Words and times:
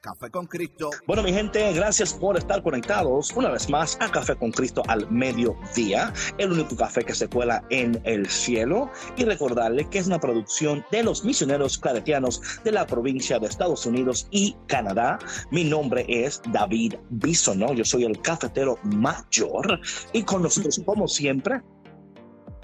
Café 0.00 0.30
con 0.30 0.46
Cristo. 0.46 0.88
Bueno, 1.06 1.22
mi 1.22 1.30
gente, 1.30 1.74
gracias 1.74 2.14
por 2.14 2.38
estar 2.38 2.62
conectados 2.62 3.32
una 3.36 3.50
vez 3.50 3.68
más 3.68 3.98
a 4.00 4.10
Café 4.10 4.34
con 4.34 4.50
Cristo 4.50 4.82
al 4.88 5.10
mediodía, 5.10 6.10
el 6.38 6.52
único 6.52 6.74
café 6.74 7.04
que 7.04 7.14
se 7.14 7.28
cuela 7.28 7.62
en 7.68 8.00
el 8.04 8.26
cielo. 8.26 8.90
Y 9.16 9.24
recordarle 9.24 9.86
que 9.90 9.98
es 9.98 10.06
una 10.06 10.18
producción 10.18 10.82
de 10.90 11.02
los 11.02 11.22
misioneros 11.22 11.76
claretianos 11.76 12.40
de 12.64 12.72
la 12.72 12.86
provincia 12.86 13.38
de 13.38 13.46
Estados 13.46 13.84
Unidos 13.84 14.26
y 14.30 14.56
Canadá. 14.68 15.18
Mi 15.50 15.64
nombre 15.64 16.06
es 16.08 16.40
David 16.50 16.94
Bisono, 17.10 17.74
yo 17.74 17.84
soy 17.84 18.04
el 18.04 18.18
cafetero 18.22 18.78
mayor. 18.84 19.80
Y 20.14 20.22
con 20.22 20.42
nosotros, 20.42 20.80
como 20.86 21.08
siempre, 21.08 21.60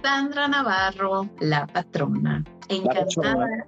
Sandra 0.02 0.48
Navarro, 0.48 1.28
la 1.40 1.66
patrona. 1.66 2.42
Encantada 2.68 3.66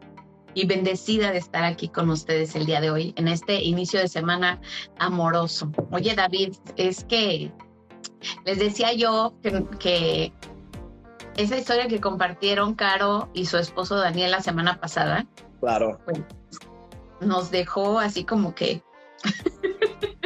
y 0.59 0.67
bendecida 0.67 1.31
de 1.31 1.39
estar 1.39 1.63
aquí 1.63 1.89
con 1.89 2.11
ustedes 2.11 2.57
el 2.57 2.67
día 2.67 2.81
de 2.81 2.91
hoy 2.91 3.15
en 3.17 3.29
este 3.29 3.63
inicio 3.63 4.01
de 4.01 4.09
semana 4.09 4.61
amoroso. 4.99 5.71
Oye, 5.93 6.17
David, 6.17 6.53
es 6.75 7.05
que 7.05 7.53
les 8.45 8.59
decía 8.59 8.93
yo 8.93 9.35
que, 9.41 9.65
que 9.79 10.33
esa 11.37 11.57
historia 11.57 11.87
que 11.87 12.01
compartieron 12.01 12.75
Caro 12.75 13.31
y 13.35 13.47
su 13.47 13.57
esposo 13.57 13.95
Daniel 13.95 14.33
la 14.33 14.43
semana 14.43 14.81
pasada, 14.81 15.29
claro, 15.61 16.01
pues, 16.05 16.23
nos 17.21 17.53
dejó 17.53 18.01
así 18.01 18.25
como 18.25 18.53
que 18.53 18.83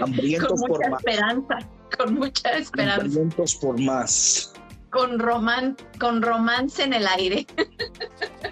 hambrientos 0.01 0.63
con 0.63 0.71
por 0.71 0.79
mucha 0.79 0.89
más. 0.89 1.01
esperanza, 1.01 1.59
con 1.99 2.15
mucha 2.15 2.51
esperanza, 2.53 3.03
Hambrientos 3.03 3.55
por 3.57 3.79
más. 3.79 4.55
con 4.89 5.19
roman, 5.19 5.77
con 6.01 6.23
romance 6.23 6.83
en 6.83 6.95
el 6.95 7.07
aire. 7.07 7.47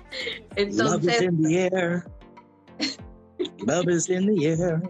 Love 0.57 0.69
is 0.69 0.79
Entonces, 0.79 1.23
in 1.23 1.43
the 1.43 1.59
air. 1.59 2.07
Love 3.61 3.89
is 3.89 4.09
in 4.09 4.27
the 4.27 4.47
air. 4.47 4.83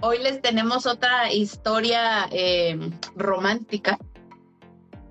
Hoy 0.00 0.18
les 0.18 0.40
tenemos 0.40 0.86
otra 0.86 1.32
historia 1.32 2.28
eh, 2.32 2.76
romántica 3.14 3.98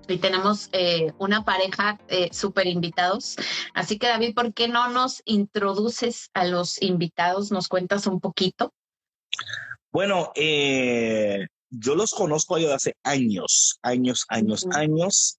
y 0.08 0.18
tenemos 0.18 0.68
eh, 0.72 1.12
una 1.18 1.44
pareja 1.44 1.98
eh, 2.08 2.28
súper 2.32 2.66
invitados. 2.66 3.36
Así 3.74 3.98
que 3.98 4.08
David, 4.08 4.34
¿por 4.34 4.52
qué 4.52 4.68
no 4.68 4.90
nos 4.90 5.22
introduces 5.24 6.30
a 6.34 6.44
los 6.44 6.80
invitados? 6.82 7.50
¿Nos 7.52 7.68
cuentas 7.68 8.06
un 8.06 8.20
poquito? 8.20 8.72
Bueno, 9.90 10.32
eh, 10.34 11.46
yo 11.70 11.94
los 11.94 12.12
conozco 12.12 12.58
yo 12.58 12.68
de 12.68 12.74
hace 12.74 12.96
años, 13.02 13.78
años, 13.82 14.26
años, 14.28 14.66
años. 14.72 15.38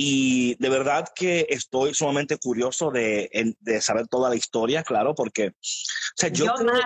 Y 0.00 0.54
de 0.60 0.68
verdad 0.68 1.08
que 1.12 1.44
estoy 1.48 1.92
sumamente 1.92 2.38
curioso 2.38 2.92
de, 2.92 3.28
de 3.58 3.80
saber 3.80 4.06
toda 4.06 4.30
la 4.30 4.36
historia, 4.36 4.84
claro, 4.84 5.12
porque, 5.12 5.48
o 5.48 5.52
sea, 6.14 6.28
yo, 6.28 6.54
creo- 6.54 6.66
más. 6.66 6.82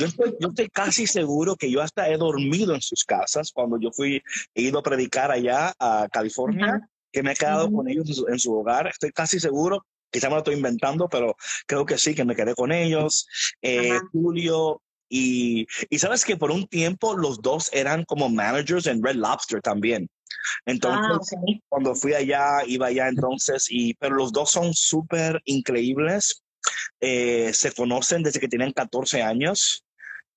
yo, 0.00 0.06
estoy, 0.06 0.34
yo 0.40 0.48
estoy 0.48 0.68
casi 0.70 1.06
seguro 1.06 1.56
que 1.56 1.70
yo 1.70 1.82
hasta 1.82 2.08
he 2.08 2.16
dormido 2.16 2.74
en 2.74 2.80
sus 2.80 3.04
casas 3.04 3.52
cuando 3.52 3.78
yo 3.78 3.90
fui, 3.92 4.22
he 4.54 4.62
ido 4.62 4.78
a 4.78 4.82
predicar 4.82 5.30
allá 5.30 5.74
a 5.78 6.08
California, 6.10 6.64
Ajá. 6.66 6.88
que 7.12 7.22
me 7.22 7.32
he 7.32 7.36
quedado 7.36 7.66
Ujú. 7.66 7.76
con 7.76 7.88
ellos 7.90 8.08
en 8.08 8.14
su, 8.14 8.26
en 8.28 8.38
su 8.38 8.54
hogar. 8.54 8.86
Estoy 8.86 9.10
casi 9.12 9.38
seguro, 9.38 9.84
quizá 10.10 10.28
me 10.30 10.36
lo 10.36 10.38
estoy 10.38 10.54
inventando, 10.54 11.10
pero 11.10 11.36
creo 11.66 11.84
que 11.84 11.98
sí, 11.98 12.14
que 12.14 12.24
me 12.24 12.34
quedé 12.34 12.54
con 12.54 12.72
ellos. 12.72 13.28
Eh. 13.60 13.98
Julio 14.12 14.80
y, 15.10 15.66
y 15.90 15.98
sabes 15.98 16.24
que 16.24 16.38
por 16.38 16.50
un 16.50 16.66
tiempo 16.66 17.14
los 17.18 17.42
dos 17.42 17.68
eran 17.74 18.04
como 18.06 18.30
managers 18.30 18.86
en 18.86 19.02
Red 19.02 19.16
Lobster 19.16 19.60
también. 19.60 20.08
Entonces, 20.64 21.10
Ah, 21.10 21.16
ok. 21.16 21.60
cuando 21.68 21.94
fui 21.94 22.14
allá, 22.14 22.64
iba 22.66 22.86
allá 22.88 23.08
entonces, 23.08 23.66
y, 23.68 23.94
pero 23.94 24.16
los 24.16 24.32
dos 24.32 24.50
son 24.50 24.74
súper 24.74 25.40
increíbles. 25.44 26.42
Eh, 27.00 27.52
se 27.52 27.72
conocen 27.72 28.22
desde 28.22 28.40
que 28.40 28.48
tenían 28.48 28.72
14 28.72 29.22
años. 29.22 29.84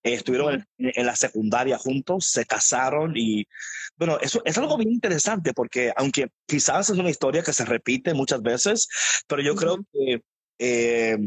Eh, 0.04 0.14
estuvieron 0.14 0.66
en, 0.78 0.92
en 0.96 1.06
la 1.06 1.16
secundaria 1.16 1.78
juntos, 1.78 2.28
se 2.28 2.46
casaron 2.46 3.14
y 3.16 3.46
bueno, 3.98 4.18
eso 4.22 4.42
es 4.46 4.58
algo 4.58 4.78
bien 4.78 4.94
interesante 4.94 5.52
porque 5.54 5.92
aunque 5.98 6.30
quizás 6.48 6.90
es 6.90 6.98
una 6.98 7.10
historia 7.10 7.44
que 7.44 7.52
se 7.52 7.66
repite 7.66 8.14
muchas 8.14 8.42
veces, 8.42 8.88
pero 9.28 9.42
yo 9.42 9.56
creo 9.56 9.74
Ujú. 9.74 9.86
que 9.92 10.22
eh, 10.60 11.18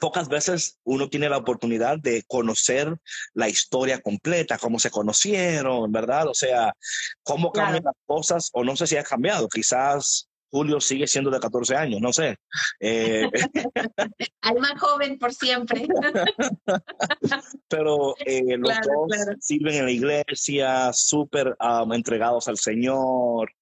pocas 0.00 0.28
veces 0.28 0.78
uno 0.84 1.08
tiene 1.08 1.28
la 1.28 1.38
oportunidad 1.38 1.98
de 1.98 2.22
conocer 2.26 2.96
la 3.34 3.48
historia 3.48 4.00
completa, 4.00 4.58
cómo 4.58 4.78
se 4.78 4.90
conocieron, 4.90 5.90
¿verdad? 5.90 6.28
O 6.28 6.34
sea, 6.34 6.74
cómo 7.22 7.50
Claro. 7.52 7.66
cambian 7.72 7.84
las 7.84 7.96
cosas, 8.06 8.50
o 8.52 8.62
no 8.64 8.76
sé 8.76 8.86
si 8.86 8.96
ha 8.96 9.02
cambiado, 9.04 9.48
quizás 9.48 10.28
Julio 10.52 10.80
sigue 10.80 11.06
siendo 11.06 11.30
de 11.30 11.38
14 11.38 11.76
años, 11.76 12.00
no 12.00 12.12
sé. 12.12 12.36
Eh, 12.80 13.22
Alma 14.42 14.76
joven 14.78 15.16
por 15.18 15.32
siempre. 15.32 15.86
pero 17.68 18.14
eh, 18.26 18.56
los 18.58 18.70
Claro, 18.70 18.88
dos 18.96 19.08
claro. 19.16 19.32
sirven 19.40 19.74
en 19.76 19.84
la 19.84 19.92
iglesia, 19.92 20.92
súper 20.92 21.56
um, 21.60 21.92
entregados 21.92 22.48
al 22.48 22.58
Señor. 22.58 23.52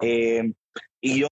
Eh, 0.00 0.52
y 1.00 1.20
yo, 1.20 1.28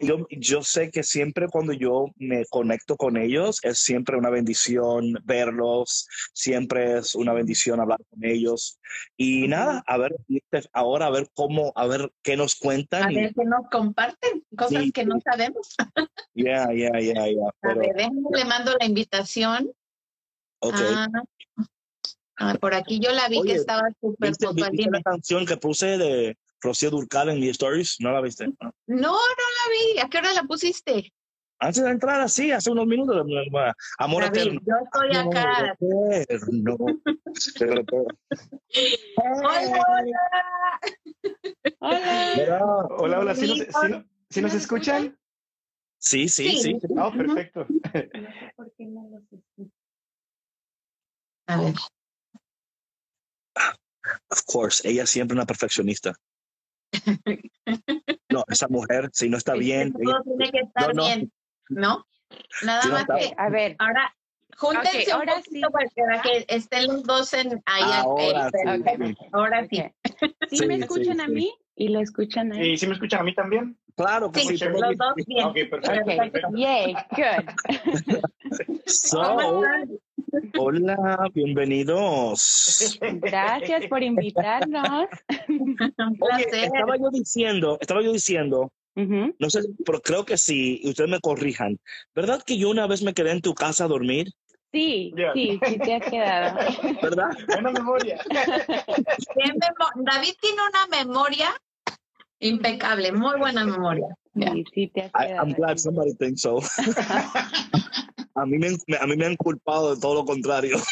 yo, 0.00 0.26
yo 0.30 0.62
sé 0.62 0.90
que 0.90 1.02
siempre 1.02 1.46
cuando 1.48 1.72
yo 1.72 2.06
me 2.16 2.44
conecto 2.46 2.96
con 2.96 3.16
ellos 3.16 3.60
es 3.62 3.78
siempre 3.78 4.16
una 4.16 4.30
bendición 4.30 5.14
verlos, 5.24 6.08
siempre 6.32 6.98
es 6.98 7.14
una 7.14 7.32
bendición 7.32 7.80
hablar 7.80 8.00
con 8.10 8.24
ellos. 8.24 8.78
Y 9.16 9.48
nada, 9.48 9.84
a 9.86 9.98
ver, 9.98 10.16
ahora 10.72 11.06
a 11.06 11.10
ver 11.10 11.28
cómo, 11.34 11.72
a 11.76 11.86
ver 11.86 12.12
qué 12.22 12.36
nos 12.36 12.54
A 12.56 12.58
cuentan. 12.58 13.12
y- 13.12 13.14
ver 13.16 13.34
qué 13.34 13.44
nos 13.44 13.68
comparten, 13.70 14.44
cosas 14.56 14.82
Sí, 14.84 14.92
que 14.92 15.04
no 15.04 15.20
sabemos. 15.20 15.74
Ya, 16.34 16.68
ya, 16.72 16.90
ya, 17.00 17.28
ya. 17.28 17.50
A 17.62 17.74
ver, 17.74 17.94
déjenme, 17.94 18.28
le 18.34 18.44
mando 18.44 18.72
la 18.78 18.86
invitación. 18.86 19.72
ok. 20.60 20.74
Ah, 20.74 21.08
ah, 22.38 22.54
por 22.60 22.74
aquí 22.74 22.98
yo 22.98 23.12
la 23.12 23.28
vi 23.28 23.38
Oye, 23.38 23.52
que 23.52 23.56
estaba 23.58 23.88
súper 24.00 24.30
¿Viste, 24.30 24.46
viste 24.52 24.90
la 24.90 25.02
canción 25.02 25.46
que 25.46 25.56
puse 25.56 25.96
de 25.98 26.36
Rocío 26.60 26.90
Durcal 26.90 27.28
en 27.30 27.40
mis 27.40 27.50
stories? 27.50 27.96
¿No 28.00 28.12
la 28.12 28.20
viste? 28.20 28.46
No, 28.48 28.72
no 28.86 29.12
la 29.12 29.70
vi. 29.70 29.98
¿A 30.00 30.08
qué 30.08 30.18
hora 30.18 30.32
la 30.32 30.42
pusiste? 30.44 31.12
Antes 31.58 31.82
de 31.82 31.90
entrar 31.90 32.20
así, 32.20 32.52
hace 32.52 32.70
unos 32.70 32.86
minutos, 32.86 33.16
amor 33.98 34.22
David, 34.24 34.38
eterno. 34.40 34.60
yo 34.66 34.74
estoy 34.84 35.16
Amor 35.16 35.36
acá. 35.38 35.76
eterno. 35.80 36.76
Hola, 39.16 39.84
hola. 39.88 40.20
Hola. 41.80 42.32
Mira, 42.36 42.64
Hola, 42.64 43.20
hola. 43.20 43.34
¿Sí 43.34 43.46
nos, 43.46 43.58
sí 43.58 43.88
no- 43.88 44.04
sí 44.28 44.40
nos 44.42 44.54
escuchan? 44.54 45.18
Sí, 45.98 46.28
sí, 46.28 46.50
Sí. 46.50 46.78
sí. 46.78 46.88
Oh, 46.98 47.10
perfecto. 47.10 47.66
A 51.48 51.56
ver, 51.60 51.74
Of 54.30 54.42
course, 54.44 54.86
ella 54.88 55.02
es 55.04 55.10
siempre 55.10 55.34
una 55.34 55.46
perfeccionista. 55.46 56.14
No, 58.28 58.44
esa 58.48 58.66
mujer, 58.68 59.08
si 59.12 59.28
no 59.28 59.36
está 59.38 59.54
bien. 59.54 59.92
todo 59.92 60.02
ella- 60.02 60.20
tiene 60.24 60.50
que 60.50 60.58
estar 60.58 60.88
No, 60.88 60.92
no. 60.94 61.04
bien, 61.06 61.32
¿no? 61.68 62.06
Nada 62.64 62.82
Sí, 62.82 62.88
no 62.88 62.94
más 62.94 63.02
está- 63.02 63.18
que 63.18 63.32
A 63.38 63.48
ver, 63.50 63.76
ahora 63.78 64.14
júntense 64.56 64.98
Ok, 64.98 65.06
un 65.06 65.12
ahora 65.14 65.34
poquito 65.36 65.68
sí. 65.68 65.72
para 65.72 65.88
que, 65.88 66.02
para 66.02 66.22
que 66.22 66.44
estén 66.48 66.86
los 66.88 67.02
dos 67.04 67.32
en 67.34 67.62
ahí. 67.66 67.82
al- 67.84 68.00
Ahora 68.00 68.48
eh, 68.48 68.82
sí, 68.96 69.14
sí. 69.14 69.28
Ahora 69.32 69.66
sí. 69.68 69.76
¿sí, 69.76 69.94
Sí, 70.50 70.66
me 70.66 70.76
sí, 70.76 70.82
escuchan 70.82 71.20
a 71.20 71.26
sí. 71.26 71.32
mí 71.32 71.54
y 71.76 71.88
lo 71.88 72.00
escuchan 72.00 72.52
a 72.52 72.58
él? 72.60 72.66
¿Y 72.66 72.78
si 72.78 72.86
me 72.86 72.94
escuchan 72.94 73.20
a 73.20 73.22
mí 73.24 73.34
también? 73.34 73.78
Claro 73.94 74.30
que 74.30 74.40
Sí, 74.40 74.58
sí. 74.58 74.64
los 74.64 74.96
dos 74.96 75.14
bien. 75.26 75.46
Ok, 75.46 75.54
perfecto. 75.70 76.10
Ok, 76.10 76.16
perfecto. 76.16 76.48
yay, 76.56 76.94
good. 77.16 78.20
So. 78.86 79.62
Hola, 80.58 81.30
bienvenidos. 81.34 82.98
Gracias 83.20 83.86
por 83.86 84.02
invitarnos. 84.02 85.08
Un 85.48 85.76
Oye, 86.00 86.16
placer. 86.18 86.64
estaba 86.64 86.96
yo 86.96 87.10
diciendo, 87.10 87.78
estaba 87.80 88.02
yo 88.02 88.12
diciendo, 88.12 88.72
no 88.94 89.50
sé, 89.50 89.60
pero 89.84 90.00
creo 90.00 90.24
que 90.24 90.36
sí, 90.36 90.80
y 90.82 90.90
ustedes 90.90 91.10
me 91.10 91.20
corrijan. 91.20 91.78
¿Verdad 92.14 92.42
que 92.42 92.58
yo 92.58 92.70
una 92.70 92.86
vez 92.86 93.02
me 93.02 93.14
quedé 93.14 93.32
en 93.32 93.42
tu 93.42 93.54
casa 93.54 93.84
a 93.84 93.88
dormir? 93.88 94.32
Sí, 94.72 95.12
sí, 95.34 95.60
sí 95.64 95.78
te 95.78 95.94
has 95.94 96.10
quedado. 96.10 96.58
¿Verdad? 97.02 97.30
Buena 97.46 97.70
memoria. 97.70 98.18
David 99.96 100.34
tiene 100.40 100.58
una 100.68 101.04
memoria 101.04 101.54
impecable, 102.40 103.12
muy 103.12 103.38
buena 103.38 103.64
memoria. 103.64 104.08
Sí, 104.36 104.64
sí 104.74 104.88
te 104.88 105.02
has 105.02 105.10
I, 105.14 105.26
quedado. 105.28 105.46
I'm 105.46 105.52
glad 105.54 105.76
somebody 105.78 106.14
thinks 106.14 106.42
so. 106.42 106.58
a, 108.34 108.44
mí 108.46 108.58
me, 108.58 108.68
han- 108.68 108.78
a 109.00 109.06
mí 109.06 109.16
me 109.16 109.26
han 109.26 109.36
culpado 109.36 109.94
de 109.94 110.00
todo 110.00 110.14
lo 110.14 110.24
contrario. 110.24 110.76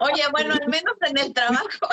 Oye, 0.00 0.22
bueno, 0.32 0.54
al 0.54 0.68
menos 0.68 0.94
en 1.08 1.16
el 1.18 1.32
trabajo. 1.32 1.88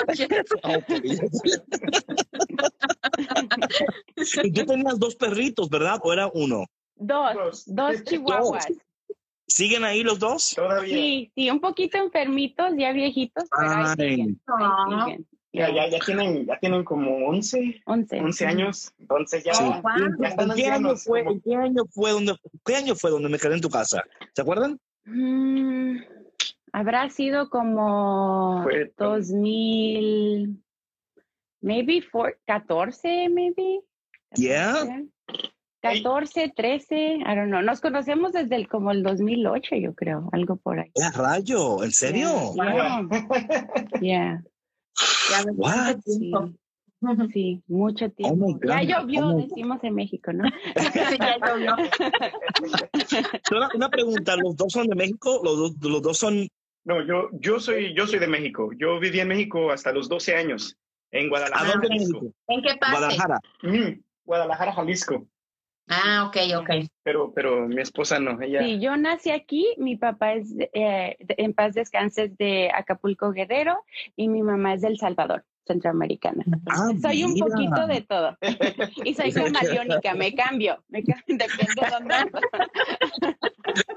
y 4.42 4.52
tú 4.52 4.64
tenías 4.66 4.98
dos 4.98 5.14
perritos, 5.16 5.68
¿verdad? 5.68 5.98
¿O 6.02 6.12
era 6.12 6.28
uno? 6.32 6.66
Dos, 6.96 7.34
Dos. 7.34 7.64
dos 7.66 8.04
chihuahuas. 8.04 8.66
¿Siguen 9.46 9.84
ahí 9.84 10.02
los 10.02 10.18
dos? 10.18 10.52
Todavía. 10.54 10.94
Sí, 10.94 11.32
sí, 11.34 11.50
un 11.50 11.60
poquito 11.60 11.96
enfermitos, 11.98 12.72
ya 12.76 12.92
viejitos, 12.92 13.44
pero 13.56 13.70
ahí 13.70 13.84
Ay. 13.98 14.10
siguen. 14.10 14.40
Ah. 14.46 14.84
Ahí 14.88 15.04
siguen. 15.04 15.26
Ya, 15.58 15.70
ya, 15.74 15.88
ya 15.88 15.98
tienen, 16.04 16.46
ya 16.46 16.58
tienen 16.58 16.84
como 16.84 17.28
11, 17.28 17.82
Once. 17.86 18.18
11 18.20 18.46
años. 18.46 18.92
Entonces 18.98 19.44
ya, 19.44 19.54
Sí. 19.54 19.64
Oh, 19.66 19.82
wow. 19.82 20.16
ya 20.20 20.28
están 20.28 20.50
¿En 20.50 20.56
qué 20.56 20.66
año 20.66 20.96
fue, 20.96 21.24
como- 21.24 21.40
qué 21.42 21.54
año 21.54 21.82
fue 21.90 22.10
donde, 22.12 22.34
qué 22.64 22.76
año 22.76 22.94
fue 22.94 23.10
donde 23.10 23.28
me 23.28 23.38
quedé 23.38 23.54
en 23.54 23.60
tu 23.60 23.68
casa? 23.70 24.02
¿Se 24.34 24.42
acuerdan? 24.42 24.78
Mm, 25.04 25.98
habrá 26.72 27.08
sido 27.10 27.48
como 27.50 28.62
Fue- 28.62 28.92
2000, 28.96 30.62
maybe 31.60 32.02
four, 32.02 32.38
14, 32.46 33.28
maybe. 33.28 33.80
Yeah. 34.36 34.84
14, 35.80 36.52
13, 36.56 37.14
I 37.20 37.34
don't 37.36 37.48
know. 37.48 37.62
Nos 37.62 37.80
conocemos 37.80 38.32
desde 38.32 38.56
el, 38.56 38.68
como 38.68 38.90
el 38.90 39.02
2008, 39.02 39.76
yo 39.76 39.94
creo, 39.94 40.28
algo 40.32 40.56
por 40.56 40.80
ahí. 40.80 40.90
¿Qué 40.94 41.08
rayo? 41.16 41.82
¿En 41.84 41.92
serio? 41.92 42.52
Yeah. 42.56 43.08
Yeah. 44.00 44.42
Ya 45.30 45.44
What? 45.54 45.96
Sí, 46.04 46.18
tiempo. 46.18 46.50
sí, 47.32 47.62
mucho 47.68 48.06
Oh 48.06 48.10
tiempo. 48.10 48.58
Ya 48.66 48.82
llovió, 48.82 49.28
oh 49.28 49.36
decimos 49.36 49.78
en 49.82 49.94
México, 49.94 50.32
¿no? 50.32 50.44
Ya 51.20 51.36
llovió. 51.46 51.76
Una, 53.50 53.68
una 53.74 53.88
pregunta, 53.88 54.36
¿los 54.36 54.56
dos 54.56 54.72
son 54.72 54.86
de 54.88 54.96
México? 54.96 55.40
¿Los, 55.44 55.56
dos- 55.58 55.90
los 55.90 56.02
dos 56.02 56.18
son... 56.18 56.48
No, 56.84 57.04
yo, 57.06 57.28
yo, 57.32 57.60
soy, 57.60 57.94
yo 57.94 58.06
soy 58.06 58.18
de 58.18 58.26
México. 58.28 58.70
Yo 58.78 58.98
viví 58.98 59.20
en 59.20 59.28
México 59.28 59.70
hasta 59.70 59.92
los 59.92 60.08
12 60.08 60.34
años, 60.34 60.76
en 61.10 61.26
¿A 61.26 61.28
Guadalajara, 61.28 61.72
dónde. 61.72 61.88
México? 61.90 62.32
¿En 62.48 62.62
qué 62.62 62.74
parte? 62.80 62.96
Guadalajara. 62.96 63.40
Mm, 63.62 64.00
Guadalajara, 64.24 64.72
Jalisco. 64.72 65.26
Ah, 65.88 66.24
ok, 66.26 66.36
ok. 66.60 66.70
Pero, 67.02 67.32
pero 67.34 67.66
mi 67.66 67.80
esposa 67.80 68.18
no, 68.20 68.40
ella. 68.40 68.60
Sí, 68.60 68.78
yo 68.80 68.96
nací 68.96 69.30
aquí, 69.30 69.66
mi 69.78 69.96
papá 69.96 70.34
es 70.34 70.54
eh, 70.72 71.16
de- 71.20 71.34
en 71.38 71.54
paz 71.54 71.74
descanses 71.74 72.36
de 72.36 72.70
Acapulco 72.74 73.32
Guerrero 73.32 73.82
y 74.14 74.28
mi 74.28 74.42
mamá 74.42 74.74
es 74.74 74.82
del 74.82 74.98
Salvador, 74.98 75.44
centroamericana. 75.66 76.44
Ah, 76.66 76.90
soy 77.00 77.24
un 77.24 77.32
mira. 77.34 77.46
poquito 77.46 77.86
de 77.86 78.00
todo. 78.02 78.36
Y 79.04 79.14
soy 79.14 79.32
camaleónica, 79.32 80.14
me 80.14 80.34
cambio, 80.34 80.82
me 80.88 81.02
cambio, 81.04 81.24
depende 81.38 81.82
de 81.82 81.88
dónde. 81.90 82.14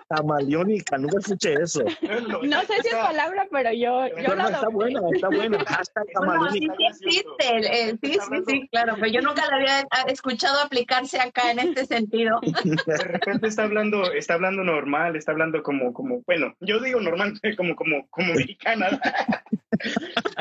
Camaleónica, 0.09 0.97
nunca 0.97 1.19
escuché 1.19 1.53
eso. 1.53 1.83
No 1.83 2.61
sé 2.61 2.73
si 2.81 2.87
es 2.89 2.95
palabra, 2.95 3.47
pero 3.49 3.71
yo, 3.71 4.07
yo 4.07 4.15
Pero 4.15 4.35
lo 4.35 4.43
está 4.43 4.57
adopté. 4.57 4.73
buena, 4.73 4.99
está 5.13 5.29
buena. 5.29 5.57
Hashtag 5.65 6.05
Bueno, 6.15 6.51
sí, 6.51 6.67
camaleónica. 6.67 6.75
sí 6.93 7.05
existe. 7.05 7.55
el- 7.55 7.65
el- 7.65 7.99
sí, 8.01 8.13
sí, 8.13 8.43
sí, 8.47 8.67
claro, 8.71 8.95
pero 8.95 9.07
yo 9.07 9.21
nunca 9.21 9.45
la 9.49 9.55
había 9.57 9.79
ah, 9.91 10.05
escuchado 10.07 10.59
aplicarse 10.59 11.19
acá 11.19 11.51
en 11.51 11.59
este 11.59 11.85
sentido. 11.85 12.39
De 12.85 12.97
repente 12.97 13.47
está 13.47 13.63
hablando, 13.63 14.11
está 14.11 14.33
hablando 14.33 14.63
normal, 14.63 15.15
está 15.15 15.31
hablando 15.31 15.63
como, 15.63 15.93
como, 15.93 16.21
bueno, 16.25 16.55
yo 16.59 16.79
digo 16.81 16.99
normal, 16.99 17.33
como, 17.57 17.75
como, 17.75 18.07
como 18.09 18.33
mexicana. 18.33 18.99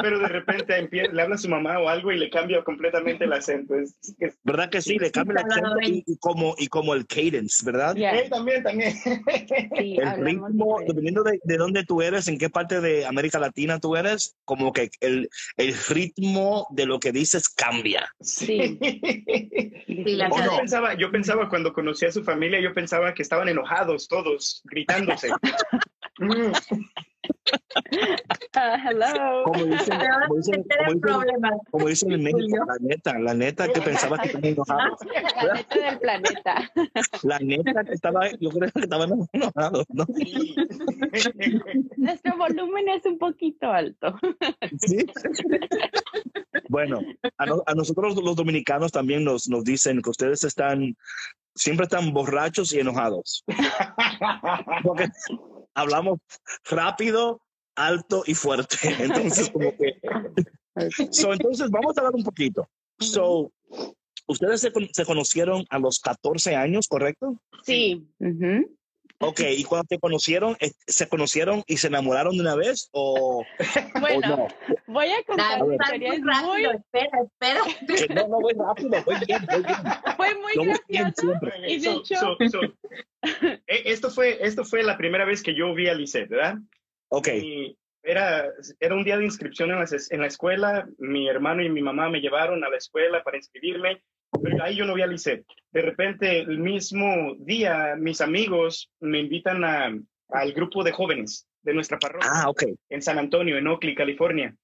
Pero 0.02 0.18
de 0.18 0.28
repente 0.28 0.88
le 1.12 1.22
habla 1.22 1.36
a 1.36 1.38
su 1.38 1.48
mamá 1.48 1.78
o 1.78 1.88
algo 1.88 2.12
y 2.12 2.18
le 2.18 2.28
cambia 2.28 2.62
completamente 2.62 3.24
el 3.24 3.32
acento. 3.32 3.74
Es, 3.74 3.94
es- 4.18 4.36
¿Verdad 4.44 4.68
que 4.70 4.82
sí? 4.82 4.98
Le 4.98 5.10
cambia 5.10 5.40
el 5.40 5.46
acento 5.50 5.76
y, 5.82 6.02
y 6.06 6.16
como, 6.18 6.54
y 6.58 6.66
como 6.68 6.94
el 6.94 7.06
cadence, 7.06 7.64
¿verdad? 7.64 7.94
Ya, 7.94 8.14
Eh, 8.16 8.28
también, 8.28 8.62
también. 8.62 8.92
Sí, 9.76 9.96
El 9.98 10.24
ritmo, 10.24 10.78
dependiendo 10.86 11.22
de, 11.22 11.40
de 11.42 11.56
dónde 11.56 11.84
tú 11.84 12.02
eres, 12.02 12.28
en 12.28 12.38
qué 12.38 12.50
parte 12.50 12.80
de 12.80 13.06
América 13.06 13.38
Latina 13.38 13.78
tú 13.78 13.96
eres, 13.96 14.36
como 14.44 14.72
que 14.72 14.90
el, 15.00 15.28
el 15.56 15.74
ritmo 15.88 16.66
de 16.70 16.86
lo 16.86 16.98
que 17.00 17.12
dices 17.12 17.48
cambia. 17.48 18.10
Sí. 18.20 18.78
Sí, 19.86 20.04
la 20.16 20.28
¿O 20.28 20.38
Yo 20.38 20.44
no? 20.44 20.56
pensaba, 20.58 20.94
yo 20.94 21.10
pensaba 21.10 21.48
cuando 21.48 21.72
conocí 21.72 22.06
a 22.06 22.12
su 22.12 22.22
familia, 22.22 22.60
yo 22.60 22.72
pensaba 22.72 23.12
que 23.14 23.22
estaban 23.22 23.48
enojados 23.48 24.08
todos, 24.08 24.62
gritándose. 24.64 25.28
Mm, 26.20 26.52
Ah, 28.54 28.76
hello. 28.84 29.44
Como 29.44 29.64
dicen, 29.64 29.98
como 30.26 30.36
dicen, 30.36 30.64
tienen 30.64 30.68
como 30.68 30.90
dicen- 30.90 31.00
problemas. 31.00 31.52
como 31.70 31.86
dicen 31.88 32.12
en 32.12 32.22
México, 32.22 32.56
la 32.66 32.76
neta, 32.80 33.18
la 33.18 33.34
neta 33.34 33.68
que 33.68 33.80
pensaba 33.80 34.18
que 34.18 34.26
estaban 34.28 34.44
enojados. 34.46 34.98
La 35.44 35.54
neta 35.54 35.78
del 35.90 35.98
planeta. 35.98 36.70
La 37.22 37.38
neta 37.38 37.84
que 37.84 37.92
estaba, 37.92 38.28
yo 38.38 38.50
creo 38.50 38.70
que 38.72 38.80
estaban 38.80 39.10
enojados, 39.32 39.84
¿no? 39.90 40.04
Nuestro 41.96 42.36
volumen 42.36 42.88
es 42.90 43.04
un 43.06 43.18
poquito 43.18 43.70
alto. 43.70 44.14
Sí. 44.78 45.06
Bueno, 46.68 47.00
a, 47.38 47.46
no- 47.46 47.62
a 47.66 47.74
nosotros 47.74 48.16
los 48.22 48.36
dominicanos 48.36 48.92
también 48.92 49.24
nos, 49.24 49.48
nos 49.48 49.64
dicen 49.64 50.00
que 50.02 50.10
ustedes 50.10 50.44
están, 50.44 50.96
siempre 51.54 51.84
están 51.84 52.12
borrachos 52.12 52.72
y 52.74 52.80
enojados. 52.80 53.44
Porque 54.84 55.08
hablamos 55.74 56.18
rápido, 56.64 57.40
alto 57.76 58.22
y 58.26 58.34
fuerte. 58.34 58.76
Entonces, 58.98 59.50
como 59.50 59.76
que... 59.76 60.00
So, 61.10 61.32
entonces, 61.32 61.68
vamos 61.70 61.96
a 61.96 62.00
hablar 62.00 62.14
un 62.14 62.22
poquito. 62.24 62.66
So, 62.98 63.52
ustedes 64.26 64.60
se, 64.60 64.72
con- 64.72 64.88
se 64.92 65.04
conocieron 65.04 65.64
a 65.68 65.78
los 65.78 65.98
14 66.00 66.54
años, 66.56 66.86
¿correcto? 66.88 67.42
Sí. 67.64 68.08
ujú. 68.18 68.78
Ok, 69.22 69.40
y 69.50 69.64
cuando 69.64 69.84
te 69.86 69.98
conocieron, 69.98 70.56
eh, 70.60 70.72
¿se 70.86 71.06
conocieron 71.06 71.62
y 71.66 71.76
se 71.76 71.88
enamoraron 71.88 72.34
de 72.34 72.40
una 72.40 72.54
vez 72.54 72.88
o, 72.92 73.44
o 73.94 74.00
Bueno, 74.00 74.36
no? 74.36 74.48
voy 74.86 75.08
a 75.10 75.22
contar 75.24 75.60
vas 75.60 75.78
historia. 75.92 76.08
muy 76.08 76.22
rápido. 76.22 76.46
muy, 76.48 76.64
Espera, 76.64 77.18
espera. 77.24 77.60
Que 78.06 78.14
no, 78.14 78.28
no 78.28 78.40
voy 78.40 78.54
rápido, 78.54 78.90
voy 79.04 79.16
bien, 79.26 79.46
voy 79.50 79.62
bien. 79.62 79.78
fue 80.16 80.34
muy 80.36 80.52
Yo 80.54 80.62
voy 80.64 80.80
bien. 80.88 81.12
Y 81.68 81.78
de 81.80 81.84
So- 81.84 82.00
hecho- 82.00 82.14
so- 82.16 82.36
so, 82.50 82.60
eh, 83.42 83.60
esto 83.84 84.10
fue 84.10 84.38
esto 84.40 84.64
fue 84.64 84.82
la 84.82 84.96
primera 84.96 85.26
vez 85.26 85.42
que 85.42 85.54
yo 85.54 85.74
vi 85.74 85.88
a 85.88 85.94
Lisette, 85.94 86.30
¿verdad? 86.30 86.54
Ok, 87.10 87.28
Y 87.28 87.76
era, 88.02 88.46
era 88.78 88.94
un 88.94 89.04
día 89.04 89.18
de 89.18 89.24
inscripción 89.24 89.70
en 89.70 89.78
la, 89.78 89.86
en 90.10 90.20
la 90.20 90.26
escuela. 90.26 90.88
Mi 90.98 91.28
hermano 91.28 91.62
y 91.62 91.68
mi 91.68 91.82
mamá 91.82 92.08
me 92.08 92.20
llevaron 92.20 92.64
a 92.64 92.68
la 92.70 92.76
escuela 92.76 93.22
para 93.22 93.36
inscribirme, 93.36 94.02
pero 94.42 94.62
ahí 94.62 94.76
yo 94.76 94.84
no 94.84 94.94
vi 94.94 95.02
a 95.02 95.06
Lisette. 95.06 95.44
De 95.70 95.82
repente, 95.82 96.40
el 96.40 96.58
mismo 96.58 97.34
día, 97.38 97.94
mis 97.98 98.20
amigos 98.20 98.90
me 99.00 99.20
invitan 99.20 99.64
a- 99.64 99.92
al 100.30 100.52
grupo 100.52 100.82
de 100.84 100.92
jóvenes 100.92 101.46
de 101.62 101.74
nuestra 101.74 101.98
parroquia 101.98 102.30
ah, 102.32 102.48
ok. 102.48 102.62
en 102.88 103.02
San 103.02 103.18
Antonio, 103.18 103.58
en 103.58 103.66
Oakley, 103.66 103.94
California. 103.94 104.54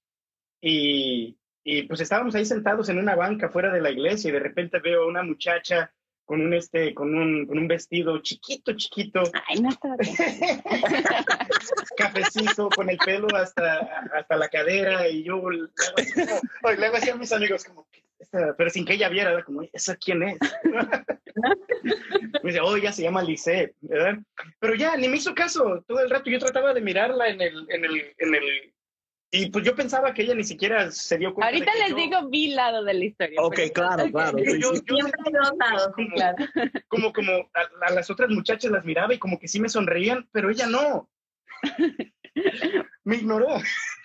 Y, 0.61 1.37
y, 1.65 1.83
pues 1.83 2.01
estábamos 2.01 2.35
ahí 2.35 2.45
sentados 2.47 2.89
en 2.89 2.99
una 2.99 3.15
banca 3.15 3.49
fuera 3.51 3.71
de 3.73 3.81
la 3.83 3.91
iglesia 3.91 4.29
y 4.31 4.33
de 4.33 4.41
repente 4.41 4.79
veo 4.81 5.03
a 5.03 5.07
una 5.07 5.23
muchacha 5.23 5.93
con 6.25 6.41
un, 6.41 6.55
este, 6.55 6.93
con 6.95 7.15
un, 7.15 7.47
con 7.47 7.59
un 7.59 7.69
vestido 7.69 8.19
chiquito, 8.21 8.73
chiquito, 8.75 9.23
Ay, 9.49 9.61
no. 9.61 9.69
cafecito, 11.97 12.69
con 12.71 12.91
el 12.91 12.99
pelo 12.99 13.29
hasta, 13.37 13.79
hasta 14.15 14.37
la 14.37 14.49
cadera 14.49 15.09
y 15.09 15.23
yo 15.25 15.49
le 15.51 15.63
hago 15.65 16.41
como- 16.63 16.73
le 16.75 16.87
hago 16.87 16.97
así 16.97 17.11
a 17.11 17.17
mis 17.17 17.33
amigos 17.33 17.65
como, 17.65 17.87
pero 18.57 18.71
sin 18.71 18.85
que 18.85 18.95
ella 18.95 19.09
viera, 19.09 19.31
era 19.33 19.45
como, 19.45 19.63
¿esa 19.73 19.97
quién 19.97 20.23
es? 20.23 20.39
me 22.43 22.51
dice, 22.51 22.61
oh, 22.61 22.77
ella 22.77 22.93
se 22.93 23.03
llama 23.03 23.23
Lisette, 23.23 23.75
¿verdad? 23.83 24.19
Pero 24.59 24.75
ya, 24.75 24.97
ni 24.97 25.09
me 25.09 25.17
hizo 25.17 25.35
caso, 25.35 25.85
todo 25.87 26.01
el 26.01 26.11
rato 26.11 26.31
yo 26.31 26.39
trataba 26.39 26.73
de 26.75 26.81
mirarla 26.81 27.29
en 27.29 27.41
el, 27.41 27.67
en 27.71 27.85
el, 27.85 28.15
en 28.19 28.35
el, 28.35 28.73
y 29.33 29.51
pues 29.51 29.65
yo 29.65 29.75
pensaba 29.75 30.15
que 30.15 30.23
ella 30.23 30.35
ni 30.35 30.45
siquiera 30.45 30.91
se 30.91 31.19
dio 31.19 31.35
cuenta. 31.35 31.51
de 31.51 31.59
Ahorita 31.59 31.73
que 31.73 31.79
les 31.81 31.91
yo- 31.91 31.97
digo 31.97 32.23
mi 32.31 32.55
lado 32.55 32.85
de 32.85 32.95
la 32.95 33.05
historia. 33.05 33.41
Ok, 33.43 33.55
pero- 33.57 33.73
claro, 33.73 34.11
claro. 34.11 34.39
yo- 34.39 34.51
sí, 34.53 34.61
yo- 34.61 34.75
sí. 34.75 34.83
yo 34.87 34.97
Siempre 34.97 35.21
he 35.27 35.31
notado, 35.33 35.95
sí, 35.97 36.09
claro. 36.15 36.37
como, 36.89 37.13
como 37.13 37.33
a, 37.33 37.87
a 37.87 37.93
las 37.93 38.09
otras 38.09 38.31
muchachas 38.31 38.71
las 38.71 38.85
miraba 38.85 39.13
y 39.13 39.19
como 39.19 39.39
que 39.39 39.49
sí 39.49 39.61
me 39.61 39.69
sonreían, 39.69 40.29
pero 40.33 40.49
ella 40.51 40.67
no. 40.67 41.09
Me 43.05 43.17
ignoró. 43.17 43.49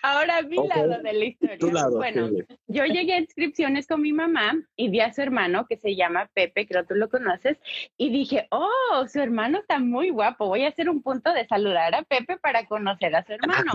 Ahora 0.02 0.42
mi 0.42 0.56
lado 0.56 1.02
de 1.02 1.12
la 1.12 1.24
historia. 1.24 1.58
Tu 1.58 1.70
lado. 1.70 1.96
Bueno, 1.96 2.28
sí. 2.28 2.44
yo 2.68 2.84
llegué 2.84 3.14
a 3.14 3.18
inscripciones 3.18 3.86
con 3.86 4.00
mi 4.00 4.12
mamá 4.12 4.54
y 4.76 4.88
vi 4.88 5.00
a 5.00 5.12
su 5.12 5.22
hermano 5.22 5.66
que 5.68 5.76
se 5.76 5.94
llama 5.96 6.30
Pepe, 6.32 6.66
creo 6.66 6.86
tú 6.86 6.94
lo 6.94 7.08
conoces, 7.08 7.58
y 7.96 8.10
dije, 8.10 8.46
oh, 8.50 9.06
su 9.08 9.20
hermano 9.20 9.58
está 9.58 9.78
muy 9.80 10.10
guapo, 10.10 10.46
voy 10.46 10.64
a 10.64 10.68
hacer 10.68 10.88
un 10.88 11.02
punto 11.02 11.32
de 11.32 11.46
saludar 11.46 11.94
a 11.94 12.02
Pepe 12.02 12.36
para 12.38 12.66
conocer 12.66 13.14
a 13.14 13.24
su 13.24 13.32
hermano. 13.32 13.72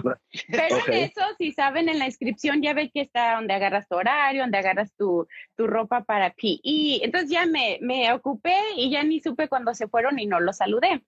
Pero 0.49 0.77
Ok. 0.77 0.87
en 0.87 0.93
eso, 0.93 1.21
si 1.37 1.51
saben, 1.51 1.89
en 1.89 1.99
la 1.99 2.05
inscripción 2.05 2.61
ya 2.61 2.73
ves 2.73 2.89
que 2.93 3.01
está 3.01 3.35
donde 3.35 3.53
agarras 3.53 3.87
tu 3.87 3.95
horario, 3.95 4.41
donde 4.41 4.57
agarras 4.57 4.93
tu, 4.95 5.27
tu 5.55 5.67
ropa 5.67 6.03
para 6.03 6.33
PE. 6.33 7.03
Entonces 7.03 7.29
ya 7.29 7.45
me, 7.45 7.79
me 7.81 8.11
ocupé 8.13 8.55
y 8.75 8.89
ya 8.91 9.03
ni 9.03 9.19
supe 9.19 9.47
cuando 9.47 9.73
se 9.73 9.87
fueron 9.87 10.19
y 10.19 10.25
no 10.25 10.39
los 10.39 10.57
saludé. 10.57 11.03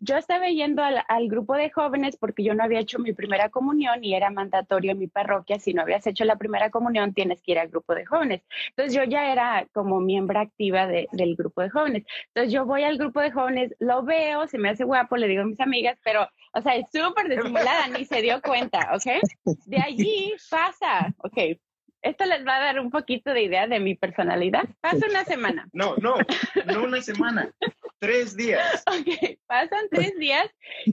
Yo 0.00 0.16
estaba 0.16 0.48
yendo 0.48 0.82
al, 0.82 1.02
al, 1.08 1.28
grupo 1.28 1.54
de 1.54 1.70
jóvenes 1.70 2.16
porque 2.16 2.42
yo 2.42 2.54
no 2.54 2.64
había 2.64 2.80
hecho 2.80 2.98
mi 2.98 3.12
primera 3.12 3.48
comunión 3.48 4.02
y 4.02 4.14
era 4.14 4.30
mandatorio 4.30 4.92
en 4.92 4.98
mi 4.98 5.06
parroquia, 5.06 5.58
si 5.58 5.74
no 5.74 5.82
habías 5.82 6.06
hecho 6.06 6.24
la 6.24 6.36
primera 6.36 6.70
comunión 6.70 7.14
tienes 7.14 7.42
que 7.42 7.52
ir 7.52 7.58
al 7.58 7.68
grupo 7.68 7.94
de 7.94 8.06
jóvenes. 8.06 8.42
Entonces 8.70 8.94
yo 8.94 9.04
ya 9.04 9.32
era 9.32 9.66
como 9.72 10.00
miembro 10.00 10.38
activa 10.40 10.86
de, 10.86 11.08
del 11.12 11.36
grupo 11.36 11.62
de 11.62 11.70
jóvenes. 11.70 12.04
Entonces 12.28 12.52
yo 12.52 12.64
voy 12.64 12.84
al 12.84 12.98
grupo 12.98 13.20
de 13.20 13.30
jóvenes, 13.30 13.74
lo 13.78 14.02
veo, 14.02 14.46
se 14.48 14.58
me 14.58 14.70
hace 14.70 14.84
guapo, 14.84 15.16
le 15.16 15.28
digo 15.28 15.42
a 15.42 15.46
mis 15.46 15.60
amigas, 15.60 15.98
pero, 16.04 16.28
o 16.52 16.62
sea, 16.62 16.76
es 16.76 16.86
súper 16.92 17.28
disimulada, 17.36 17.88
ni 17.88 18.04
se 18.04 18.22
dio 18.22 18.40
cuenta, 18.42 18.90
¿ok? 18.94 19.56
De 19.66 19.78
allí 19.78 20.34
pasa, 20.50 21.14
ok, 21.18 21.58
esto 22.08 22.24
les 22.24 22.46
va 22.46 22.56
a 22.56 22.60
dar 22.60 22.80
un 22.80 22.90
poquito 22.90 23.32
de 23.32 23.42
idea 23.42 23.66
de 23.66 23.80
mi 23.80 23.94
personalidad. 23.94 24.64
Pasa 24.80 25.06
una 25.08 25.24
semana. 25.24 25.68
No, 25.72 25.96
no, 25.96 26.14
no 26.66 26.84
una 26.84 27.00
semana. 27.02 27.50
tres 27.98 28.36
días. 28.36 28.84
Ok, 28.98 29.38
pasan 29.46 29.86
tres 29.90 30.16
días 30.18 30.48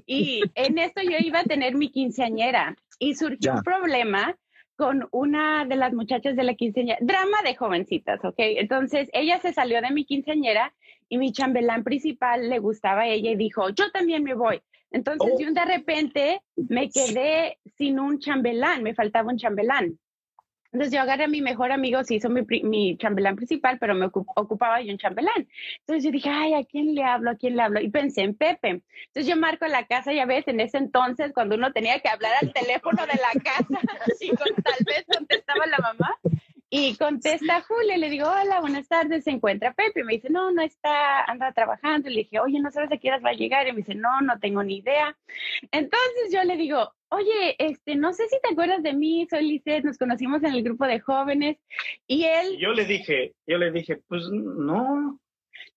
y 0.06 0.44
en 0.56 0.78
esto 0.78 1.02
yo 1.02 1.18
iba 1.20 1.40
a 1.40 1.44
tener 1.44 1.76
mi 1.76 1.92
quinceañera 1.92 2.76
y 3.00 3.16
surgió 3.16 3.54
un 3.54 3.64
problema 3.64 4.36
con 4.76 5.08
una 5.12 5.66
de 5.66 5.78
las 5.78 5.94
muchachas 5.94 6.36
de 6.36 6.44
la 6.44 6.56
quinceañera, 6.56 7.00
drama 7.02 7.42
de 7.44 7.56
jovencitas, 7.56 8.24
¿ok? 8.26 8.36
Entonces 8.38 9.10
ella 9.14 9.40
se 9.40 9.54
salió 9.54 9.82
de 9.82 9.92
mi 9.92 10.06
quinceañera 10.06 10.74
y 11.08 11.18
mi 11.18 11.32
chambelán 11.32 11.84
principal 11.84 12.50
le 12.50 12.60
gustaba 12.60 13.02
a 13.02 13.08
ella 13.08 13.32
y 13.32 13.36
dijo, 13.36 13.70
yo 13.70 13.92
también 13.92 14.24
me 14.24 14.34
voy. 14.34 14.62
Entonces 14.92 15.32
oh. 15.34 15.40
yo 15.40 15.52
de 15.52 15.66
repente 15.66 16.42
me 16.56 16.90
quedé 16.90 17.60
sin 17.78 18.00
un 18.00 18.20
chambelán, 18.20 18.84
me 18.84 18.94
faltaba 18.94 19.32
un 19.32 19.38
chambelán. 19.38 19.98
Entonces 20.76 20.94
yo 20.94 21.02
agarré 21.02 21.24
a 21.24 21.30
mi 21.30 21.42
mejor 21.42 21.72
amigo, 21.72 22.04
se 22.04 22.16
hizo 22.16 22.30
mi, 22.30 22.42
mi 22.64 22.98
chambelán 22.98 23.38
principal, 23.38 23.78
pero 23.80 23.96
me 23.96 24.08
ocupaba 24.08 24.82
yo 24.82 24.92
un 24.92 24.98
chambelán. 24.98 25.48
Entonces 25.80 26.04
yo 26.04 26.12
dije, 26.12 26.30
ay, 26.30 26.54
¿a 26.54 26.66
quién 26.66 26.94
le 26.94 27.02
hablo? 27.02 27.32
¿A 27.32 27.36
quién 27.36 27.56
le 27.56 27.62
hablo? 27.62 27.80
Y 27.80 27.90
pensé 27.90 28.24
en 28.24 28.36
Pepe. 28.36 28.82
Entonces 29.08 29.26
yo 29.26 29.38
marco 29.38 29.66
la 29.68 29.86
casa, 29.86 30.12
ya 30.12 30.26
ves, 30.26 30.46
en 30.50 30.60
ese 30.60 30.78
entonces, 30.78 31.32
cuando 31.34 31.56
uno 31.56 31.72
tenía 31.72 32.02
que 32.02 32.10
hablar 32.10 32.34
al 32.42 32.52
teléfono 32.52 33.06
de 33.06 33.14
la 33.14 33.42
casa, 33.42 33.66
y 34.20 34.28
con, 34.36 34.54
tal 34.62 34.86
vez 34.86 35.06
contestaba 35.08 35.66
la 35.66 35.78
mamá, 35.78 36.14
y 36.70 36.98
contesta 36.98 37.62
Julia, 37.62 37.96
le 37.96 38.10
digo, 38.10 38.28
hola, 38.28 38.60
buenas 38.60 38.90
tardes, 38.90 39.24
¿se 39.24 39.32
encuentra 39.32 39.74
Pepe? 39.74 40.02
Y 40.02 40.04
me 40.04 40.14
dice, 40.16 40.30
no, 40.30 40.52
no 40.52 40.62
está, 40.62 41.24
anda 41.24 41.54
trabajando. 41.54 42.10
le 42.10 42.24
dije, 42.24 42.42
oye, 42.42 42.60
¿no 42.60 42.70
sabes 42.70 42.92
a 42.92 42.98
qué 42.98 43.08
horas 43.08 43.24
va 43.24 43.30
a 43.30 43.34
llegar? 43.34 43.66
Y 43.66 43.72
me 43.72 43.78
dice, 43.78 43.96
no, 43.96 44.20
no 44.20 44.38
tengo 44.40 44.62
ni 44.62 44.80
idea. 44.80 45.16
Entonces 45.72 46.34
yo 46.34 46.44
le 46.44 46.58
digo, 46.58 46.92
oye, 47.16 47.56
este, 47.58 47.96
no 47.96 48.14
sé 48.14 48.28
si 48.28 48.38
te 48.42 48.50
acuerdas 48.52 48.84
de 48.84 48.94
mí, 48.94 49.28
soy 49.30 49.48
Lisette, 49.48 49.84
nos 49.84 49.98
conocimos 49.98 50.44
en 50.44 50.54
el 50.54 50.64
grupo 50.64 50.86
de 50.86 51.00
jóvenes. 51.00 51.58
Y 52.08 52.24
él... 52.24 52.58
Yo 52.60 52.74
le 52.74 52.86
dije, 52.86 53.34
yo 53.48 53.58
le 53.58 53.72
dije, 53.72 54.02
pues 54.08 54.30
no, 54.32 55.20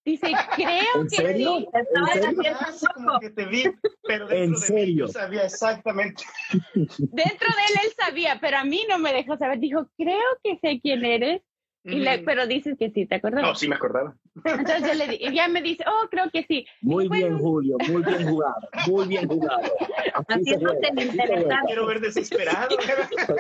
Dice, 0.05 0.27
creo 0.57 1.05
que 1.11 1.17
serio? 1.17 1.59
sí. 1.59 1.69
¿En 1.75 2.95
Como 2.95 3.21
que 3.21 3.31
te 3.31 3.45
vi, 3.47 3.65
pero 4.03 4.27
dentro 4.27 4.45
¿En 4.45 4.57
serio? 4.57 4.87
Mí 4.87 4.97
yo 5.01 5.09
sabía 5.09 5.43
exactamente. 5.43 6.25
Dentro 6.75 7.49
de 7.55 7.63
él 7.69 7.81
él 7.85 7.93
sabía, 7.97 8.39
pero 8.41 8.59
a 8.59 8.65
mí 8.65 8.85
no 8.89 8.99
me 8.99 9.13
dejó 9.13 9.37
saber. 9.37 9.59
Dijo, 9.59 9.89
creo 9.97 10.39
que 10.43 10.59
sé 10.63 10.81
quién 10.81 11.05
eres. 11.05 11.43
Y 11.89 12.01
le, 12.01 12.19
pero 12.19 12.47
dices 12.47 12.77
que 12.79 12.91
sí, 12.91 13.07
¿te 13.07 13.15
acuerdas? 13.17 13.43
No, 13.43 13.55
sí 13.55 13.67
me 13.69 13.77
acordaba. 13.77 14.15
Entonces 14.45 14.83
yo 14.87 14.93
le 14.95 15.15
y 15.15 15.35
ya 15.35 15.49
me 15.49 15.63
dice, 15.63 15.85
oh, 15.87 16.07
creo 16.11 16.29
que 16.31 16.43
sí. 16.45 16.67
Muy 16.81 17.09
bien, 17.09 17.39
Julio, 17.39 17.79
muy 17.89 18.03
bien 18.03 18.29
jugado, 18.29 18.69
muy 18.87 19.09
bien 19.09 19.27
jugado. 19.27 19.63
Así, 20.29 20.53
es 20.53 20.61
interesante. 20.61 21.09
Quiero 21.67 21.87
ver 21.87 22.01
desesperado. 22.01 22.77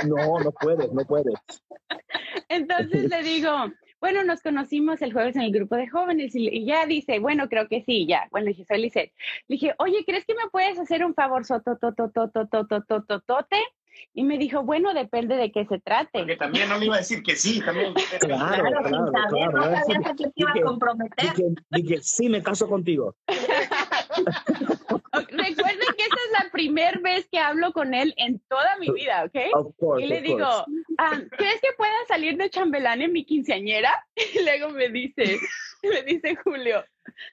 no, 0.06 0.40
no 0.40 0.50
puedes, 0.52 0.90
no 0.92 1.04
puedes. 1.04 1.34
Entonces 2.48 3.10
le 3.10 3.22
digo, 3.22 3.50
bueno, 4.00 4.24
nos 4.24 4.40
conocimos 4.42 5.02
el 5.02 5.12
jueves 5.12 5.36
en 5.36 5.42
el 5.42 5.52
grupo 5.52 5.76
de 5.76 5.88
jóvenes 5.88 6.34
y, 6.34 6.64
ya 6.64 6.86
dice, 6.86 7.18
bueno, 7.18 7.48
creo 7.48 7.68
que 7.68 7.82
sí, 7.82 8.06
ya. 8.06 8.28
Bueno, 8.30 8.46
le 8.46 8.52
dije, 8.52 8.64
soy 8.64 8.80
Lisette. 8.80 9.12
Le 9.48 9.54
dije, 9.54 9.74
oye, 9.78 10.04
¿crees 10.06 10.24
que 10.24 10.34
me 10.34 10.48
puedes 10.50 10.78
hacer 10.78 11.04
un 11.04 11.14
favor, 11.14 11.44
sototototototototote? 11.44 13.58
Y 14.14 14.24
me 14.24 14.38
dijo, 14.38 14.62
bueno, 14.62 14.94
depende 14.94 15.36
de 15.36 15.52
qué 15.52 15.66
se 15.66 15.78
trate. 15.80 16.18
Porque 16.18 16.36
también 16.36 16.68
no 16.68 16.78
me 16.78 16.86
iba 16.86 16.96
a 16.96 16.98
decir 16.98 17.22
que 17.22 17.36
sí, 17.36 17.60
también. 17.60 17.94
Claro, 18.20 18.62
claro, 18.62 18.82
claro. 18.82 19.28
claro, 19.28 19.52
no 19.52 19.84
sabía 19.84 20.14
que 20.16 20.24
te 20.24 20.32
iba 20.34 20.50
a 20.50 20.60
comprometer. 20.60 21.32
Dije, 21.70 21.98
sí, 22.02 22.28
me 22.28 22.42
caso 22.42 22.68
contigo. 22.68 23.14
Recuerden 25.12 25.88
que 25.96 26.04
esa 26.04 26.16
es 26.26 26.44
la 26.44 26.50
primera 26.50 26.98
vez 27.02 27.28
que 27.30 27.38
hablo 27.38 27.72
con 27.72 27.94
él 27.94 28.14
en 28.16 28.40
toda 28.48 28.76
mi 28.78 28.90
vida, 28.90 29.24
¿ok? 29.24 30.00
y 30.00 30.06
le 30.06 30.20
digo, 30.20 30.46
ah, 30.98 31.20
¿crees 31.36 31.60
que 31.60 31.68
pueda 31.76 31.92
salir 32.06 32.36
de 32.36 32.50
chambelán 32.50 33.02
en 33.02 33.12
mi 33.12 33.24
quinceañera? 33.24 33.92
Y 34.34 34.42
luego 34.42 34.70
me 34.70 34.88
dice, 34.88 35.38
me 35.82 36.02
dice 36.02 36.36
Julio. 36.36 36.84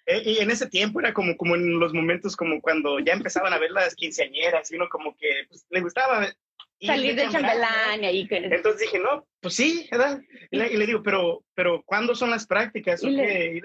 Eh, 0.05 0.22
y 0.25 0.38
en 0.39 0.51
ese 0.51 0.67
tiempo 0.67 1.00
era 1.00 1.13
como, 1.13 1.36
como 1.36 1.55
en 1.55 1.79
los 1.79 1.93
momentos 1.93 2.36
como 2.36 2.62
cuando 2.62 3.00
ya 3.00 3.13
empezaban 3.13 3.53
a 3.53 3.57
ver 3.57 3.72
las 3.72 3.95
quinceañeras 3.95 4.72
y 4.72 4.75
uno 4.75 4.88
como 4.89 5.15
que 5.17 5.27
pues, 5.50 5.65
le 5.69 5.81
gustaba 5.81 6.27
salir 6.82 7.15
de 7.15 7.29
chambelán 7.29 8.03
y 8.03 8.05
ahí 8.05 8.27
Entonces 8.29 8.82
dije, 8.82 9.00
no, 9.00 9.25
pues 9.39 9.55
sí, 9.55 9.88
¿verdad? 9.91 10.22
Y 10.51 10.58
le, 10.58 10.86
digo, 10.86 11.01
pero, 11.03 11.44
pero 11.53 11.82
¿cuándo 11.86 12.15
son 12.15 12.29
las 12.29 12.46
prácticas? 12.46 13.03
Y 13.03 13.12
le, 13.12 13.62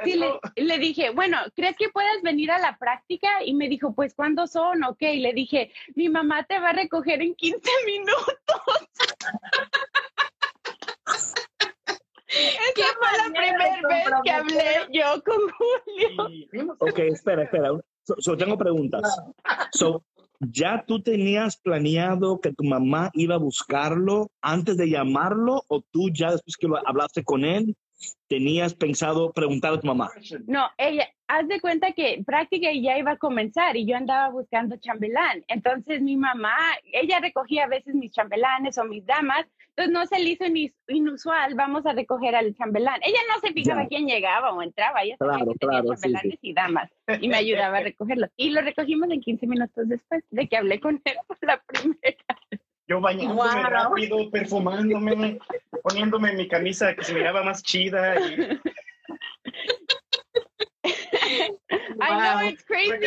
le, 0.57 0.79
dije, 0.79 1.11
bueno, 1.11 1.38
¿crees 1.55 1.76
que 1.76 1.88
puedas 1.88 2.23
venir 2.23 2.50
a 2.50 2.59
la 2.59 2.76
práctica? 2.79 3.29
Y 3.45 3.55
me 3.55 3.69
dijo, 3.69 3.95
pues 3.95 4.14
¿cuándo 4.14 4.47
son? 4.47 4.85
Ok, 4.85 5.02
y 5.02 5.21
le 5.21 5.33
dije, 5.33 5.73
mi 5.95 6.09
mamá 6.09 6.45
te 6.45 6.59
va 6.59 6.71
a 6.71 6.75
recoger 6.75 7.23
en 7.23 7.35
15 7.35 7.61
minutos. 7.87 8.37
Esa 12.31 12.87
fue 12.99 13.19
la 13.19 13.25
primera 13.25 13.81
vez 13.88 14.07
que 14.23 14.31
hablé 14.31 14.87
yo 14.93 15.23
con 15.25 15.50
Julio. 15.50 16.76
Ok, 16.79 16.99
espera, 17.00 17.43
espera. 17.43 17.73
So, 18.19 18.37
tengo 18.37 18.57
preguntas. 18.57 19.02
So, 19.73 20.05
¿Ya 20.40 20.85
tú 20.87 21.02
tenías 21.02 21.59
planeado 21.59 22.40
que 22.40 22.52
tu 22.52 22.64
mamá 22.64 23.11
iba 23.12 23.35
a 23.35 23.38
buscarlo 23.38 24.30
antes 24.40 24.78
de 24.78 24.88
llamarlo 24.88 25.62
o 25.68 25.82
tú 25.82 26.09
ya 26.11 26.30
después 26.30 26.56
que 26.56 26.66
hablaste 26.87 27.23
con 27.23 27.44
él 27.44 27.76
tenías 28.26 28.75
pensado 28.75 29.32
preguntar 29.32 29.75
a 29.75 29.80
tu 29.80 29.87
mamá? 29.87 30.11
No, 30.47 30.66
ella, 30.78 31.06
haz 31.28 31.47
de 31.47 31.61
cuenta 31.61 31.92
que 31.92 32.23
práctica 32.25 32.70
ya 32.73 32.97
iba 32.97 33.12
a 33.12 33.18
comenzar 33.18 33.76
y 33.76 33.85
yo 33.85 33.97
andaba 33.97 34.30
buscando 34.30 34.76
chambelán. 34.78 35.44
Entonces 35.49 36.00
mi 36.00 36.16
mamá, 36.16 36.56
ella 36.90 37.20
recogía 37.20 37.64
a 37.64 37.68
veces 37.68 37.94
mis 37.94 38.12
chambelanes 38.12 38.78
o 38.78 38.85
mis 38.85 39.04
damas 39.04 39.47
entonces 39.80 39.92
no 39.92 40.06
se 40.06 40.22
le 40.22 40.30
hizo 40.30 40.44
inusual, 40.88 41.54
vamos 41.54 41.87
a 41.87 41.92
recoger 41.92 42.34
al 42.34 42.54
chambelán. 42.54 43.00
Ella 43.02 43.18
no 43.32 43.40
se 43.40 43.52
fijaba 43.52 43.87
quién 43.87 44.06
llegaba 44.06 44.52
o 44.52 44.62
entraba, 44.62 45.02
ella 45.02 45.16
sabía 45.18 45.44
que 45.44 45.58
tenía 45.58 45.82
chambelanes 45.82 46.38
y 46.42 46.52
damas 46.52 46.90
y 47.20 47.28
me 47.28 47.37
ayudaba 47.37 47.78
a 47.78 47.82
recogerlos. 47.82 48.30
Y 48.37 48.50
lo 48.50 48.60
recogimos 48.60 49.10
en 49.10 49.20
15 49.20 49.46
minutos 49.46 49.88
después 49.88 50.25
de 50.30 50.49
que 50.49 50.56
hablé 50.56 50.80
con 50.80 51.00
él 51.04 51.14
por 51.26 51.38
la 51.42 51.62
primera 51.62 52.16
Yo 52.87 53.00
bañándome 53.00 53.62
rápido, 53.62 54.30
perfumándome, 54.30 55.38
poniéndome 55.82 56.32
mi 56.34 56.49
camisa 56.49 56.94
que 56.94 57.04
se 57.04 57.14
miraba 57.14 57.42
más 57.42 57.62
chida. 57.62 58.16
Y... 58.20 58.60
I 62.00 62.10
know 62.18 62.49
it's 62.49 62.62
crazy. 62.64 63.06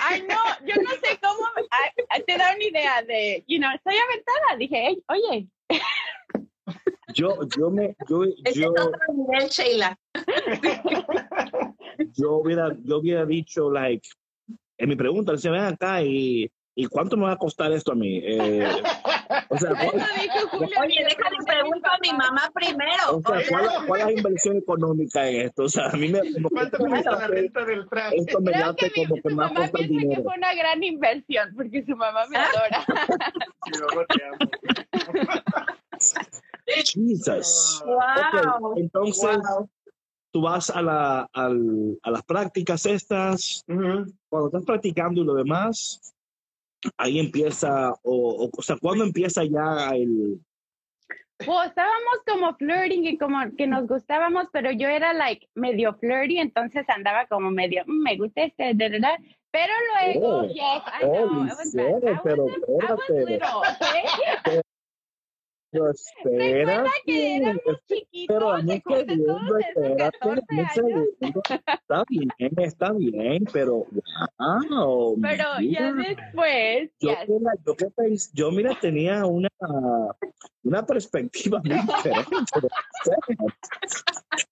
I 0.00 0.20
know, 0.20 0.44
yo 0.64 0.74
no 0.82 0.90
sé 1.02 1.18
cómo 1.22 1.46
te 2.26 2.38
da 2.38 2.54
una 2.54 2.64
idea 2.64 3.02
de, 3.02 3.44
you 3.46 3.58
know, 3.58 3.70
estoy 3.72 3.94
aventada. 3.96 4.56
Dije, 4.58 4.96
oye, 5.08 5.46
yo, 7.14 7.38
yo 7.56 7.70
me, 7.70 7.94
yo, 8.08 8.24
yo, 8.54 8.74
Sheila. 9.48 9.98
yo 12.16 12.36
hubiera, 12.36 12.74
yo 12.84 12.98
hubiera 12.98 13.26
dicho, 13.26 13.70
like, 13.70 14.08
en 14.78 14.88
mi 14.88 14.96
pregunta, 14.96 15.36
se 15.36 15.50
ven 15.50 15.62
acá 15.62 16.02
y, 16.02 16.50
¿y 16.74 16.86
cuánto 16.86 17.16
me 17.16 17.24
va 17.24 17.32
a 17.32 17.36
costar 17.36 17.72
esto 17.72 17.92
a 17.92 17.94
mí? 17.94 18.20
Eh, 18.22 18.66
o 19.48 19.58
sea, 19.58 19.72
Oye, 19.72 21.04
déjale 21.04 21.36
pregunto 21.46 21.88
a 21.88 21.98
mi 22.00 22.10
mamá 22.16 22.50
primero. 22.54 23.16
O 23.16 23.22
sea, 23.22 23.42
¿cuál, 23.48 23.86
¿cuál, 23.86 24.00
es 24.00 24.06
la 24.06 24.12
inversión 24.12 24.56
económica 24.56 25.28
en 25.28 25.42
esto? 25.42 25.64
O 25.64 25.68
sea, 25.68 25.86
a 25.86 25.96
mí 25.96 26.08
me... 26.08 26.20
¿Cuánto 26.50 26.78
cuesta 26.78 27.10
la 27.12 27.26
renta 27.26 27.64
del 27.64 27.88
traje? 27.88 28.16
Esto 28.16 28.40
me 28.40 28.52
Creo 28.52 28.76
que, 28.76 28.90
como 28.92 29.14
que 29.14 29.82
el 29.82 29.88
dinero. 29.88 30.10
que 30.10 30.22
fue 30.22 30.36
una 30.36 30.54
gran 30.54 30.82
inversión, 30.82 31.52
porque 31.56 31.84
su 31.84 31.96
mamá 31.96 32.26
me 32.28 32.38
adora. 32.38 32.84
Sí, 33.72 33.78
mamá 33.78 34.04
te 34.08 34.24
amo. 34.24 34.38
Jesus. 36.84 37.82
Wow. 37.84 38.74
Entonces, 38.76 39.38
tú 40.32 40.42
vas 40.42 40.70
a, 40.70 40.82
la, 40.82 41.28
al, 41.32 41.98
a 42.02 42.10
las 42.10 42.22
prácticas 42.24 42.86
estas, 42.86 43.64
cuando 43.66 44.48
estás 44.48 44.64
practicando 44.64 45.20
y 45.20 45.24
lo 45.24 45.34
demás, 45.34 46.14
ahí 46.96 47.18
empieza, 47.18 47.92
o, 48.02 48.44
o, 48.44 48.50
o 48.56 48.62
sea, 48.62 48.76
¿cuándo 48.80 49.04
empieza 49.04 49.44
ya 49.44 49.90
el, 49.94 50.40
pues 51.44 51.68
estábamos 51.68 52.18
como 52.26 52.54
flirting 52.56 53.06
y 53.06 53.16
como 53.16 53.38
que 53.56 53.66
nos 53.66 53.86
gustábamos, 53.86 54.46
pero 54.52 54.70
yo 54.72 54.88
era 54.88 55.14
like 55.14 55.48
medio 55.54 55.94
flirty, 55.94 56.38
entonces 56.38 56.86
andaba 56.88 57.26
como 57.26 57.50
medio, 57.50 57.82
mm, 57.86 58.02
me 58.02 58.16
gusta 58.16 58.42
este, 58.42 58.74
de 58.74 58.88
verdad. 58.88 59.18
Pero 59.50 59.72
luego, 59.94 60.28
oh, 60.28 60.42
yes, 60.44 60.82
I 61.00 61.04
know, 61.04 61.12
oh, 61.12 61.44
I 61.44 61.48
was, 61.48 61.74
I 61.74 61.92
was, 61.92 62.20
pero 62.22 62.46
I 62.46 62.92
was 62.92 63.08
little, 63.08 63.62
okay? 63.72 64.60
Pero 65.72 65.90
espera. 65.90 66.84
que 67.06 67.36
éramos 67.36 67.62
chiquitos, 67.86 68.26
Pero 68.36 68.50
se 68.50 68.56
dame 68.66 68.82
cuentan 68.82 69.18
todos 69.24 69.38
segundo, 69.38 69.58
esos 69.58 69.68
espérate, 69.68 70.18
14 70.18 70.42
dame 70.48 70.60
años. 70.60 71.08
segundo. 71.20 71.42
Está 71.48 72.04
bien, 72.08 72.30
está 72.56 72.92
bien, 72.92 73.44
pero 73.52 73.72
wow. 74.38 75.18
Pero 75.22 75.44
ya 75.60 75.92
mira. 75.92 75.92
después, 76.08 76.90
Yo, 77.00 77.10
ya 77.12 77.26
que 77.26 77.32
la- 77.40 77.54
yo, 77.64 77.76
que 77.76 77.86
pens- 77.86 78.30
yo, 78.34 78.50
mira, 78.50 78.76
tenía 78.80 79.24
una, 79.26 79.48
una 80.64 80.84
perspectiva 80.86 81.60
muy 81.64 81.70
diferente. 82.26 82.36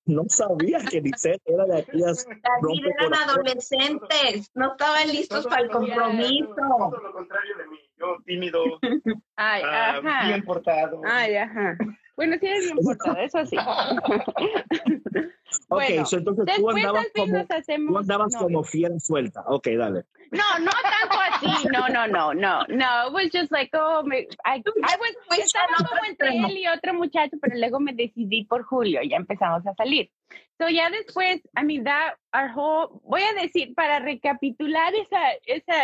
No 0.07 0.23
sabía 0.29 0.79
que 0.91 1.01
Lisette 1.01 1.43
era 1.47 1.65
de 1.67 1.79
aquellas 1.81 2.27
David 2.27 2.87
eran 2.99 3.15
adolescentes, 3.29 4.51
no 4.55 4.71
estaban 4.73 5.09
listos 5.09 5.47
para 5.47 5.63
el 5.63 5.71
compromiso. 5.71 6.55
Todo 6.57 6.97
lo 7.03 7.13
contrario 7.13 7.57
de 7.59 7.67
mí. 7.69 7.79
Yo 7.99 8.17
tímido, 8.25 8.79
Ay, 9.37 9.63
ah, 9.65 9.99
ajá. 9.99 10.27
bien 10.29 10.45
portado. 10.45 11.03
Ay, 11.05 11.35
ajá. 11.37 11.77
Bueno, 12.17 12.37
sí 12.39 12.47
eres 12.47 12.65
bien 12.65 12.77
portado, 12.85 13.17
eso 13.17 13.45
sí. 13.47 13.57
Ok, 15.69 15.83
Bueno, 15.83 16.07
so 16.07 16.17
entonces 16.19 16.45
tú 16.57 16.71
andabas 16.71 17.07
como, 17.15 17.47
hacemos 17.49 17.93
tú 17.93 17.99
andabas 17.99 18.33
novios. 18.33 18.43
como 18.43 18.65
fiera 18.65 18.99
suelta. 18.99 19.43
Ok, 19.47 19.69
dale. 19.77 20.05
No, 20.31 20.59
no 20.61 20.71
tanto 20.71 21.19
así. 21.31 21.69
No, 21.69 21.89
no, 21.89 22.07
no, 22.07 22.35
no. 22.35 22.65
No, 22.69 23.09
it 23.09 23.13
was 23.15 23.31
just 23.33 23.51
like, 23.51 23.71
oh, 23.75 24.03
me, 24.03 24.27
I, 24.45 24.57
I 24.57 24.97
was, 25.01 25.39
estaba 25.39 25.89
como 25.89 26.05
entre 26.07 26.37
él 26.37 26.59
y 26.59 26.69
otro 26.69 26.95
muchacho, 26.95 27.37
pero 27.41 27.57
luego 27.57 27.81
me 27.81 27.95
decidí 27.95 28.45
por 28.45 28.63
Julio, 28.63 29.01
ya 29.03 29.17
empezamos 29.17 29.67
a 29.67 29.75
salir. 29.75 30.11
So 30.59 30.69
ya 30.69 30.91
después, 30.91 31.41
I 31.57 31.63
mean, 31.63 31.85
that, 31.85 32.17
our 32.35 32.51
whole, 32.53 33.01
voy 33.05 33.23
a 33.23 33.41
decir, 33.41 33.75
para 33.75 34.01
recapitular 34.01 34.93
esa, 34.93 35.21
esa, 35.47 35.75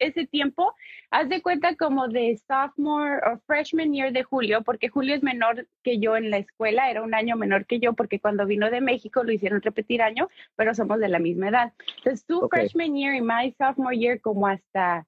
ese 0.00 0.26
tiempo, 0.26 0.74
haz 1.10 1.28
de 1.28 1.40
cuenta 1.40 1.76
como 1.76 2.08
de 2.08 2.36
sophomore 2.48 3.20
o 3.24 3.38
freshman 3.46 3.94
year 3.94 4.12
de 4.12 4.24
Julio, 4.24 4.62
porque 4.62 4.88
Julio 4.88 5.14
es 5.14 5.22
menor 5.22 5.68
que 5.84 6.00
yo 6.00 6.16
en 6.16 6.30
la 6.30 6.38
escuela, 6.38 6.90
era 6.90 7.02
un 7.02 7.14
año 7.14 7.36
menor 7.36 7.64
que 7.66 7.78
yo, 7.78 7.92
porque 7.92 8.18
cuando 8.18 8.44
vino 8.44 8.70
de 8.70 8.80
México 8.80 9.13
lo 9.22 9.30
hicieron 9.32 9.60
repetir 9.62 10.02
año, 10.02 10.28
pero 10.56 10.74
somos 10.74 10.98
de 10.98 11.08
la 11.08 11.18
misma 11.18 11.48
edad. 11.50 11.72
Entonces, 11.98 12.24
tu 12.26 12.40
Ok. 12.44 12.54
freshman 12.56 12.96
year 12.96 13.14
y 13.14 13.20
my 13.20 13.54
sophomore 13.58 13.96
year, 13.96 14.20
como 14.20 14.46
hasta 14.48 15.06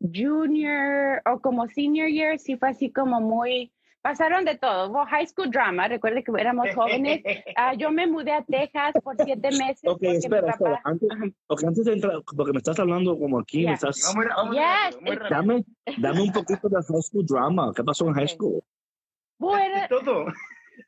junior 0.00 1.22
o 1.26 1.40
como 1.40 1.66
senior 1.68 2.08
year, 2.08 2.38
sí 2.38 2.56
fue 2.56 2.70
así 2.70 2.90
como 2.90 3.20
muy, 3.20 3.72
pasaron 4.02 4.44
de 4.44 4.56
todo. 4.58 4.90
Hubo 4.90 5.04
high 5.06 5.26
school 5.26 5.50
drama, 5.50 5.86
recuerde 5.88 6.24
que 6.24 6.32
éramos 6.38 6.66
jóvenes. 6.74 7.22
Ah, 7.56 7.74
yo 7.74 7.90
me 7.92 8.06
mudé 8.06 8.32
a 8.32 8.42
Texas 8.44 8.94
por 9.02 9.16
siete 9.16 9.50
meses. 9.52 9.84
Ok, 9.84 10.02
espera, 10.02 10.40
papá- 10.42 10.52
espera. 10.54 10.80
Antes, 10.84 11.08
Ajá. 11.10 11.24
ok, 11.48 11.64
antes 11.64 11.84
de 11.84 11.92
entrar, 11.92 12.12
porque 12.36 12.52
me 12.52 12.58
estás 12.58 12.78
hablando 12.80 13.16
como 13.18 13.38
aquí, 13.40 13.62
Ya. 13.62 13.68
me 13.68 13.74
estás... 13.74 14.12
Vamos, 14.14 14.26
vamos 14.36 14.56
Yes, 14.56 15.00
rápido. 15.18 15.28
Dame, 15.30 15.64
dame 15.98 16.22
un 16.22 16.32
poquito 16.32 16.68
de 16.68 16.76
high 16.82 17.02
school 17.02 17.24
drama. 17.26 17.72
¿Qué 17.74 17.84
pasó 17.84 18.06
en 18.08 18.14
high 18.14 18.28
school? 18.28 18.62
Bueno, 19.38 19.74
todo. 19.88 20.26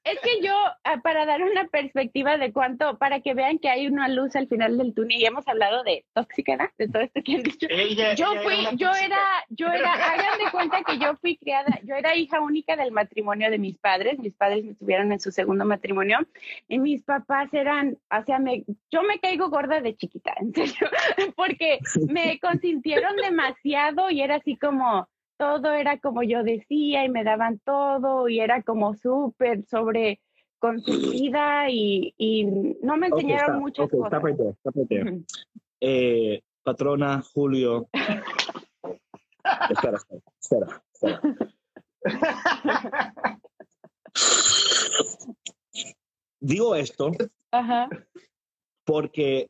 Es 0.02 0.18
que 0.20 0.40
yo, 0.46 0.52
ah, 0.84 1.00
para 1.02 1.26
dar 1.26 1.42
una 1.42 1.66
perspectiva 1.68 2.36
de 2.36 2.52
cuánto, 2.52 2.98
para 2.98 3.20
que 3.20 3.34
vean 3.34 3.58
que 3.58 3.68
hay 3.68 3.86
una 3.86 4.08
luz 4.08 4.34
al 4.36 4.48
final 4.48 4.76
del 4.78 4.94
túnel, 4.94 5.20
y 5.20 5.26
hemos 5.26 5.46
hablado 5.46 5.82
de 5.84 6.04
tóxica, 6.12 6.72
de 6.78 6.88
todo 6.88 7.02
esto 7.02 7.20
que 7.24 7.36
han 7.36 7.42
dicho. 7.42 7.66
Ella- 7.70 8.14
Yo 8.14 8.32
ella 8.32 8.42
fui, 8.42 8.54
una 8.60 8.70
yo 8.72 8.88
tóxica. 8.88 9.06
era, 9.06 9.20
yo 9.50 9.66
era, 9.68 9.92
hagan 9.92 10.38
de 10.44 10.50
cuenta 10.50 10.82
que 10.82 10.98
yo 10.98 11.14
fui 11.16 11.36
criada, 11.36 11.78
yo 11.84 11.94
era 11.94 12.16
hija 12.16 12.40
única 12.40 12.76
del 12.76 12.92
matrimonio 12.92 13.50
de 13.50 13.58
mis 13.58 13.78
padres, 13.78 14.18
mis 14.18 14.34
padres 14.34 14.64
me 14.64 14.74
tuvieron 14.74 15.12
en 15.12 15.20
su 15.20 15.30
segundo 15.30 15.64
matrimonio, 15.64 16.18
y 16.68 16.78
mis 16.78 17.02
papás 17.02 17.52
eran, 17.54 17.96
o 18.10 18.24
sea, 18.24 18.38
me, 18.38 18.64
yo 18.90 19.02
me 19.02 19.18
caigo 19.20 19.48
gorda 19.50 19.80
de 19.80 19.96
chiquita, 19.96 20.34
en 20.40 20.52
serio, 20.54 20.88
porque 21.36 21.78
me 22.08 22.38
consintieron 22.40 23.16
demasiado 23.16 24.10
y 24.10 24.20
era 24.22 24.36
así 24.36 24.56
como, 24.56 25.08
todo 25.36 25.72
era 25.72 25.98
como 25.98 26.22
yo 26.22 26.42
decía 26.42 27.04
y 27.04 27.08
me 27.08 27.24
daban 27.24 27.58
todo 27.60 28.28
y 28.28 28.40
era 28.40 28.62
como 28.62 28.94
súper 28.94 29.64
sobre 29.66 30.20
consentida 30.58 31.68
y, 31.70 32.14
y 32.16 32.44
no 32.44 32.96
me 32.96 33.08
enseñaron 33.08 33.40
está, 33.50 33.58
muchas 33.60 33.84
ok, 33.86 33.90
cosas. 33.92 34.06
está 34.12 34.18
right 34.26 34.36
there, 34.36 34.50
está 34.50 34.70
right 34.74 34.88
there. 34.88 35.10
Ujú. 35.12 35.24
Eh, 35.80 36.42
patrona, 36.62 37.22
Julio. 37.34 37.88
espera, 39.70 39.98
espera, 39.98 40.22
espera, 40.40 40.82
espera. 40.92 41.20
Digo 46.40 46.74
esto 46.74 47.11
Ajá. 47.50 47.88
porque 48.85 49.48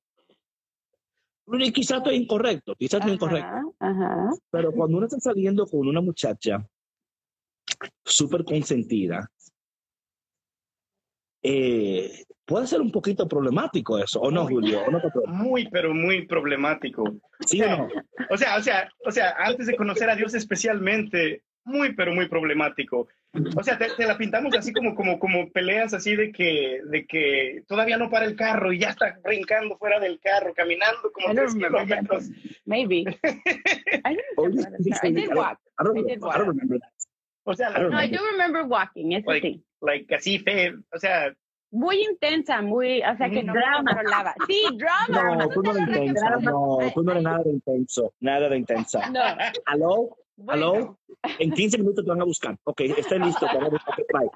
y 1.46 1.72
quizás 1.72 1.98
estoy 1.98 2.16
incorrecto, 2.16 2.74
quizás 2.76 3.00
estoy 3.00 3.14
incorrecto, 3.14 3.74
Ajá, 3.78 4.30
pero 4.50 4.72
cuando 4.72 4.96
uno 4.96 5.06
está 5.06 5.20
saliendo 5.20 5.66
con 5.66 5.86
una 5.86 6.00
muchacha 6.00 6.66
súper 8.04 8.44
consentida, 8.44 9.30
eh, 11.42 12.24
puede 12.44 12.66
ser 12.66 12.80
un 12.80 12.90
poquito 12.90 13.28
problemático 13.28 13.98
eso, 13.98 14.20
¿o 14.20 14.30
no, 14.30 14.46
Julio? 14.46 14.80
¿O 14.86 14.90
no? 14.90 15.00
Muy, 15.26 15.68
pero 15.68 15.94
muy 15.94 16.26
problemático. 16.26 17.04
¿Sí 17.40 17.62
o 17.62 17.68
no? 17.68 17.88
O 18.30 18.38
sea, 18.38 18.56
o 18.56 18.62
sea, 18.62 18.88
o 19.04 19.10
sea, 19.10 19.34
antes 19.38 19.66
de 19.66 19.76
conocer 19.76 20.08
a 20.08 20.16
Dios 20.16 20.32
especialmente, 20.32 21.42
muy, 21.64 21.94
pero 21.94 22.12
muy 22.14 22.28
problemático. 22.28 23.08
O 23.56 23.62
sea, 23.62 23.76
te, 23.78 23.88
te 23.96 24.06
la 24.06 24.16
pintamos 24.16 24.54
así 24.56 24.72
como, 24.72 24.94
como, 24.94 25.18
como 25.18 25.50
peleas 25.50 25.92
así 25.94 26.14
de 26.14 26.30
que, 26.30 26.80
de 26.84 27.06
que 27.06 27.62
todavía 27.66 27.96
no 27.96 28.08
para 28.10 28.26
el 28.26 28.36
carro 28.36 28.72
y 28.72 28.78
ya 28.78 28.90
está 28.90 29.18
brincando 29.24 29.76
fuera 29.76 29.98
del 29.98 30.20
carro, 30.20 30.52
caminando 30.54 31.10
como 31.12 31.32
I 31.32 31.36
tres 31.36 31.54
kilómetros. 31.54 32.30
Maybe. 32.64 33.04
I 34.04 34.16
don't 34.36 34.54
Oye, 34.54 34.56
remember 34.56 34.80
that. 34.80 35.04
I 35.04 35.10
did 35.12 35.34
walk. 35.34 35.58
I 35.78 35.84
don't, 35.84 36.48
remember 36.48 36.78
that. 36.78 36.92
O 37.44 37.54
sea, 37.54 37.70
No, 37.70 38.00
I 38.00 38.08
do 38.08 38.18
remember 38.32 38.64
walking, 38.64 39.12
eso 39.12 39.30
sí. 39.32 39.62
like 39.82 40.14
así 40.14 40.38
fe, 40.38 40.72
o 40.92 40.98
sea, 40.98 41.34
Muy 41.70 42.04
intensa, 42.04 42.62
muy, 42.62 43.02
o 43.02 43.16
sea, 43.16 43.28
que 43.28 43.42
no 43.42 43.52
Drama. 43.52 43.94
controlaba. 43.94 44.34
Sí, 44.46 44.62
drama. 44.78 45.36
No, 45.36 45.48
tú 45.48 45.60
no 45.60 45.72
eres 45.72 45.88
intensa, 45.88 46.30
no, 46.40 46.78
tú 46.94 47.02
no 47.02 47.10
eres 47.10 47.22
nada 47.24 47.42
de 47.42 47.50
intenso, 47.50 48.14
nada 48.20 48.48
de 48.48 48.56
intensa. 48.58 49.10
No. 49.10 49.20
¿Aló? 49.66 50.16
Bueno. 50.36 50.52
¿Aló? 50.72 50.98
En 51.38 51.52
15 51.52 51.78
minutos 51.78 52.04
te 52.04 52.10
van 52.10 52.20
a 52.20 52.24
buscar. 52.24 52.56
Ok, 52.64 52.80
estoy 52.80 53.18
listo, 53.20 53.46
te 53.46 53.56
van 53.56 53.66
a 53.66 53.68
buscar. 53.68 53.94
Bye. 54.12 54.30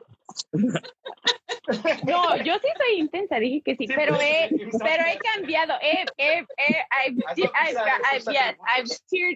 No, 2.07 2.35
yo 2.43 2.55
sí 2.55 2.69
soy 2.79 2.99
intensa, 3.01 3.37
dije 3.39 3.61
que 3.63 3.77
sí, 3.77 3.87
Sí, 3.87 3.93
pero 3.95 4.15
pues, 4.15 4.25
he, 4.27 4.49
pero 4.79 5.05
he 5.07 5.19
cambiado. 5.19 5.75
He, 5.83 6.05
he, 6.17 6.39
he, 6.39 6.77
I've, 7.07 7.23
I've, 7.37 7.75
got- 7.75 8.01
I've, 8.11 8.33
yes, 8.33 8.57
I've 8.67 8.89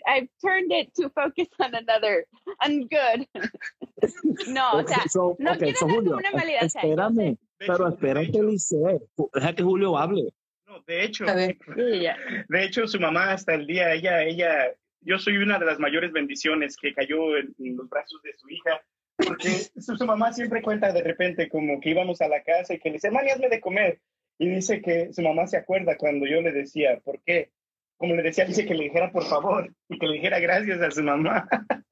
I've 0.07 0.29
turned 0.41 0.73
it 0.73 0.95
to 0.95 1.11
focus 1.11 1.49
on 1.59 1.75
another, 1.75 2.25
on 2.65 2.89
good. 2.89 3.27
No, 4.49 4.73
o 4.73 4.81
Ok, 4.81 4.89
sea, 4.89 5.05
so- 5.09 5.37
no 5.39 5.53
ok, 5.53 5.59
quiero 5.59 5.79
so 5.79 5.87
Julio, 5.89 6.17
una 6.17 6.31
o 6.31 6.39
yo 6.39 6.67
espérame, 6.67 7.15
de 7.17 7.39
pero 7.59 7.75
hecho- 7.75 7.89
espérate, 7.89 8.21
de 8.21 8.29
hecho- 8.31 8.43
Lice. 8.43 8.77
Deja 9.35 9.55
que 9.55 9.63
Julio 9.63 9.97
hable. 9.99 10.33
no, 10.67 10.81
de 10.87 11.05
hecho, 11.05 11.25
de 11.27 12.65
hecho, 12.65 12.87
su 12.89 12.99
mamá 12.99 13.33
hasta 13.33 13.55
el 13.55 13.67
día, 13.67 13.93
ella, 13.93 14.23
ella, 14.25 14.73
yo 15.03 15.19
soy 15.19 15.37
una 15.39 15.59
de 15.59 15.67
las 15.67 15.79
mayores 15.79 16.13
bendiciones 16.13 16.77
que 16.77 16.95
cayó 16.95 17.37
en, 17.37 17.55
en 17.59 17.77
los 17.77 17.89
brazos 17.89 18.23
de 18.23 18.33
su 18.37 18.49
hija, 18.49 18.81
porque 19.17 19.49
su, 19.81 19.97
su 19.97 20.07
mamá 20.07 20.33
siempre 20.33 20.63
cuenta 20.63 20.93
de 20.93 21.03
repente 21.03 21.49
como 21.49 21.81
que 21.81 21.91
íbamos 21.91 22.21
a 22.21 22.29
la 22.29 22.43
casa 22.43 22.75
y 22.75 22.79
que 22.79 22.89
le 22.89 22.95
dice, 22.95 23.11
mami, 23.11 23.31
hazme 23.31 23.49
de 23.49 23.61
comer. 23.61 24.01
Y 24.39 24.49
dice 24.49 24.81
que 24.81 25.13
su 25.13 25.23
mamá 25.23 25.47
se 25.47 25.59
acuerda 25.59 25.97
cuando 25.97 26.27
yo 26.27 26.41
le 26.41 26.53
decía, 26.53 26.99
¿por 27.05 27.21
qué? 27.23 27.51
Como 27.97 28.15
le 28.17 28.23
decía, 28.23 28.45
dice 28.45 28.67
que 28.67 28.75
le 28.75 28.85
dijera 28.85 29.13
por 29.13 29.25
favor 29.25 29.73
y 29.89 29.99
que 29.99 30.07
le 30.07 30.15
dijera 30.15 30.41
gracias 30.41 30.81
a 30.81 30.91
su 30.91 31.03
mamá. 31.03 31.47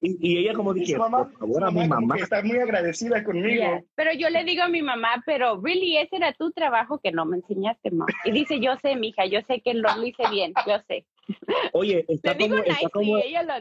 Y, 0.00 0.16
y 0.20 0.38
ella 0.38 0.54
como 0.54 0.74
Y 0.74 0.80
dije, 0.80 0.94
su 0.94 0.98
mamá, 1.00 1.28
por 1.28 1.38
favor, 1.38 1.64
a 1.64 1.70
mi 1.70 1.86
mamá. 1.86 2.16
está 2.16 2.42
muy 2.42 2.58
agradecida 2.58 3.22
conmigo. 3.22 3.84
Pero 3.94 4.12
yo 4.14 4.30
le 4.30 4.42
digo 4.44 4.62
a 4.62 4.68
mi 4.68 4.80
mamá, 4.80 5.22
pero 5.26 5.60
really 5.60 5.98
ese 5.98 6.16
era 6.16 6.32
tu 6.32 6.50
trabajo 6.52 6.98
que 6.98 7.12
no 7.12 7.26
me 7.26 7.36
enseñaste, 7.36 7.90
mamá. 7.90 8.06
Y 8.24 8.32
dice, 8.32 8.58
yo 8.58 8.76
sé, 8.80 8.96
mija, 8.96 9.26
yo 9.26 9.42
sé 9.42 9.60
que 9.60 9.74
lo 9.74 9.88
hice 10.02 10.22
bien, 10.30 10.52
yo 10.66 10.78
sé. 10.86 11.04
Oye, 11.72 12.04
está 12.08 12.36
como, 12.36 12.56
está 12.56 12.88
como, 12.90 13.12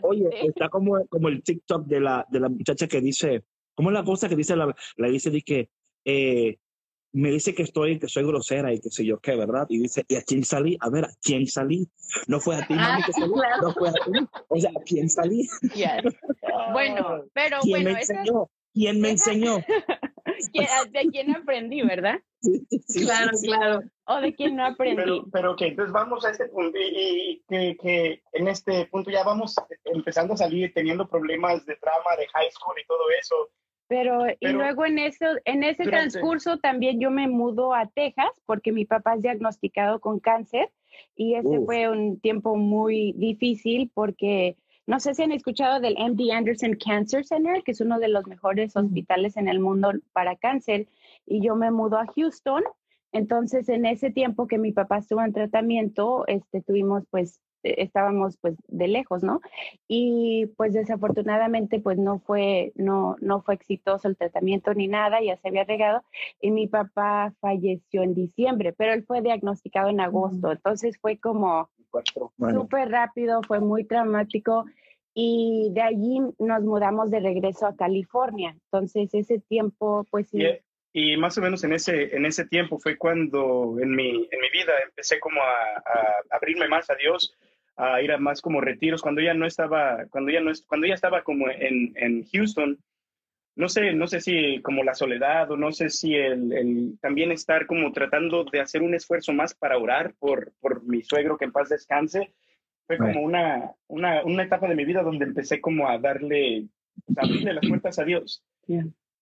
oye, 0.04 0.30
está 0.48 0.70
como, 0.70 1.06
como 1.08 1.28
el 1.28 1.44
TikTok 1.44 1.86
de 1.86 2.00
la, 2.00 2.26
de 2.30 2.40
la 2.40 2.50
muchacha 2.50 2.88
que 2.88 3.02
dice, 3.02 3.44
¿cómo 3.76 3.90
es 3.90 3.94
la 3.94 4.04
cosa 4.04 4.30
que 4.30 4.36
dice 4.36 4.56
la, 4.56 4.74
la 4.96 5.08
dice 5.10 5.30
de 5.30 5.42
que 5.42 5.70
eh, 6.06 6.58
me 7.14 7.32
dice 7.32 7.54
que 7.54 7.64
estoy, 7.64 8.00
que 8.00 8.08
soy 8.08 8.24
grosera 8.26 8.74
y 8.74 8.80
que 8.80 8.90
sé 8.90 9.06
yo 9.06 9.20
qué, 9.20 9.36
¿verdad? 9.36 9.66
Y 9.70 9.80
dice, 9.80 10.06
¿y 10.08 10.16
a 10.16 10.22
quién 10.22 10.44
salí? 10.44 10.78
A 10.80 10.90
ver, 10.90 11.06
¿a 11.06 11.10
quién 11.22 11.48
salí? 11.48 11.88
No 12.28 12.40
fue 12.40 12.56
a 12.56 12.68
ti, 12.68 12.74
mami, 12.74 13.04
que 13.04 13.14
salí, 13.14 13.34
claro. 13.34 13.62
no 13.62 13.74
fue 13.74 13.90
a 13.90 13.94
ti. 13.94 14.12
O 14.48 14.60
sea, 14.60 14.70
¿a 14.70 14.84
quién 14.84 15.10
salí? 15.10 15.48
Yes. 15.74 16.04
Bueno, 16.74 17.24
pero 17.34 17.60
¿Quién 17.62 17.84
bueno, 17.84 17.92
me 17.92 18.00
enseñó? 18.00 18.50
¿Quién 18.74 19.00
me 19.00 19.10
enseñó? 19.12 19.58
¿Quién- 20.54 20.92
¿De 20.92 21.10
quién 21.12 21.36
aprendí, 21.36 21.82
verdad? 21.82 22.20
Sí, 22.42 22.66
sí, 22.88 23.04
Claro, 23.06 23.32
sí. 23.36 23.48
claro. 23.48 23.80
¿O 24.06 24.22
de 24.22 24.34
quién 24.36 24.56
no 24.56 24.66
aprendí? 24.66 24.96
Pero, 24.98 25.26
pero 25.32 25.52
ok, 25.54 25.62
entonces 25.64 25.92
vamos 25.94 26.24
a 26.26 26.32
este 26.32 26.46
punto 26.48 26.78
y, 26.78 26.84
y 26.86 27.44
que, 27.48 27.76
que 27.82 28.22
en 28.34 28.48
este 28.48 28.86
punto 28.88 29.10
ya 29.12 29.24
vamos 29.24 29.56
empezando 29.86 30.34
a 30.34 30.38
salir 30.38 30.72
teniendo 30.74 31.08
problemas 31.08 31.66
de 31.66 31.76
trama, 31.78 32.16
de 32.18 32.28
high 32.28 32.52
school 32.52 32.76
y 32.82 32.86
todo 32.86 33.00
eso. 33.20 33.36
Pero, 33.90 34.28
y 34.30 34.36
Pero- 34.42 34.58
luego 34.60 34.86
en 34.86 35.00
eso, 35.00 35.26
en 35.46 35.64
ese 35.64 35.84
Durante- 35.84 36.10
transcurso 36.12 36.58
también 36.60 37.00
yo 37.00 37.10
me 37.10 37.28
mudo 37.28 37.74
a 37.74 37.88
Texas 37.88 38.32
porque 38.46 38.72
mi 38.72 38.86
papá 38.86 39.16
es 39.16 39.22
diagnosticado 39.22 40.00
con 40.02 40.20
cáncer 40.20 40.70
y 41.16 41.36
ese 41.36 41.60
Uf. 41.60 41.66
fue 41.66 41.90
un 41.90 42.20
tiempo 42.20 42.56
muy 42.58 43.14
difícil 43.14 43.90
porque 43.94 44.58
no 44.88 45.00
sé 45.00 45.14
si 45.14 45.24
han 45.24 45.34
escuchado 45.34 45.80
del 45.80 45.98
MD 46.00 46.32
Anderson 46.32 46.76
Cancer 46.84 47.26
Center, 47.26 47.62
que 47.64 47.72
es 47.72 47.82
uno 47.82 48.00
de 48.00 48.08
los 48.08 48.26
mejores 48.26 48.76
hospitales 48.76 49.38
en 49.38 49.50
el 49.50 49.60
mundo 49.60 49.92
para 50.14 50.38
cáncer, 50.38 50.88
y 51.26 51.42
yo 51.46 51.56
me 51.56 51.72
mudo 51.72 51.98
a 51.98 52.08
Houston. 52.16 52.64
Entonces, 53.12 53.70
en 53.70 53.86
ese 53.86 54.12
tiempo 54.12 54.48
que 54.48 54.58
mi 54.58 54.72
papá 54.72 54.98
estuvo 54.98 55.22
en 55.22 55.34
tratamiento, 55.34 56.26
este, 56.28 56.62
tuvimos 56.62 57.04
pues 57.10 57.42
e-, 57.64 57.82
estábamos 57.84 58.38
pues 58.38 58.56
de 58.68 58.88
lejos, 58.88 59.24
¿no? 59.24 59.42
Y 59.88 60.48
pues 60.58 60.74
desafortunadamente 60.74 61.80
pues 61.80 61.98
no 61.98 62.20
fue, 62.20 62.72
no, 62.76 63.16
no 63.20 63.42
fue 63.42 63.56
exitoso 63.56 64.08
el 64.08 64.18
tratamiento 64.18 64.74
ni 64.74 64.88
nada, 64.88 65.22
ya 65.22 65.38
se 65.38 65.50
había 65.50 65.64
regado 65.66 66.04
y 66.42 66.52
mi 66.52 66.68
papá 66.68 67.34
falleció 67.42 68.04
en 68.04 68.14
diciembre, 68.14 68.74
pero 68.74 68.94
él 68.94 69.04
fue 69.06 69.22
diagnosticado 69.22 69.90
en 69.90 70.00
agosto, 70.00 70.52
entonces 70.52 70.98
fue 71.00 71.18
como 71.18 71.70
súper 72.06 72.90
rápido, 72.90 73.42
fue 73.44 73.60
muy 73.60 73.84
traumático 73.84 74.66
y 75.14 75.70
de 75.74 75.82
allí 75.82 76.20
nos 76.40 76.64
mudamos 76.64 77.10
de 77.10 77.20
regreso 77.20 77.66
a 77.66 77.76
California, 77.76 78.52
entonces 78.52 79.14
ese 79.14 79.40
tiempo 79.40 80.06
pues 80.12 80.30
sí. 80.30 80.44
Y, 80.94 81.16
más 81.18 81.38
o 81.38 81.42
menos 81.42 81.64
en 81.64 81.74
ese, 81.74 82.16
en 82.16 82.26
ese 82.26 82.46
tiempo 82.46 82.80
fue 82.80 82.98
cuando 82.98 83.78
en 83.80 83.96
mi, 83.96 84.10
en 84.10 84.42
mi 84.42 84.50
vida 84.52 84.74
empecé 84.84 85.20
como 85.20 85.42
a, 85.42 85.78
a 85.86 86.36
abrirme 86.36 86.68
más 86.68 86.90
a 86.90 86.96
Dios, 86.96 87.36
a 87.78 88.02
ir 88.02 88.12
a 88.12 88.18
más 88.18 88.42
como 88.42 88.62
retiros. 88.62 89.02
Cuando 89.02 89.22
ya 89.22 89.34
no 89.34 89.46
estaba, 89.46 90.06
cuando 90.10 90.32
ya 90.32 90.42
no, 90.42 90.52
cuando 90.68 90.88
ya 90.88 90.96
estaba 90.96 91.22
como 91.24 91.50
en, 91.50 91.94
en 91.96 92.26
Houston, 92.34 92.78
no 93.58 93.68
sé, 93.70 93.92
no 93.94 94.08
sé 94.08 94.22
si 94.22 94.62
como 94.62 94.84
la 94.84 94.94
soledad 94.94 95.50
o 95.50 95.58
no 95.58 95.72
sé 95.72 95.90
si 95.90 96.14
el, 96.14 96.54
el, 96.54 97.00
también 97.02 97.32
estar 97.32 97.66
como 97.66 97.92
tratando 97.92 98.44
de 98.44 98.62
hacer 98.62 98.84
un 98.84 98.94
esfuerzo 98.94 99.34
más 99.34 99.56
para 99.56 99.80
orar 99.80 100.14
por, 100.20 100.54
por 100.60 100.84
mi 100.84 101.02
suegro 101.02 101.38
que 101.38 101.46
en 101.46 101.52
paz 101.52 101.70
descanse, 101.70 102.32
fue 102.86 102.98
como 102.98 103.22
una, 103.22 103.72
una, 103.88 104.24
una, 104.24 104.44
etapa 104.44 104.68
de 104.70 104.76
mi 104.76 104.86
vida 104.86 105.02
donde 105.02 105.26
empecé 105.26 105.60
como 105.60 105.90
a 105.90 105.98
darle, 105.98 106.68
a 107.18 107.26
abrirle 107.26 107.54
las 107.54 107.68
puertas 107.68 108.00
a 108.00 108.06
Dios. 108.06 108.44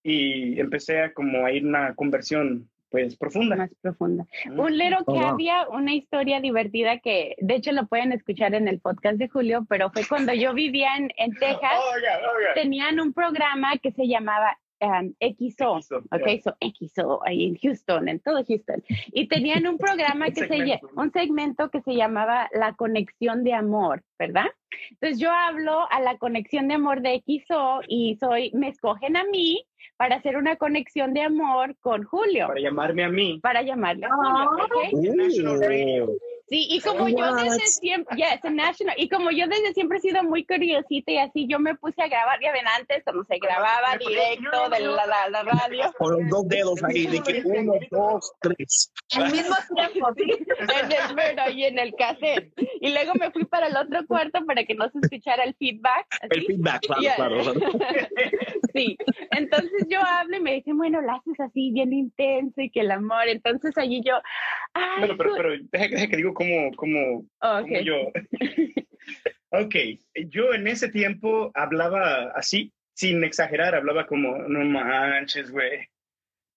Y 0.03 0.59
empecé 0.59 1.01
a 1.01 1.13
como 1.13 1.45
a 1.45 1.51
ir 1.51 1.65
una 1.65 1.95
conversión 1.95 2.69
pues 2.89 3.15
profunda. 3.17 3.55
Más 3.55 3.71
profunda. 3.81 4.25
Un 4.55 4.77
lero 4.77 4.97
que 5.05 5.13
oh, 5.13 5.27
había 5.27 5.67
una 5.69 5.93
historia 5.93 6.39
divertida 6.39 6.99
que 6.99 7.35
de 7.39 7.55
hecho 7.55 7.71
lo 7.71 7.87
pueden 7.87 8.11
escuchar 8.11 8.53
en 8.53 8.67
el 8.67 8.79
podcast 8.79 9.17
de 9.17 9.27
Julio, 9.27 9.65
pero 9.67 9.91
fue 9.91 10.05
cuando 10.07 10.33
yo 10.33 10.53
vivía 10.53 10.95
en, 10.97 11.11
en 11.17 11.31
Texas, 11.39 11.79
tenían 12.53 12.99
un 12.99 13.13
programa 13.13 13.77
que 13.77 13.91
se 13.91 14.07
llamaba 14.07 14.57
um, 14.81 15.13
XO, 15.19 15.73
ok, 15.75 16.41
so 16.43 16.55
XO 16.59 17.21
ahí 17.25 17.45
en 17.45 17.57
Houston, 17.57 18.07
en 18.07 18.19
todo 18.19 18.43
Houston, 18.45 18.83
y 19.07 19.27
tenían 19.27 19.67
un 19.67 19.77
programa 19.77 20.27
que 20.27 20.47
se, 20.47 20.79
un 20.95 21.11
segmento 21.11 21.69
que 21.69 21.81
se 21.81 21.95
llamaba 21.95 22.49
La 22.53 22.73
Conexión 22.73 23.43
de 23.43 23.53
Amor, 23.53 24.03
¿verdad? 24.17 24.47
Entonces 24.91 25.19
yo 25.19 25.31
hablo 25.31 25.87
a 25.89 26.01
la 26.01 26.17
conexión 26.17 26.67
de 26.67 26.75
amor 26.75 27.01
de 27.01 27.23
XO 27.25 27.81
y 27.87 28.17
soy, 28.19 28.51
me 28.53 28.69
escogen 28.69 29.15
a 29.15 29.23
mí 29.23 29.65
para 29.97 30.17
hacer 30.17 30.35
una 30.35 30.57
conexión 30.57 31.13
de 31.13 31.21
amor 31.21 31.75
con 31.79 32.03
Julio. 32.03 32.47
Para 32.47 32.59
llamarme 32.59 33.03
a 33.03 33.09
mí. 33.09 33.39
Para 33.41 33.61
llamarle 33.61 34.05
a 34.05 34.09
Julio. 34.91 36.07
Sí, 36.47 36.67
y 36.69 36.79
como 36.79 37.09
yo 37.09 37.33
desde 37.35 37.65
siempre, 37.67 38.15
yes, 38.17 38.51
national, 38.51 38.95
y 38.97 39.09
como 39.09 39.31
yo 39.31 39.47
desde 39.47 39.73
siempre 39.73 39.97
he 39.97 40.01
sido 40.01 40.23
muy 40.23 40.45
curiosita 40.45 41.11
y 41.11 41.17
así, 41.17 41.47
yo 41.47 41.59
me 41.59 41.73
puse 41.75 42.01
a 42.03 42.07
grabar, 42.07 42.39
ya 42.39 42.51
ven 42.51 42.67
antes, 42.67 43.03
cuando 43.03 43.23
se 43.23 43.39
grababa 43.39 43.97
directo 43.97 44.69
de 44.69 44.79
la, 44.81 45.05
la, 45.07 45.29
la 45.29 45.43
radio. 45.43 45.91
Con 45.97 46.11
los 46.11 46.29
dos 46.29 46.47
dedos 46.47 46.83
ahí, 46.83 47.07
de 47.07 47.21
que 47.21 47.41
uno, 47.45 47.73
dos, 47.89 48.31
tres. 48.41 48.93
Al 49.15 49.31
mismo 49.31 49.55
tiempo, 49.75 50.13
sí. 50.15 50.23
En 50.59 50.91
el, 50.91 51.15
bueno, 51.15 51.49
y 51.51 51.63
en 51.63 51.79
el 51.79 51.95
cassette. 51.95 52.53
Y 52.79 52.91
luego 52.91 53.13
me 53.19 53.31
fui 53.31 53.45
para 53.45 53.67
el 53.67 53.77
otro 53.77 54.05
cuarto 54.05 54.45
para 54.45 54.63
que 54.65 54.75
no 54.75 54.87
se 54.91 54.99
escuchara 54.99 55.43
el 55.43 55.55
feedback. 55.55 56.05
El 56.29 56.45
feedback, 56.45 56.81
claro, 56.81 57.41
claro. 57.41 57.53
sí, 58.73 58.97
entonces 59.31 59.87
yo 59.89 59.99
hablo 59.99 60.37
y 60.37 60.41
me 60.41 60.53
dicen, 60.53 60.77
bueno, 60.77 61.01
lo 61.01 61.13
haces 61.13 61.39
así, 61.39 61.71
bien 61.71 61.91
intenso 61.91 62.61
y 62.61 62.69
que 62.69 62.81
el 62.81 62.91
amor. 62.91 63.27
Entonces 63.27 63.75
allí 63.77 64.03
yo, 64.05 64.15
ay. 64.73 64.99
Bueno, 64.99 65.15
pero, 65.17 65.31
pero 65.35 65.49
deja, 65.71 66.07
que 66.07 66.17
digo 66.17 66.34
como, 66.35 66.71
como, 66.75 67.25
yo. 67.83 68.11
ok, 69.49 69.75
yo 70.29 70.53
en 70.53 70.67
ese 70.67 70.89
tiempo 70.89 71.49
hablaba 71.55 72.31
así, 72.35 72.71
sin 72.93 73.23
exagerar, 73.23 73.73
hablaba 73.73 74.05
como, 74.05 74.37
no 74.37 74.63
manches, 74.63 75.49
güey. 75.49 75.89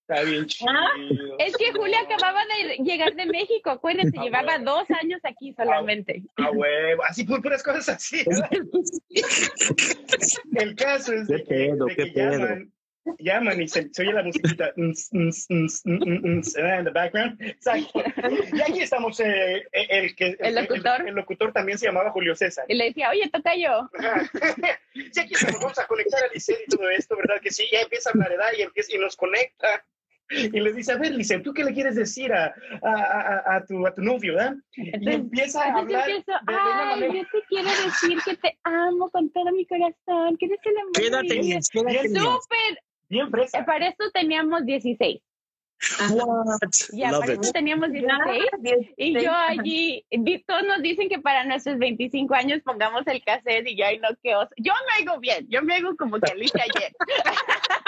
Está 0.09 0.25
bien 0.25 0.47
ah, 0.69 0.89
chido. 0.97 1.37
es 1.39 1.57
que 1.57 1.71
Julia 1.73 2.01
acababa 2.01 2.41
de 2.47 2.77
llegar 2.83 3.15
de 3.15 3.27
México, 3.27 3.71
acuérdense, 3.71 4.19
llevaba 4.19 4.59
dos 4.59 4.91
años 5.03 5.21
aquí 5.25 5.53
solamente. 5.53 6.25
Ah, 6.37 6.51
huevo, 6.51 7.05
así 7.05 7.25
por 7.25 7.43
puras 7.43 7.63
cosas 7.63 7.91
así. 7.91 8.25
El 10.55 10.75
caso 10.77 11.13
es 11.13 11.29
de 11.29 11.45
que, 11.45 11.75
de 11.75 11.95
que 11.95 12.11
llaman, 12.13 12.73
llaman 13.19 13.61
y 13.61 13.69
se, 13.69 13.91
oye 13.99 14.13
la 14.13 14.23
musiquita 14.23 14.73
en 14.77 14.95
the 16.85 16.91
background. 16.91 17.41
Exacto. 17.41 18.03
Y 18.53 18.61
aquí 18.61 18.81
estamos, 18.81 19.19
eh, 19.21 19.57
eh, 19.73 19.87
el, 19.91 20.15
que, 20.15 20.37
el, 20.39 20.55
locutor. 20.55 21.09
El, 21.09 21.15
locutor 21.15 21.53
también 21.53 21.79
se 21.79 21.87
llamaba 21.87 22.11
Julio 22.11 22.35
César. 22.35 22.65
Y 22.69 22.75
le 22.75 22.87
decía, 22.87 23.11
oye, 23.11 23.29
toca 23.31 23.55
yo. 23.57 23.89
sí, 25.13 25.21
aquí 25.21 25.35
estamos, 25.35 25.61
vamos 25.61 25.79
a 25.79 25.87
conectar 25.87 26.23
a 26.25 26.33
Liceo 26.33 26.57
y 26.67 26.69
todo 26.69 26.89
esto, 26.91 27.17
¿verdad? 27.17 27.41
Que 27.41 27.51
sí, 27.51 27.65
ya 27.71 27.81
empieza 27.81 28.11
a 28.11 28.13
hablar 28.13 28.33
edad 28.33 28.49
y, 28.57 28.63
empieza, 28.63 28.97
y 28.97 28.99
nos 28.99 29.17
conecta. 29.17 29.85
Y 30.31 30.61
le 30.61 30.73
dice, 30.75 30.93
a 30.93 30.99
ver, 30.99 31.13
Liceo, 31.13 31.41
¿tú 31.41 31.55
qué 31.55 31.65
le 31.65 31.73
quieres 31.73 31.97
decir 31.97 32.33
a, 32.35 32.55
a, 32.83 32.91
a, 32.93 33.57
a 33.57 33.65
tu, 33.65 33.87
a 33.87 33.95
tu 33.95 34.03
novio, 34.03 34.35
verdad? 34.35 34.57
y 34.77 35.11
empieza 35.11 35.65
a 35.65 35.79
hablar 35.79 36.09
empiezo, 36.11 36.33
de, 36.47 36.53
de 36.53 36.59
Ay, 36.59 37.17
yo 37.17 37.23
te 37.33 37.47
quiero 37.49 37.69
decir 37.71 38.19
que 38.25 38.37
te 38.37 38.59
amo 38.63 39.09
con 39.11 39.31
todo 39.31 39.51
mi 39.53 39.65
corazón, 39.67 40.37
que 40.37 40.47
eres 40.47 40.59
el 40.65 40.77
amor 40.77 40.93
Quédate, 40.93 41.41
quédate. 41.41 41.63
Súper 41.63 42.79
Bien 43.09 43.31
fresa. 43.31 43.59
Eh, 43.59 43.65
para 43.65 43.89
esto 43.89 44.11
teníamos 44.13 44.65
16. 44.65 45.21
What? 46.11 46.71
Ya, 46.93 47.11
para 47.11 47.35
eso 47.35 47.53
teníamos 47.53 47.93
16. 47.93 48.95
Y 48.97 49.23
yo 49.23 49.33
allí, 49.33 50.05
todos 50.47 50.65
nos 50.65 50.83
dicen 50.83 51.09
que 51.09 51.19
para 51.21 51.45
nuestros 51.45 51.79
25 51.79 52.35
años 52.35 52.61
pongamos 52.65 53.07
el 53.07 53.23
cassette 53.23 53.69
y 53.69 53.77
ya, 53.77 53.93
y 53.93 53.99
no, 53.99 54.09
que 54.23 54.35
os... 54.35 54.49
Yo 54.57 54.73
me 54.87 55.09
hago 55.09 55.21
bien, 55.21 55.47
yo 55.49 55.63
me 55.63 55.77
hago 55.77 55.97
como 55.97 56.19
que 56.19 56.35
lo 56.35 56.43
hice 56.43 56.61
ayer. 56.61 56.93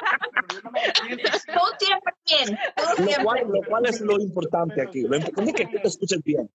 Todo 0.51 1.67
siempre 1.79 2.13
bien. 2.27 2.59
Lo 2.99 3.25
cual, 3.25 3.41
lo 3.49 3.63
cual 3.63 3.87
es 3.87 4.01
lo 4.01 4.21
importante 4.21 4.83
aquí. 4.83 5.03
Lo 5.03 5.17
importante 5.17 5.51
es 5.51 5.57
que 5.57 5.67
tú 5.67 5.83
te 5.83 5.89
escuches 5.89 6.23
bien. 6.25 6.51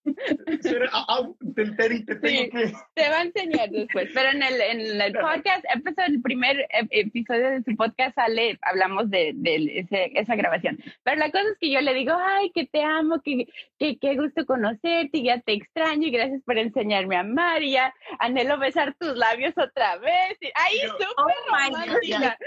te 2.93 3.09
va 3.09 3.17
a 3.17 3.21
enseñar 3.21 3.69
después. 3.69 4.09
Pero 4.13 4.31
en 4.31 4.43
el, 4.43 4.61
en 4.61 5.01
el 5.01 5.13
podcast, 5.13 5.65
empezó 5.73 6.01
el 6.05 6.21
primer 6.21 6.67
episodio 6.91 7.51
de 7.51 7.63
su 7.63 7.75
podcast, 7.75 8.15
sale, 8.15 8.57
hablamos 8.61 9.09
de, 9.09 9.31
de 9.35 9.79
ese, 9.79 10.11
esa 10.15 10.35
grabación. 10.35 10.77
Pero 11.03 11.17
la 11.17 11.24
cosa 11.31 11.49
es 11.51 11.57
que 11.59 11.71
yo 11.71 11.81
le 11.81 11.93
digo, 11.93 12.13
ay, 12.13 12.51
que 12.51 12.65
te 12.65 12.81
amo, 12.81 13.21
que, 13.21 13.47
que, 13.77 13.97
que 13.97 14.15
gusto 14.15 14.45
conocerte, 14.45 15.17
y 15.17 15.25
ya 15.25 15.39
te 15.41 15.53
extraño, 15.53 16.07
y 16.07 16.11
gracias 16.11 16.41
por 16.43 16.57
enseñarme 16.57 17.17
a 17.17 17.21
amar, 17.21 17.63
y 17.63 17.71
ya 17.73 17.93
anhelo 18.19 18.57
besar 18.57 18.95
tus 18.99 19.15
labios 19.15 19.53
otra 19.57 19.97
vez. 19.97 20.37
Y, 20.41 20.47
ay, 20.55 20.79
súper 20.89 21.07
oh 21.17 22.01
ya, 22.03 22.37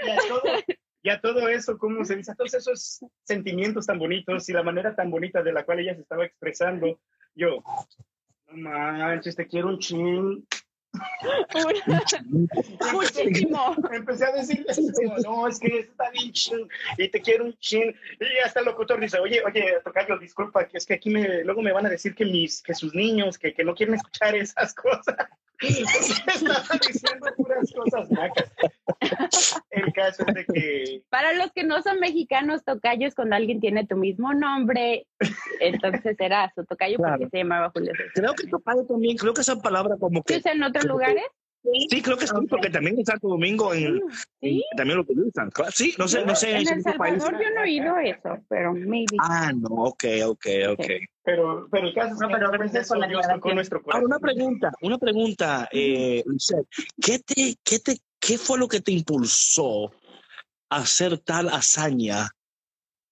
ya, 1.03 1.21
todo, 1.21 1.47
eso, 1.49 1.77
cómo 1.77 2.03
se 2.03 2.15
dice, 2.15 2.35
todos 2.35 2.53
esos 2.53 3.05
sentimientos 3.23 3.85
tan 3.85 3.99
bonitos 3.99 4.49
y 4.49 4.53
la 4.53 4.63
manera 4.63 4.95
tan 4.95 5.09
bonita 5.09 5.41
de 5.41 5.53
la 5.53 5.63
cual 5.63 5.79
ella 5.79 5.95
se 5.95 6.01
estaba 6.01 6.25
expresando, 6.25 6.99
yo, 7.35 7.63
no 8.47 8.69
manches, 8.69 9.35
te 9.35 9.47
quiero 9.47 9.69
un 9.69 9.79
ching, 9.79 10.45
Muchísimo. 12.93 13.75
Empecé 13.91 14.25
a 14.25 14.31
decir, 14.31 14.65
no, 15.23 15.47
es 15.47 15.59
que 15.59 15.79
está 15.79 16.09
bien 16.11 16.31
chin 16.31 16.67
y 16.97 17.09
te 17.09 17.21
quiero 17.21 17.45
un 17.45 17.57
chin. 17.59 17.95
Y 18.19 18.45
hasta 18.45 18.59
el 18.59 18.65
locutor 18.65 18.99
dice, 18.99 19.19
oye, 19.19 19.41
oye, 19.45 19.75
Tocayo, 19.83 20.17
disculpa, 20.17 20.67
que 20.67 20.77
es 20.77 20.85
que 20.85 20.95
aquí 20.95 21.09
me, 21.09 21.43
luego 21.43 21.61
me 21.61 21.73
van 21.73 21.85
a 21.85 21.89
decir 21.89 22.15
que, 22.15 22.25
mis, 22.25 22.61
que 22.61 22.73
sus 22.73 22.93
niños, 22.95 23.37
que 23.37 23.53
no 23.63 23.75
quieren 23.75 23.95
escuchar 23.95 24.35
esas 24.35 24.73
cosas. 24.73 25.15
Estaban 25.61 26.79
diciendo 26.87 27.27
puras 27.35 27.73
cosas 27.73 28.11
macas. 28.11 28.51
El 29.71 29.93
caso 29.93 30.23
es 30.27 30.33
de 30.33 30.45
que... 30.45 31.03
Para 31.09 31.33
los 31.33 31.51
que 31.51 31.63
no 31.63 31.81
son 31.81 31.99
mexicanos, 31.99 32.63
Tocayo 32.63 33.07
es 33.07 33.15
cuando 33.15 33.35
alguien 33.35 33.59
tiene 33.59 33.85
tu 33.85 33.97
mismo 33.97 34.33
nombre, 34.33 35.07
entonces 35.59 36.15
era 36.19 36.51
su 36.55 36.65
Tocayo 36.65 36.97
porque 36.97 37.27
se 37.29 37.37
llamaba 37.39 37.71
Julio 37.73 37.91
César. 37.95 38.11
Creo 38.13 38.33
que 38.35 38.47
Tocayo 38.47 38.85
también, 38.85 39.17
creo 39.17 39.33
que 39.33 39.41
esa 39.41 39.61
palabra 39.61 39.97
como 39.99 40.23
que... 40.23 40.41
en 40.43 40.63
otros 40.63 40.85
lugares? 40.85 41.25
Sí, 41.61 42.01
creo 42.01 42.17
que 42.17 42.25
sí, 42.25 42.33
porque 42.49 42.69
también 42.69 42.97
en 42.97 43.05
Santo 43.05 43.27
Domingo 43.27 43.73
en, 43.73 44.01
¿Sí? 44.41 44.63
también 44.77 44.97
lo 44.97 45.03
utilizan. 45.03 45.49
Sí, 45.73 45.93
no 45.97 46.07
sé, 46.07 46.25
no 46.25 46.35
sé. 46.35 46.51
En 46.51 46.67
El 46.67 46.81
Salvador 46.81 47.33
yo 47.33 47.49
no 47.53 47.59
he 47.59 47.63
oído 47.63 47.97
eso, 47.97 48.37
pero 48.47 48.73
maybe. 48.73 49.17
Ah, 49.19 49.51
no, 49.53 49.67
ok, 49.67 50.05
ok, 50.25 50.45
ok. 50.69 50.85
Pero, 51.23 51.67
pero 51.69 51.87
el 51.87 51.93
caso 51.93 52.13
es 52.13 52.19
no, 52.21 52.29
pero 52.29 52.49
gracias 52.51 52.87
con 52.87 52.99
la 52.99 53.07
Dios 53.07 53.25
con 53.41 53.55
nuestro 53.55 53.81
corazón. 53.81 54.03
Ahora, 54.03 54.17
una 54.17 54.19
pregunta, 54.19 54.71
una 54.81 54.97
pregunta, 54.97 55.69
eh, 55.71 56.23
¿qué 57.01 57.19
te, 57.19 57.55
qué 57.63 57.79
te, 57.79 57.97
qué 58.19 58.37
fue 58.37 58.57
lo 58.57 58.67
que 58.67 58.79
te 58.79 58.93
impulsó 58.93 59.91
a 60.69 60.77
hacer 60.77 61.19
tal 61.19 61.49
hazaña 61.49 62.29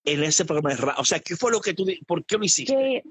en 0.06 0.24
ese 0.24 0.46
programa 0.46 0.70
de 0.70 0.78
radio? 0.78 1.02
O 1.02 1.06
sea, 1.06 1.20
¿qué 1.20 1.36
fue 1.36 1.52
lo 1.52 1.60
que 1.60 1.74
tú, 1.74 1.86
por 2.08 2.26
qué 2.26 2.38
lo 2.38 2.46
hiciste? 2.46 2.74
Que 2.74 3.04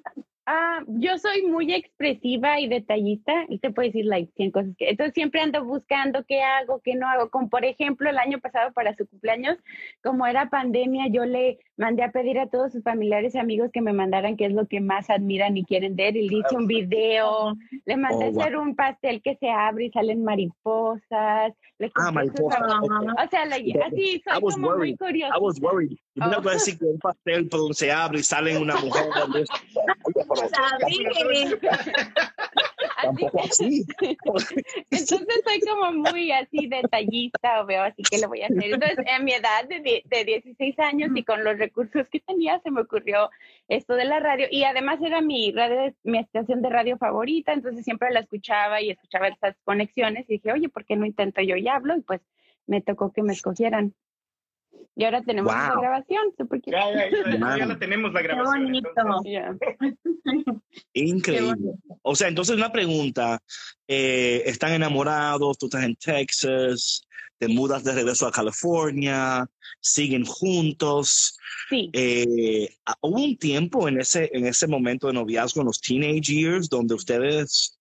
Ah, 0.49 0.81
yo 0.87 1.19
soy 1.19 1.43
muy 1.43 1.73
expresiva 1.75 2.61
y 2.61 2.69
detallista, 2.69 3.33
y 3.49 3.59
te 3.59 3.71
puedo 3.73 3.89
decir 3.89 4.05
like 4.05 4.31
100 4.37 4.51
cosas 4.53 4.71
que, 4.79 4.91
entonces 4.91 5.13
siempre 5.13 5.41
ando 5.41 5.65
buscando 5.65 6.25
qué 6.25 6.41
hago, 6.41 6.81
qué 6.85 6.95
no 6.95 7.09
hago, 7.09 7.31
como 7.31 7.49
por 7.49 7.65
ejemplo 7.65 8.09
el 8.09 8.17
año 8.17 8.39
pasado 8.39 8.73
para 8.73 8.95
su 8.95 9.09
cumpleaños, 9.09 9.59
como 10.05 10.25
era 10.25 10.49
pandemia, 10.49 11.09
yo 11.09 11.25
le 11.25 11.59
mandé 11.77 12.05
a 12.05 12.13
pedir 12.13 12.39
a 12.39 12.47
todos 12.49 12.71
sus 12.73 12.85
familiares 12.85 13.35
y 13.35 13.39
amigos 13.39 13.71
que 13.73 13.81
me 13.81 13.93
mandaran 13.93 14.37
qué 14.37 14.47
es 14.47 14.53
lo 14.53 14.69
que 14.69 14.81
más 14.81 15.11
admiran 15.11 15.57
y 15.57 15.65
quieren 15.65 15.97
ver, 15.97 16.17
y 16.17 16.29
le 16.29 16.37
hice 16.39 16.55
un 16.55 16.69
video, 16.69 17.55
le 17.85 17.97
mandé 17.97 18.27
Oh, 18.33 18.41
hacer 18.41 18.57
un 18.57 18.77
pastel 18.77 19.21
que 19.23 19.35
se 19.37 19.51
abre 19.51 19.87
y 19.87 19.91
salen 19.91 20.23
mariposas, 20.23 21.53
le 21.79 21.91
Ah, 21.97 22.13
mariposas. 22.13 22.61
o 22.63 23.29
sea, 23.31 23.47
like, 23.47 23.79
así 23.83 24.15
I 24.17 24.23
soy 24.25 24.43
was 24.43 24.55
como 24.55 24.69
muy 24.69 24.77
worried. 24.77 24.97
curiosa. 24.99 25.35
I 25.37 25.39
was 25.41 25.61
worried. 25.61 25.99
Oh. 26.21 26.41
voy 26.41 26.51
a 26.53 26.55
decir 26.55 26.79
que 26.79 26.85
un 26.87 26.99
pastel 26.99 27.49
pero 27.51 27.73
se 27.75 27.91
abre 27.93 28.21
y 28.21 28.23
sale 28.23 28.57
una 28.57 28.77
mujer. 28.77 29.05
Pero 30.37 30.49
David, 30.81 31.55
tampoco 33.03 33.41
así. 33.43 33.85
Entonces 34.91 35.43
soy 35.45 35.61
como 35.61 35.93
muy 35.93 36.33
así 36.33 36.67
detallista 36.67 37.63
o 37.63 37.67
veo 37.67 37.83
así 37.83 38.03
que 38.03 38.19
lo 38.19 38.29
voy 38.29 38.43
a 38.43 38.47
hacer. 38.47 38.65
Entonces, 38.65 38.99
a 39.13 39.19
mi 39.19 39.33
edad 39.33 39.69
de, 39.69 40.03
de 40.05 40.25
16 40.25 40.79
años 40.79 41.11
y 41.15 41.25
con 41.25 41.45
los 41.45 41.59
recursos 41.59 42.09
que 42.09 42.21
tenía, 42.21 42.61
se 42.61 42.71
me 42.71 42.81
ocurrió 42.81 43.31
esto 43.69 43.95
de 43.95 44.05
la 44.05 44.21
radio. 44.21 44.47
Y 44.51 44.65
además 44.65 44.99
era 45.03 45.21
mi 45.21 45.53
radio, 45.53 45.95
mi 46.05 46.19
estación 46.19 46.63
de 46.63 46.71
radio 46.71 46.97
favorita, 46.99 47.53
entonces 47.53 47.85
siempre 47.85 48.11
la 48.11 48.21
escuchaba 48.21 48.81
y 48.81 48.91
escuchaba 48.91 49.29
estas 49.29 49.57
conexiones 49.65 50.29
y 50.29 50.35
dije, 50.35 50.53
oye, 50.53 50.69
¿por 50.69 50.85
qué 50.85 50.97
no 50.97 51.07
intento 51.07 51.41
yo 51.43 51.57
y 51.57 51.69
hablo? 51.69 51.97
Y 51.97 52.03
pues 52.03 52.21
me 52.67 52.81
tocó 52.81 53.13
que 53.13 53.23
me 53.23 53.33
escogieran. 53.33 53.95
Y 54.99 55.05
ahora 55.05 55.23
tenemos 55.23 55.53
Wow. 55.53 55.63
una 55.63 55.81
grabación. 55.81 56.23
Ya, 56.67 56.91
ya, 56.91 57.11
ya, 57.11 57.31
ya, 57.33 57.39
Man. 57.39 57.69
la 57.69 57.79
tenemos 57.79 58.13
la 58.15 58.21
qué 58.23 58.27
grabación. 58.29 58.65
bonito. 58.65 58.89
entonces. 58.97 59.33
Ya. 59.33 59.55
Increíble. 60.95 61.73
O 62.03 62.15
sea, 62.17 62.29
entonces 62.29 62.57
una 62.57 62.73
pregunta. 62.73 63.41
eh, 63.89 64.43
están 64.47 64.73
enamorados, 64.73 65.59
tú 65.59 65.67
estás 65.67 65.85
en 65.85 65.95
Texas, 65.97 67.03
te 67.39 67.47
mudas 67.47 67.85
de 67.85 67.93
regreso 67.93 68.27
a 68.27 68.33
California, 68.33 69.47
siguen 69.81 70.25
juntos. 70.25 71.39
Sí. 71.69 71.91
Eh, 71.93 72.69
hubo 73.03 73.23
un 73.23 73.37
tiempo 73.37 73.87
en 73.89 74.01
ese, 74.01 74.29
en 74.33 74.47
ese 74.47 74.67
momento 74.67 75.07
de 75.07 75.13
noviazgo, 75.13 75.61
en 75.61 75.67
los 75.67 75.81
teenage 75.81 76.33
years, 76.33 76.69
donde 76.69 76.95
ustedes, 76.95 77.79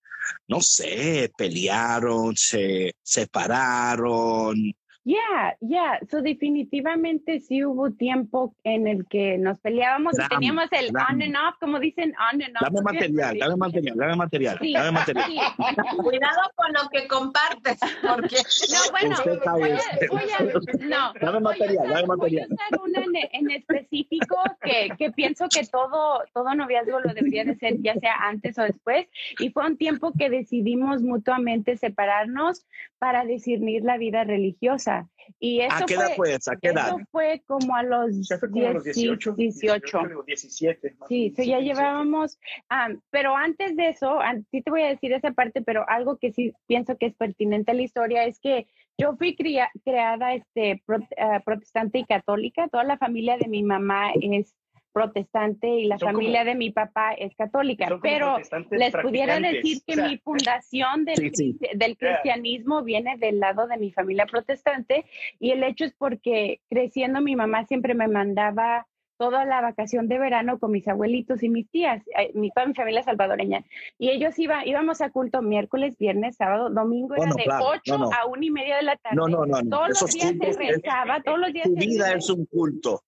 no 0.47 0.59
sé, 0.61 1.31
pelearon, 1.37 2.35
se 2.35 2.93
separaron. 3.01 4.75
Ya, 5.07 5.55
ya, 5.61 5.99
so 6.09 6.23
definitivamente 6.23 7.39
sí 7.39 7.63
hubo 7.63 7.91
tiempo 7.91 8.55
en 8.63 8.87
el 8.87 9.05
que 9.07 9.37
nos 9.37 9.59
peleábamos 9.59 10.17
y 10.17 10.27
teníamos 10.29 10.65
el 10.71 10.87
on 10.95 11.21
and 11.21 11.35
off, 11.35 11.59
como 11.59 11.79
dicen, 11.79 12.11
on 12.33 12.41
and 12.41 12.55
off. 12.57 12.63
Dame 12.63 12.81
material, 12.81 13.37
dame 13.37 13.55
material, 13.55 13.97
dame 13.97 14.15
material, 14.15 14.57
Sí, 14.59 14.73
dame 14.73 14.91
material. 14.91 15.25
sí. 15.27 15.37
Cuidado 15.97 16.41
con 16.55 16.73
lo 16.73 16.89
que 16.89 17.07
compartes, 17.07 17.77
porque 18.01 18.37
No, 18.73 18.91
bueno, 18.91 19.15
voy 19.23 19.71
a, 19.71 20.09
voy 20.09 20.23
a- 20.31 20.85
no, 20.87 21.13
Dame 21.13 21.19
voy 21.21 21.37
a 21.37 21.39
material, 21.39 21.85
usar- 21.85 21.93
dame 21.93 22.07
voy 22.07 22.15
a 22.15 22.17
material. 22.17 22.47
usar 22.51 22.81
una 22.81 22.99
en, 23.03 23.29
en 23.45 23.51
específico 23.51 24.37
que, 24.63 24.89
que 24.97 25.11
pienso 25.11 25.45
que 25.53 25.67
todo, 25.67 26.23
todo 26.33 26.55
noviazgo 26.55 26.99
lo 26.99 27.13
debería 27.13 27.43
de 27.45 27.53
ser, 27.57 27.75
ya 27.81 27.93
sea 27.93 28.15
antes 28.23 28.57
o 28.57 28.63
después, 28.63 29.05
y 29.37 29.51
fue 29.51 29.67
un 29.67 29.77
tiempo 29.77 30.13
que 30.17 30.31
decidimos 30.31 31.03
mutuamente 31.03 31.77
separarnos 31.77 32.65
para 32.97 33.23
discernir 33.23 33.83
la 33.83 33.97
vida 33.97 34.23
religiosa. 34.23 34.94
Y 35.39 35.61
eso 35.61 35.75
¿A 35.75 35.85
qué 35.85 35.95
edad 35.95 36.05
fue, 36.07 36.15
fue 36.15 36.35
esa? 36.35 36.51
¿A 36.53 36.55
qué 36.57 36.67
edad? 36.69 36.87
eso 36.87 36.99
fue 37.11 37.41
como 37.47 37.75
a 37.75 37.83
los, 37.83 38.27
Ya 38.29 38.37
fue 38.37 38.49
como 38.51 38.67
a 38.67 38.73
los 38.73 38.83
18, 38.83 39.33
18. 39.33 39.97
18, 39.99 40.23
17. 40.25 40.91
más 40.91 41.01
o 41.01 41.07
Sí, 41.07 41.33
so 41.35 41.41
ya 41.43 41.57
17. 41.59 41.63
llevábamos, 41.63 42.39
am, 42.69 43.01
pero 43.09 43.35
antes 43.35 43.75
de 43.75 43.89
eso, 43.89 44.19
sí 44.51 44.61
te 44.61 44.69
voy 44.69 44.83
a 44.83 44.87
decir 44.89 45.11
esa 45.13 45.31
parte, 45.31 45.61
pero 45.61 45.87
algo 45.89 46.17
que 46.17 46.31
sí 46.31 46.53
pienso 46.67 46.97
que 46.97 47.07
es 47.07 47.15
pertinente 47.15 47.71
a 47.71 47.73
la 47.73 47.81
historia 47.81 48.25
es 48.25 48.39
que 48.39 48.67
yo 48.97 49.15
fui 49.17 49.35
cría- 49.35 49.71
creada 49.83 50.35
este, 50.35 50.81
pro- 50.85 51.07
ah, 51.17 51.41
protestante 51.43 51.99
y 51.99 52.05
católica, 52.05 52.67
toda 52.69 52.83
la 52.83 52.97
familia 52.97 53.37
de 53.37 53.47
mi 53.49 53.63
mamá 53.63 54.11
es 54.21 54.53
protestante 54.95 55.67
y 55.67 55.85
la 55.87 55.97
Son 55.99 56.07
como- 56.07 56.19
familia 56.19 56.45
de 56.45 56.55
mi 56.55 56.71
papá 56.71 57.11
es 57.11 57.35
católica, 57.35 57.99
pero 58.01 58.37
les 58.71 58.95
pudiera 58.95 59.39
decir 59.41 59.79
que 59.85 59.91
O 59.93 59.95
sea, 59.97 60.07
mi 60.07 60.17
fundación 60.19 61.03
del, 61.03 61.15
Sí, 61.17 61.29
sí. 61.33 61.57
cristi- 61.59 61.77
del 61.77 61.97
cristianismo 61.97 62.81
viene 62.81 63.17
del 63.17 63.39
lado 63.41 63.67
de 63.67 63.77
mi 63.77 63.91
familia 63.91 64.25
protestante 64.25 65.05
y 65.37 65.51
el 65.51 65.63
hecho 65.63 65.83
es 65.83 65.93
porque 65.93 66.61
creciendo 66.69 67.19
mi 67.19 67.35
mamá 67.35 67.65
siempre 67.65 67.93
me 67.93 68.07
mandaba 68.07 68.87
toda 69.17 69.43
la 69.45 69.59
vacación 69.61 70.07
de 70.07 70.17
verano 70.17 70.59
con 70.59 70.71
mis 70.71 70.87
abuelitos 70.87 71.43
y 71.43 71.49
mis 71.49 71.69
tías, 71.69 72.01
eh, 72.17 72.31
mi, 72.33 72.49
toda 72.51 72.65
mi 72.67 72.73
familia 72.73 73.01
salvadoreña. 73.03 73.63
Y 73.97 74.09
ellos 74.09 74.37
iban, 74.39 74.65
íbamos 74.67 74.99
a 75.01 75.09
culto 75.09 75.41
miércoles, 75.41 75.97
viernes, 75.97 76.35
sábado, 76.37 76.69
domingo, 76.69 77.15
era 77.15 77.27
no, 77.27 77.35
de 77.35 77.43
claro, 77.43 77.65
8 77.65 77.97
no, 77.97 78.05
no. 78.05 78.09
a 78.13 78.25
una 78.27 78.45
y 78.45 78.51
media 78.51 78.75
de 78.77 78.83
la 78.83 78.95
tarde. 78.97 79.15
No, 79.15 79.27
no, 79.27 79.45
no, 79.45 79.61
no. 79.61 79.69
Todos 79.69 80.01
los 80.01 80.13
días 80.13 80.33
se 80.55 80.69
rezaba, 80.71 81.21
todos 81.21 81.39
los 81.39 81.53
días 81.53 81.65
tu 81.67 81.75
se 81.75 81.85
vida 81.85 82.11
es 82.13 82.29
un 82.29 82.45
culto. 82.45 83.01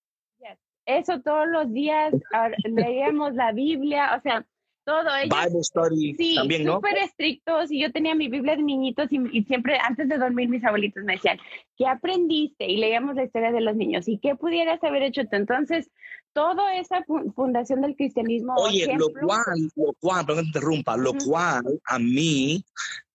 Eso 0.88 1.22
todos 1.22 1.46
los 1.48 1.72
días, 1.72 2.14
leíamos 2.64 3.36
la 3.36 3.52
Biblia, 3.52 4.16
o 4.18 4.22
sea, 4.22 4.46
todo 4.86 5.02
ellos 5.22 5.38
Bible 5.46 5.64
study 5.64 6.16
Sí, 6.16 6.36
también, 6.36 6.64
¿no? 6.64 6.76
súper 6.76 6.98
estrictos. 7.00 7.70
Y 7.72 7.82
yo 7.82 7.92
tenía 7.92 8.16
mi 8.16 8.30
Biblia 8.30 8.56
de 8.56 8.64
niñitos 8.64 9.12
y, 9.12 9.20
y 9.34 9.44
siempre 9.44 9.78
antes 9.78 10.08
de 10.08 10.18
dormir 10.18 10.48
mis 10.48 10.64
abuelitos 10.64 11.04
me 11.04 11.14
decían, 11.16 11.38
¿qué 11.78 11.86
aprendiste? 11.86 12.66
Y 12.68 12.78
leíamos 12.78 13.16
la 13.16 13.26
historia 13.26 13.52
de 13.52 13.60
los 13.60 13.76
niños. 13.76 14.08
¿Y 14.08 14.18
qué 14.18 14.36
pudieras 14.36 14.82
haber 14.84 15.04
hecho 15.04 15.24
tú? 15.24 15.36
Entonces, 15.36 15.92
toda 16.32 16.78
esa 16.78 17.04
fu- 17.04 17.34
fundación 17.34 17.82
del 17.82 17.98
cristianismo. 17.98 18.56
Oye, 18.56 18.86
lo 18.98 19.08
ejemplo, 19.08 19.28
cual, 19.28 19.70
lo 19.76 19.94
cual, 20.00 20.26
perdón 20.26 20.46
que 20.46 20.52
te 20.52 20.58
interrumpa, 20.60 20.96
lo 20.96 21.12
Ujú. 21.12 21.30
cual 21.32 21.64
a 21.86 22.00
mí 22.00 22.64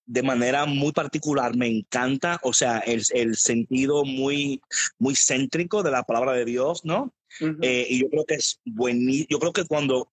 de 0.05 0.21
manera 0.21 0.65
muy 0.65 0.91
particular 0.91 1.55
me 1.55 1.67
encanta, 1.67 2.39
o 2.43 2.53
sea, 2.53 2.79
el, 2.79 3.01
el 3.13 3.35
sentido 3.35 4.03
muy, 4.05 4.61
muy 4.99 5.15
céntrico 5.15 5.81
de 5.81 5.91
la 5.91 6.03
palabra 6.03 6.33
de 6.33 6.45
Dios, 6.45 6.85
¿no? 6.85 7.13
Ujú. 7.41 7.57
Eh, 7.61 7.87
y 7.89 8.01
yo 8.01 8.09
creo 8.09 8.25
que 8.25 8.35
es 8.35 8.59
buenísimo, 8.65 9.27
yo 9.29 9.39
creo 9.39 9.53
que 9.53 9.65
cuando 9.65 10.11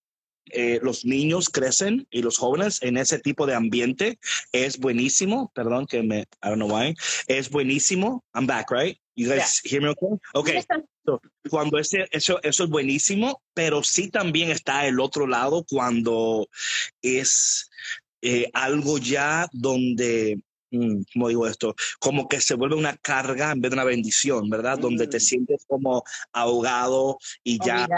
eh, 0.52 0.80
los 0.82 1.04
niños 1.04 1.48
crecen 1.48 2.06
y 2.10 2.22
los 2.22 2.38
jóvenes 2.38 2.82
en 2.82 2.96
ese 2.96 3.18
tipo 3.18 3.46
de 3.46 3.54
ambiente 3.54 4.18
es 4.52 4.78
buenísimo, 4.78 5.52
perdón 5.54 5.86
que 5.86 6.02
me, 6.02 6.20
I 6.42 6.48
don't 6.48 6.56
know 6.56 6.68
why, 6.68 6.94
es 7.28 7.50
buenísimo, 7.50 8.24
I'm 8.34 8.46
back, 8.46 8.70
right? 8.70 8.98
You 9.14 9.28
guys 9.28 9.60
hear 9.64 9.82
me 9.82 9.90
okay? 9.90 10.18
Okay. 10.34 10.62
cuando 11.50 11.78
ese, 11.78 12.06
eso, 12.10 12.40
eso 12.42 12.64
es 12.64 12.70
buenísimo, 12.70 13.42
pero 13.54 13.82
sí 13.82 14.08
también 14.08 14.50
está 14.50 14.86
el 14.86 14.98
otro 14.98 15.26
lado 15.26 15.64
cuando 15.68 16.48
es 17.02 17.70
eh, 18.22 18.50
algo 18.52 18.98
ya 18.98 19.48
donde, 19.52 20.40
¿cómo 20.70 21.28
digo 21.28 21.46
esto? 21.46 21.74
Como 21.98 22.28
que 22.28 22.40
se 22.40 22.54
vuelve 22.54 22.76
una 22.76 22.96
carga 22.96 23.52
en 23.52 23.60
vez 23.60 23.70
de 23.70 23.74
una 23.74 23.84
bendición, 23.84 24.48
¿verdad? 24.48 24.78
Donde 24.78 25.06
te 25.06 25.18
Mm. 25.18 25.20
sientes 25.20 25.64
como 25.66 26.04
ahogado 26.32 27.18
y 27.42 27.58
ya, 27.64 27.88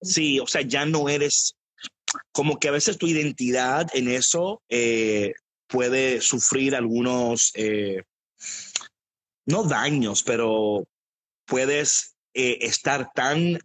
sí, 0.00 0.40
o 0.40 0.46
sea, 0.46 0.62
ya 0.62 0.86
no 0.86 1.08
eres, 1.08 1.56
como 2.32 2.58
que 2.58 2.68
a 2.68 2.72
veces 2.72 2.98
tu 2.98 3.06
identidad 3.06 3.88
en 3.94 4.08
eso 4.08 4.62
eh, 4.68 5.34
puede 5.66 6.20
sufrir 6.20 6.74
algunos, 6.74 7.52
eh, 7.54 8.02
no 9.46 9.64
daños, 9.64 10.22
pero 10.22 10.86
puedes 11.44 12.16
eh, 12.34 12.58
estar 12.62 13.12
tan 13.14 13.58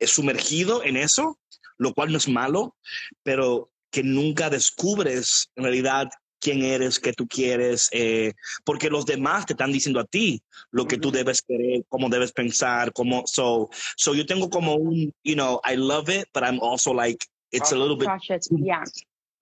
sumergido 0.00 0.82
en 0.82 0.96
eso, 0.96 1.38
lo 1.78 1.94
cual 1.94 2.10
no 2.10 2.18
es 2.18 2.28
malo, 2.28 2.76
pero 3.22 3.70
que 3.90 4.02
nunca 4.02 4.50
descubres 4.50 5.50
en 5.54 5.64
realidad 5.64 6.08
quién 6.42 6.62
eres, 6.62 6.98
qué 6.98 7.12
tú 7.12 7.26
quieres, 7.28 7.88
eh, 7.92 8.32
porque 8.64 8.90
los 8.90 9.06
demás 9.06 9.46
te 9.46 9.52
están 9.52 9.72
diciendo 9.72 10.00
a 10.00 10.04
ti 10.04 10.42
lo 10.72 10.86
que 10.86 10.98
tú 10.98 11.12
debes 11.12 11.40
querer, 11.40 11.84
cómo 11.88 12.08
debes 12.08 12.32
pensar, 12.32 12.92
cómo, 12.92 13.22
so, 13.26 13.70
so 13.96 14.12
yo 14.14 14.26
tengo 14.26 14.50
como 14.50 14.74
un, 14.74 15.14
you 15.22 15.34
know, 15.34 15.60
I 15.64 15.76
love 15.76 16.08
it, 16.08 16.28
but 16.34 16.42
I'm 16.42 16.58
also 16.60 16.92
like, 16.92 17.24
it's 17.52 17.70
a 17.70 17.76
little 17.76 17.96
bit, 17.96 18.08
cautious, 18.08 18.48
yeah. 18.50 18.82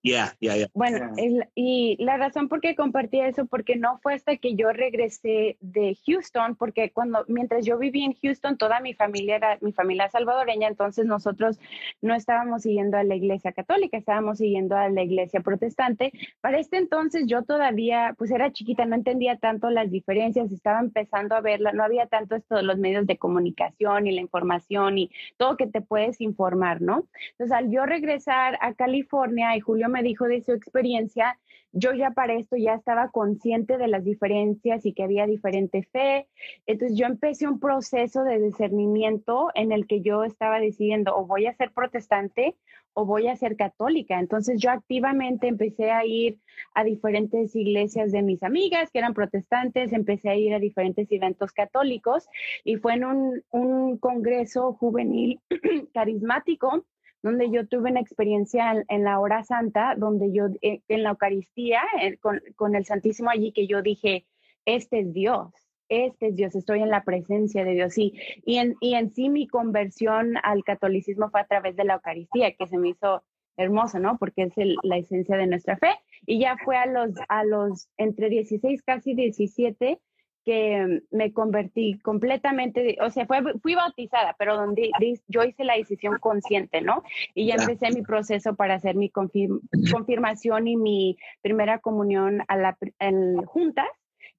Yeah, 0.03 0.33
yeah, 0.39 0.55
yeah. 0.55 0.67
Bueno, 0.73 1.11
el- 1.17 1.47
y 1.55 1.95
la 2.03 2.17
razón 2.17 2.49
por 2.49 2.59
qué 2.61 2.75
compartí 2.75 3.19
eso, 3.19 3.45
porque 3.45 3.75
no 3.75 3.99
fue 4.01 4.15
hasta 4.15 4.37
que 4.37 4.55
yo 4.55 4.71
regresé 4.71 5.57
de 5.59 5.97
Houston, 6.05 6.55
porque 6.55 6.91
cuando, 6.91 7.23
mientras 7.27 7.65
yo 7.65 7.77
viví 7.77 8.03
en 8.03 8.13
Houston, 8.21 8.57
toda 8.57 8.79
mi 8.79 8.93
familia 8.93 9.35
era, 9.35 9.57
mi 9.61 9.73
familia 9.73 10.09
salvadoreña, 10.09 10.67
entonces 10.67 11.05
nosotros 11.05 11.59
no 12.01 12.15
estábamos 12.15 12.63
siguiendo 12.63 12.97
a 12.97 13.03
la 13.03 13.15
iglesia 13.15 13.51
católica, 13.51 13.97
estábamos 13.97 14.39
siguiendo 14.39 14.75
a 14.75 14.89
la 14.89 15.03
iglesia 15.03 15.41
protestante. 15.41 16.11
Para 16.41 16.59
este 16.59 16.77
entonces 16.77 17.25
yo 17.27 17.43
todavía, 17.43 18.15
pues 18.17 18.31
era 18.31 18.51
chiquita, 18.51 18.85
no 18.85 18.95
entendía 18.95 19.37
tanto 19.37 19.69
las 19.69 19.91
diferencias, 19.91 20.51
estaba 20.51 20.79
empezando 20.79 21.35
a 21.35 21.41
verla, 21.41 21.73
no 21.73 21.83
había 21.83 22.07
tanto 22.07 22.35
esto 22.35 22.55
de 22.55 22.63
los 22.63 22.77
medios 22.79 23.05
de 23.05 23.17
comunicación 23.17 24.07
y 24.07 24.11
la 24.11 24.21
información 24.21 24.97
y 24.97 25.11
todo 25.37 25.57
que 25.57 25.67
te 25.67 25.81
puedes 25.81 26.21
informar, 26.21 26.81
¿no? 26.81 27.07
Entonces, 27.31 27.51
al 27.55 27.69
yo 27.71 27.85
regresar 27.85 28.57
a 28.61 28.73
California 28.73 29.55
y 29.55 29.59
Julio 29.59 29.90
me 29.91 30.03
dijo 30.03 30.25
de 30.25 30.41
su 30.41 30.53
experiencia, 30.53 31.37
yo 31.73 31.93
ya 31.93 32.11
para 32.11 32.33
esto 32.33 32.57
ya 32.57 32.73
estaba 32.73 33.09
consciente 33.09 33.77
de 33.77 33.87
las 33.87 34.03
diferencias 34.03 34.85
y 34.85 34.93
que 34.93 35.03
había 35.03 35.25
diferente 35.25 35.83
fe. 35.91 36.27
Entonces 36.65 36.97
yo 36.97 37.05
empecé 37.05 37.47
un 37.47 37.59
proceso 37.59 38.23
de 38.23 38.39
discernimiento 38.39 39.49
en 39.55 39.71
el 39.71 39.87
que 39.87 40.01
yo 40.01 40.23
estaba 40.23 40.59
decidiendo 40.59 41.15
o 41.15 41.25
voy 41.25 41.45
a 41.45 41.53
ser 41.53 41.71
protestante 41.71 42.55
o 42.93 43.05
voy 43.05 43.27
a 43.27 43.35
ser 43.37 43.55
católica. 43.55 44.19
Entonces 44.19 44.59
yo 44.59 44.69
activamente 44.69 45.47
empecé 45.47 45.91
a 45.91 46.05
ir 46.05 46.39
a 46.73 46.83
diferentes 46.83 47.55
iglesias 47.55 48.11
de 48.11 48.21
mis 48.21 48.43
amigas 48.43 48.91
que 48.91 48.99
eran 48.99 49.13
protestantes, 49.13 49.93
empecé 49.93 50.29
a 50.29 50.35
ir 50.35 50.53
a 50.53 50.59
diferentes 50.59 51.09
eventos 51.11 51.53
católicos 51.53 52.27
y 52.65 52.75
fue 52.77 52.95
en 52.95 53.05
un, 53.05 53.43
un 53.51 53.97
congreso 53.97 54.73
juvenil 54.73 55.39
carismático 55.93 56.85
donde 57.23 57.51
yo 57.51 57.67
tuve 57.67 57.91
una 57.91 57.99
experiencia 57.99 58.83
en, 58.87 59.03
la 59.03 59.19
hora 59.19 59.43
santa, 59.43 59.95
donde 59.95 60.31
yo 60.33 60.47
eh, 60.61 60.81
en 60.87 61.03
la 61.03 61.11
Eucaristía, 61.11 61.81
eh, 62.01 62.17
con, 62.17 62.75
el 62.75 62.85
Santísimo 62.85 63.29
allí, 63.29 63.51
que 63.51 63.67
yo 63.67 63.81
dije, 63.81 64.25
este 64.65 64.99
es 65.01 65.13
Dios, 65.13 65.51
este 65.89 66.27
es 66.27 66.35
Dios, 66.35 66.55
estoy 66.55 66.81
en 66.81 66.89
la 66.89 67.03
presencia 67.03 67.63
de 67.63 67.73
Dios. 67.73 67.97
Y, 67.97 68.13
y, 68.45 68.57
en, 68.57 68.75
y 68.79 68.95
en 68.95 69.11
sí 69.11 69.29
mi 69.29 69.47
conversión 69.47 70.35
al 70.43 70.63
catolicismo 70.63 71.29
fue 71.29 71.41
a 71.41 71.47
través 71.47 71.75
de 71.75 71.83
la 71.83 71.95
Eucaristía, 71.95 72.53
que 72.53 72.67
se 72.67 72.77
me 72.77 72.89
hizo 72.89 73.23
hermoso, 73.57 73.99
¿no? 73.99 74.17
Porque 74.17 74.43
es 74.43 74.53
la 74.83 74.97
esencia 74.97 75.37
de 75.37 75.47
nuestra 75.47 75.77
fe. 75.77 75.91
Y 76.25 76.39
ya 76.39 76.57
fue 76.63 76.77
a 76.77 76.85
los, 76.85 77.11
a 77.27 77.43
los 77.43 77.89
entre 77.97 78.29
16, 78.29 78.81
casi 78.83 79.13
17, 79.13 79.99
que 80.43 81.01
me 81.11 81.33
convertí 81.33 81.99
completamente, 81.99 82.97
o 83.01 83.09
sea, 83.09 83.25
fue, 83.25 83.41
fui 83.61 83.75
bautizada, 83.75 84.35
pero 84.37 84.55
donde 84.55 84.91
yo 85.27 85.43
hice 85.43 85.63
la 85.63 85.77
decisión 85.77 86.17
consciente, 86.19 86.81
¿no? 86.81 87.03
Y 87.33 87.47
ya 87.47 87.55
empecé 87.55 87.91
mi 87.91 88.01
proceso 88.01 88.55
para 88.55 88.75
hacer 88.75 88.95
mi 88.95 89.09
confirmación 89.09 90.67
y 90.67 90.77
mi 90.77 91.17
primera 91.41 91.79
comunión 91.79 92.43
a 92.47 92.57
la, 92.57 92.77
en 92.99 93.43
juntas 93.45 93.87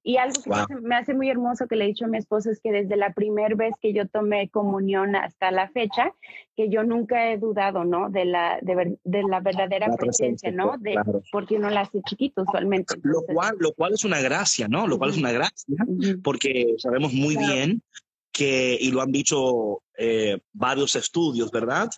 y 0.03 0.17
algo 0.17 0.41
que 0.41 0.75
me 0.81 0.95
hace 0.95 1.13
muy 1.13 1.29
hermoso 1.29 1.65
que 1.67 1.77
le 1.77 1.85
he 1.85 1.87
dicho 1.87 2.05
a 2.05 2.09
mi 2.09 2.17
esposo 2.17 2.51
es 2.51 2.59
que 2.59 2.71
desde 2.73 2.97
la 2.97 3.13
primera 3.13 3.55
vez 3.55 3.73
que 3.81 3.93
yo 3.93 4.05
tomé 4.07 4.49
comunión 4.49 5.15
hasta 5.15 5.49
la 5.49 5.69
fecha, 5.69 6.13
que 6.57 6.69
yo 6.69 6.83
nunca 6.83 7.31
he 7.31 7.37
dudado, 7.37 7.85
¿no? 7.85 8.09
De 8.09 8.25
la, 8.25 8.59
de, 8.61 9.23
la 9.23 9.39
verdadera 9.39 9.95
presencia, 9.95 10.51
¿no? 10.51 10.75
De, 10.77 10.95
Porque 11.31 11.55
uno 11.55 11.69
la 11.69 11.81
hace 11.81 12.01
chiquito 12.05 12.43
usualmente. 12.43 12.95
lo, 13.01 13.21
cual, 13.21 13.55
lo 13.59 13.71
cual 13.71 13.93
es 13.93 14.03
una 14.03 14.19
gracia, 14.19 14.67
¿no? 14.67 14.87
Lo 14.87 14.97
cual 14.97 15.11
es 15.11 15.17
una 15.17 15.31
gracia, 15.31 15.77
porque 16.21 16.75
sabemos 16.79 17.13
muy 17.13 17.37
bien 17.37 17.81
que, 18.33 18.77
y 18.79 18.91
lo 18.91 19.01
han 19.01 19.11
dicho 19.11 19.83
eh, 19.97 20.37
varios 20.51 20.95
estudios, 20.97 21.49
¿verdad? 21.49 21.89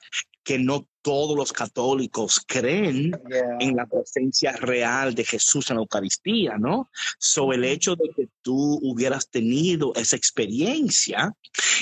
Que 0.45 0.57
no 0.57 0.87
todos 1.01 1.35
los 1.35 1.51
católicos 1.51 2.41
creen 2.47 3.11
en 3.59 3.75
la 3.75 3.85
presencia 3.85 4.53
real 4.53 5.13
de 5.13 5.25
Jesús 5.25 5.69
en 5.69 5.75
la 5.75 5.81
Eucaristía, 5.81 6.57
¿no? 6.57 6.89
Sobre 7.19 7.57
el 7.57 7.65
hecho 7.65 7.95
de 7.95 8.09
que 8.15 8.29
tú 8.41 8.79
hubieras 8.81 9.29
tenido 9.29 9.93
esa 9.95 10.15
experiencia 10.15 11.35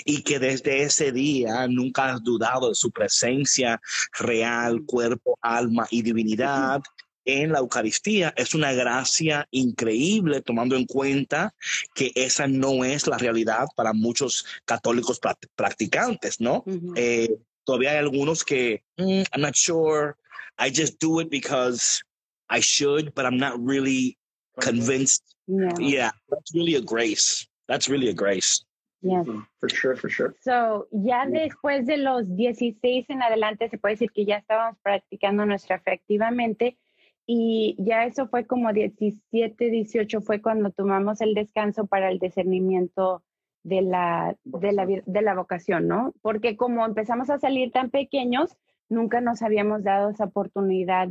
y 0.03 0.23
que 0.23 0.39
desde 0.39 0.83
ese 0.83 1.11
día 1.11 1.67
nunca 1.67 2.13
has 2.13 2.23
dudado 2.23 2.69
de 2.69 2.75
su 2.75 2.91
presencia 2.91 3.79
real, 4.19 4.83
cuerpo, 4.85 5.37
alma 5.41 5.87
y 5.91 6.01
divinidad 6.01 6.81
en 7.25 7.53
la 7.53 7.59
Eucaristía 7.59 8.33
es 8.35 8.53
una 8.53 8.73
gracia 8.73 9.47
increíble, 9.51 10.41
tomando 10.41 10.75
en 10.75 10.85
cuenta 10.85 11.55
que 11.95 12.11
esa 12.15 12.47
no 12.47 12.83
es 12.83 13.07
la 13.07 13.17
realidad 13.17 13.67
para 13.75 13.93
muchos 13.93 14.45
católicos 14.65 15.21
practicantes, 15.55 16.41
¿no? 16.41 16.65
Eh, 16.95 17.37
todavía 17.65 17.91
hay 17.91 17.97
algunos 17.97 18.43
que, 18.43 18.83
mm, 18.97 19.23
I'm 19.33 19.41
not 19.41 19.55
sure, 19.55 20.15
I 20.57 20.69
just 20.69 20.99
do 20.99 21.19
it 21.19 21.29
because 21.29 22.01
I 22.49 22.59
should, 22.59 23.13
but 23.15 23.25
I'm 23.25 23.37
not 23.37 23.59
really 23.59 24.17
convinced. 24.59 25.23
Yeah, 25.47 26.11
that's 26.29 26.53
really 26.53 26.75
a 26.75 26.81
grace. 26.81 27.47
That's 27.67 27.89
really 27.89 28.09
a 28.09 28.13
grace. 28.13 28.65
Yeah. 29.01 29.23
For 29.59 29.69
sure, 29.69 29.95
for 29.97 30.09
sure. 30.09 30.33
So, 30.41 30.87
ya 30.91 31.25
después 31.25 31.85
de 31.85 31.97
los 31.97 32.33
16 32.35 33.09
en 33.09 33.21
adelante, 33.21 33.69
se 33.69 33.77
puede 33.77 33.95
decir 33.95 34.11
que 34.11 34.25
ya 34.25 34.37
estábamos 34.37 34.77
practicando 34.81 35.45
nuestra 35.45 35.79
fe 35.79 35.91
activamente 35.91 36.77
y 37.25 37.75
ya 37.79 38.05
eso 38.05 38.27
fue 38.27 38.45
como 38.45 38.71
17, 38.71 39.69
18 39.69 40.21
fue 40.21 40.41
cuando 40.41 40.71
tomamos 40.71 41.19
el 41.21 41.33
descanso 41.33 41.85
para 41.85 42.09
el 42.09 42.19
discernimiento 42.19 43.23
de 43.63 43.81
la, 43.81 44.35
de 44.43 44.71
la, 44.73 44.85
de 44.85 45.21
la 45.21 45.35
vocación, 45.35 45.87
¿no? 45.87 46.13
Porque 46.21 46.57
como 46.57 46.85
empezamos 46.85 47.29
a 47.29 47.39
salir 47.39 47.71
tan 47.71 47.89
pequeños, 47.89 48.55
nunca 48.89 49.21
nos 49.21 49.41
habíamos 49.41 49.83
dado 49.83 50.09
esa 50.09 50.25
oportunidad 50.25 51.09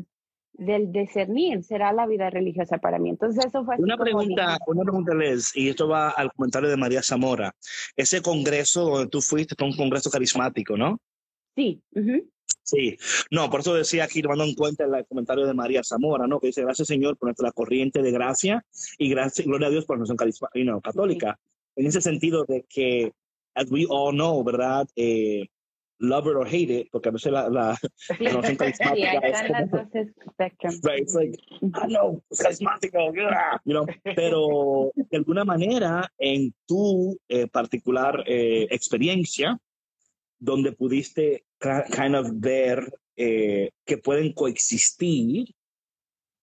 del 0.54 0.92
discernir, 0.92 1.64
será 1.64 1.92
la 1.92 2.06
vida 2.06 2.28
religiosa 2.28 2.78
para 2.78 2.98
mí. 2.98 3.10
Entonces 3.10 3.46
eso 3.46 3.64
fue... 3.64 3.76
Una 3.78 3.96
pregunta, 3.96 4.58
una 4.66 4.82
pregunta, 4.82 5.14
Les, 5.14 5.56
y 5.56 5.70
esto 5.70 5.88
va 5.88 6.10
al 6.10 6.30
comentario 6.32 6.68
de 6.68 6.76
María 6.76 7.02
Zamora. 7.02 7.54
Ese 7.96 8.20
congreso 8.20 8.84
donde 8.84 9.08
tú 9.08 9.22
fuiste 9.22 9.54
fue 9.56 9.68
un 9.68 9.76
congreso 9.76 10.10
carismático, 10.10 10.76
¿no? 10.76 11.00
Sí. 11.56 11.82
Sí, 12.62 12.96
no, 13.30 13.50
por 13.50 13.60
eso 13.60 13.74
decía 13.74 14.04
aquí, 14.04 14.22
tomando 14.22 14.44
en 14.44 14.54
cuenta 14.54 14.84
el 14.84 15.06
comentario 15.06 15.46
de 15.46 15.54
María 15.54 15.82
Zamora, 15.82 16.26
¿no? 16.26 16.38
Que 16.38 16.48
dice, 16.48 16.62
gracias 16.62 16.88
Señor 16.88 17.16
por 17.16 17.28
nuestra 17.28 17.50
corriente 17.50 18.02
de 18.02 18.12
gracia 18.12 18.64
y 18.98 19.08
gracias, 19.10 19.46
gloria 19.46 19.68
a 19.68 19.70
Dios 19.70 19.84
por 19.84 19.98
nuestra 19.98 20.16
carisma, 20.16 20.48
you 20.54 20.80
católica. 20.80 21.38
En 21.76 21.86
ese 21.86 22.00
sentido 22.00 22.44
de 22.44 22.64
que, 22.68 23.12
as 23.54 23.70
we 23.70 23.86
all 23.88 24.12
know, 24.12 24.42
¿verdad? 24.44 24.86
Eh, 24.96 25.46
love 26.02 26.26
it 26.26 26.36
or 26.36 26.46
hate 26.46 26.70
it, 26.70 26.88
porque 26.90 27.08
a 27.08 27.12
veces 27.12 27.32
la, 27.32 27.48
la, 27.48 27.78
la 28.18 28.32
noción 28.32 28.56
carismática 28.56 29.12
es 29.18 29.42
como, 29.42 29.80
right, 30.82 31.00
it's 31.00 31.14
like, 31.14 31.38
I 31.62 31.86
know, 31.86 32.22
es 32.30 32.40
carismático, 32.40 32.98
you 33.64 33.72
know, 33.72 33.86
pero 34.16 34.90
de 34.94 35.16
alguna 35.16 35.44
manera 35.44 36.12
en 36.18 36.52
tu 36.66 37.16
eh, 37.28 37.46
particular 37.46 38.24
eh, 38.26 38.66
experiencia, 38.70 39.58
donde 40.38 40.72
pudiste 40.72 41.44
kind 41.60 42.16
of 42.16 42.28
ver 42.34 42.92
eh, 43.16 43.70
que 43.86 43.98
pueden 43.98 44.32
coexistir 44.32 45.54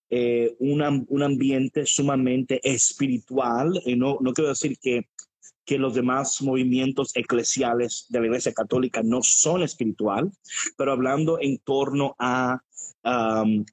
eh, 0.10 0.56
un 0.60 1.24
ambiente 1.24 1.86
sumamente 1.86 2.60
espiritual, 2.64 3.80
y 3.86 3.96
no, 3.96 4.18
no 4.22 4.34
quiero 4.34 4.50
decir 4.50 4.78
que, 4.82 5.08
que 5.66 5.78
los 5.78 5.94
demás 5.94 6.42
movimientos 6.42 7.12
eclesiales 7.16 8.08
de 8.10 8.20
la 8.20 8.26
Iglesia 8.26 8.54
Católica 8.54 9.04
no 9.04 9.22
son 9.22 9.62
espiritual, 9.62 10.32
pero 10.78 10.92
hablando 10.92 11.40
en 11.40 11.60
torno 11.60 12.16
a 12.18 12.62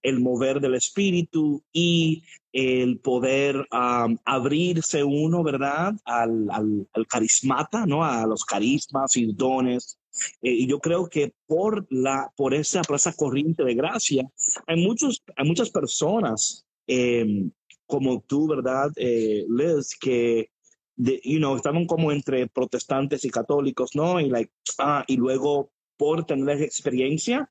el 0.02 0.20
mover 0.20 0.60
del 0.60 0.74
espíritu 0.74 1.62
y 1.72 2.22
el 2.52 3.00
poder 3.00 3.66
abrirse 3.70 5.04
uno, 5.04 5.42
¿verdad? 5.42 5.94
Al, 6.04 6.48
al, 6.50 6.88
al, 6.92 7.06
carismata, 7.06 7.86
¿no? 7.86 8.04
A 8.04 8.26
los 8.26 8.44
carismas 8.44 9.16
y 9.16 9.32
dones 9.32 9.98
eh, 10.42 10.50
y 10.50 10.66
yo 10.66 10.78
creo 10.78 11.08
que 11.08 11.34
por, 11.46 11.86
la, 11.90 12.32
por, 12.36 12.54
esa, 12.54 12.82
por 12.82 12.96
esa 12.96 13.12
corriente 13.12 13.64
de 13.64 13.74
gracia, 13.74 14.28
hay, 14.66 14.76
muchos, 14.82 15.22
hay 15.36 15.46
muchas 15.46 15.70
personas 15.70 16.66
em, 16.86 17.50
como 17.86 18.20
tú, 18.20 18.48
¿verdad, 18.48 18.90
eh, 18.96 19.44
Liz, 19.48 19.96
que 19.98 20.50
de, 20.96 21.20
you 21.24 21.38
know, 21.38 21.56
estaban 21.56 21.86
como 21.86 22.10
entre 22.10 22.46
protestantes 22.48 23.24
y 23.24 23.30
católicos, 23.30 23.90
¿no? 23.94 24.20
Y, 24.20 24.28
like, 24.28 24.50
ah, 24.78 25.04
y 25.06 25.16
luego 25.16 25.70
por 25.96 26.24
tener 26.24 26.62
experiencia, 26.62 27.50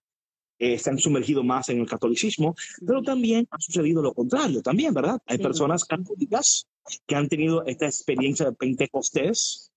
eh, 0.57 0.79
se 0.79 0.89
han 0.89 0.99
sumergido 0.99 1.43
más 1.43 1.67
en 1.69 1.79
el 1.79 1.87
catolicismo, 1.87 2.55
pero 2.85 3.01
también 3.01 3.45
ha 3.51 3.59
sucedido 3.59 4.01
lo 4.01 4.13
contrario, 4.13 4.61
también, 4.61 4.93
¿verdad? 4.93 5.19
Hay 5.25 5.37
personas 5.37 5.83
católicas 5.83 6.67
que 7.05 7.15
han 7.15 7.27
tenido 7.27 7.65
esta 7.65 7.85
experiencia 7.87 8.45
de 8.45 8.53
Pentecostés, 8.53 9.71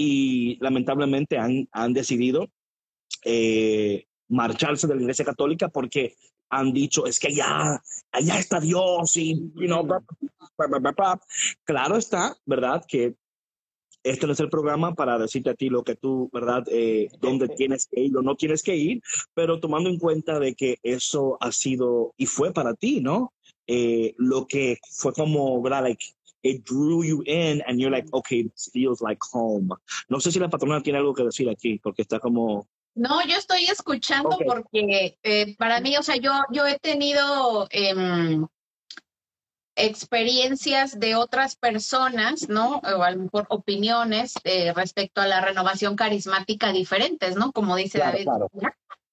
y 0.00 0.56
lamentablemente 0.60 1.38
han, 1.38 1.68
han 1.72 1.92
decidido 1.92 2.48
eh, 3.24 4.06
marcharse 4.28 4.86
de 4.86 4.94
la 4.94 5.00
Iglesia 5.00 5.24
Católica 5.24 5.70
porque 5.70 6.14
han 6.50 6.72
dicho, 6.72 7.04
es 7.04 7.18
que 7.18 7.26
allá, 7.26 7.82
allá 8.12 8.38
está 8.38 8.60
Dios 8.60 9.16
y, 9.16 9.34
you 9.56 9.66
know, 9.66 9.84
claro 11.64 11.96
está, 11.96 12.36
¿verdad? 12.46 12.84
Que 12.86 13.16
este 14.04 14.28
no 14.28 14.34
es 14.34 14.40
el 14.40 14.48
programa 14.48 14.94
para 14.94 15.18
decirte 15.18 15.50
a 15.50 15.54
ti 15.54 15.68
lo 15.68 15.82
que 15.82 15.96
tú, 15.96 16.30
¿verdad? 16.32 16.62
Eh, 16.70 17.08
dónde 17.20 17.48
tienes 17.48 17.88
que 17.90 18.02
ir 18.02 18.16
o 18.16 18.22
no 18.22 18.36
tienes 18.36 18.62
que 18.62 18.76
ir, 18.76 19.02
pero 19.34 19.58
tomando 19.58 19.90
en 19.90 19.98
cuenta 19.98 20.38
de 20.38 20.54
que 20.54 20.78
eso 20.84 21.38
ha 21.40 21.50
sido 21.50 22.14
y 22.16 22.26
fue 22.26 22.52
para 22.52 22.74
ti, 22.74 23.00
¿no? 23.00 23.32
Eh, 23.66 24.14
lo 24.16 24.46
que 24.46 24.78
fue 24.92 25.12
como, 25.12 25.60
¿verdad? 25.60 25.82
Like, 25.82 26.04
it 26.42 26.64
drew 26.64 27.02
you 27.02 27.22
in 27.26 27.62
and 27.66 27.80
you're 27.80 27.90
like, 27.90 28.06
okay, 28.12 28.42
this 28.42 28.70
feels 28.72 29.00
like 29.00 29.18
home. 29.32 29.70
No 30.08 30.18
sé 30.18 30.32
si 30.32 30.38
la 30.38 30.48
patrona 30.48 30.82
tiene 30.82 30.98
algo 30.98 31.14
que 31.14 31.24
decir 31.24 31.48
aquí, 31.48 31.78
porque 31.82 32.02
está 32.02 32.20
como... 32.20 32.66
No, 32.94 33.24
yo 33.26 33.36
estoy 33.36 33.64
escuchando 33.64 34.38
porque 34.44 35.18
eh, 35.22 35.56
para 35.56 35.80
mí, 35.80 35.96
o 35.96 36.02
sea, 36.02 36.16
yo, 36.16 36.32
yo 36.50 36.66
he 36.66 36.78
tenido 36.80 37.68
eh, 37.70 38.38
experiencias 39.76 40.98
de 40.98 41.14
otras 41.14 41.54
personas, 41.54 42.48
¿no? 42.48 42.78
O 42.78 43.02
a 43.02 43.10
lo 43.12 43.22
mejor 43.22 43.46
opiniones 43.50 44.34
eh, 44.44 44.72
respecto 44.74 45.20
a 45.20 45.26
la 45.26 45.40
renovación 45.40 45.94
carismática 45.94 46.72
diferentes, 46.72 47.36
¿no? 47.36 47.52
Como 47.52 47.76
dice 47.76 47.98
David. 47.98 48.26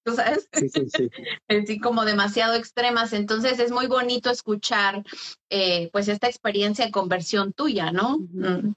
Tú 0.06 0.14
sabes, 0.14 0.48
Sí, 0.54 0.70
sí, 0.70 0.86
sí. 0.88 1.10
así 1.50 1.80
como 1.80 2.06
demasiado 2.06 2.54
extremas. 2.54 3.12
Entonces 3.12 3.60
es 3.60 3.72
muy 3.72 3.88
bonito 3.88 4.30
escuchar 4.30 5.04
eh, 5.50 5.90
pues 5.92 6.08
esta 6.08 6.28
experiencia 6.28 6.86
de 6.86 6.92
conversión 6.92 7.52
tuya, 7.52 7.92
¿no? 7.92 8.18
Ujú. 8.18 8.40
Mm. 8.40 8.76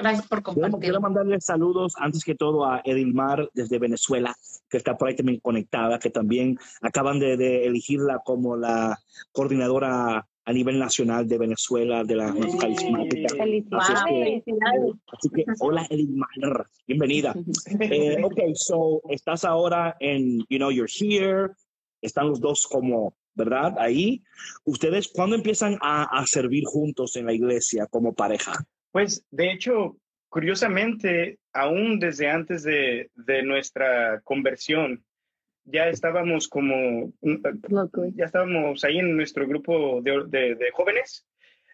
Gracias 0.00 0.28
por 0.28 0.44
compartir. 0.44 0.78
quiero 0.78 1.00
mandarle 1.00 1.40
saludos 1.40 1.94
antes 1.96 2.22
que 2.22 2.36
todo 2.36 2.64
a 2.64 2.80
Edilmar 2.84 3.50
desde 3.52 3.80
Venezuela, 3.80 4.32
que 4.70 4.76
está 4.76 4.96
por 4.96 5.08
ahí 5.08 5.16
también 5.16 5.40
conectada, 5.40 5.98
que 5.98 6.08
también 6.08 6.56
acaban 6.80 7.18
de, 7.18 7.36
de 7.36 7.66
elegirla 7.66 8.20
como 8.24 8.56
la 8.56 8.96
coordinadora 9.32 10.28
a 10.48 10.52
nivel 10.54 10.78
nacional 10.78 11.28
de 11.28 11.36
Venezuela 11.36 12.02
de 12.04 12.16
la 12.16 12.32
música 12.32 12.60
carismática. 12.68 13.34
Felicidades. 13.36 13.70
Así 13.70 13.92
es 13.92 14.04
que- 14.04 14.24
Felicidades. 14.24 14.94
Así 15.12 15.28
que, 15.34 15.44
hola 15.60 15.86
Edilmar, 15.90 16.66
bienvenida. 16.86 17.34
Eh, 17.80 18.16
ok, 18.24 18.38
so 18.54 19.02
estás 19.10 19.44
ahora 19.44 19.94
en, 20.00 20.38
you 20.48 20.56
know, 20.56 20.70
you're 20.70 20.90
here, 20.90 21.50
están 22.00 22.28
los 22.30 22.40
dos 22.40 22.66
como, 22.66 23.14
¿verdad? 23.34 23.74
Ahí. 23.78 24.22
¿Ustedes 24.64 25.08
cuándo 25.08 25.36
empiezan 25.36 25.76
a, 25.82 26.04
a 26.18 26.24
servir 26.26 26.64
juntos 26.64 27.16
en 27.16 27.26
la 27.26 27.34
iglesia 27.34 27.86
como 27.86 28.14
pareja? 28.14 28.52
Pues, 28.90 29.22
de 29.30 29.52
hecho, 29.52 29.98
curiosamente, 30.30 31.38
aún 31.52 31.98
desde 31.98 32.30
antes 32.30 32.62
de, 32.62 33.10
de 33.16 33.42
nuestra 33.42 34.22
conversión, 34.22 35.04
ya 35.70 35.88
estábamos 35.88 36.48
como, 36.48 37.12
Locos. 37.68 38.08
ya 38.14 38.24
estábamos 38.26 38.84
ahí 38.84 38.98
en 38.98 39.16
nuestro 39.16 39.46
grupo 39.46 40.00
de, 40.02 40.24
de- 40.28 40.54
de 40.54 40.70
jóvenes. 40.72 41.26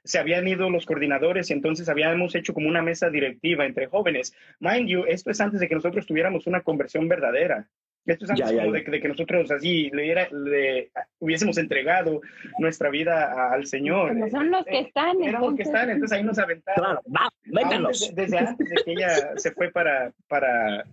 Se 0.04 0.18
habían 0.18 0.46
ido 0.46 0.68
los 0.68 0.84
coordinadores 0.84 1.48
y 1.48 1.54
entonces 1.54 1.88
habíamos 1.88 2.34
hecho 2.34 2.52
como 2.52 2.68
una 2.68 2.82
mesa 2.82 3.08
directiva 3.08 3.64
entre 3.64 3.86
jóvenes. 3.86 4.34
Mind 4.60 4.88
you, 4.88 5.04
esto 5.08 5.30
es 5.30 5.40
antes 5.40 5.60
de 5.60 5.68
que 5.68 5.74
nosotros 5.76 6.06
tuviéramos 6.06 6.46
una 6.46 6.60
conversión 6.60 7.08
verdadera. 7.08 7.66
Esto 8.04 8.26
es 8.26 8.32
antes 8.32 8.46
Ya, 8.46 8.52
ya, 8.52 8.58
como 8.64 8.74
ya. 8.76 8.82
De, 8.84 8.90
de 8.90 9.00
que 9.00 9.08
nosotros 9.08 9.50
así 9.50 9.88
le, 9.94 10.10
era- 10.10 10.28
le 10.30 10.90
hubiésemos 11.20 11.56
entregado 11.56 12.20
nuestra 12.58 12.90
vida 12.90 13.32
a- 13.32 13.54
al 13.54 13.64
Señor. 13.66 14.10
Como 14.10 14.28
son 14.28 14.50
los 14.50 14.66
que 14.66 14.80
están. 14.80 15.22
Eran 15.22 15.40
los 15.40 15.54
que 15.54 15.62
están, 15.62 15.88
entonces 15.88 16.18
ahí 16.18 16.22
nos 16.22 16.38
aventaron. 16.38 16.84
Claro, 16.84 17.02
va, 17.10 17.30
mételos. 17.44 18.00
Desde, 18.14 18.22
desde 18.36 18.38
antes 18.46 18.68
de 18.68 18.76
que 18.84 18.92
ella 18.92 19.08
se 19.36 19.52
fue 19.52 19.70
para, 19.70 20.12
para, 20.28 20.84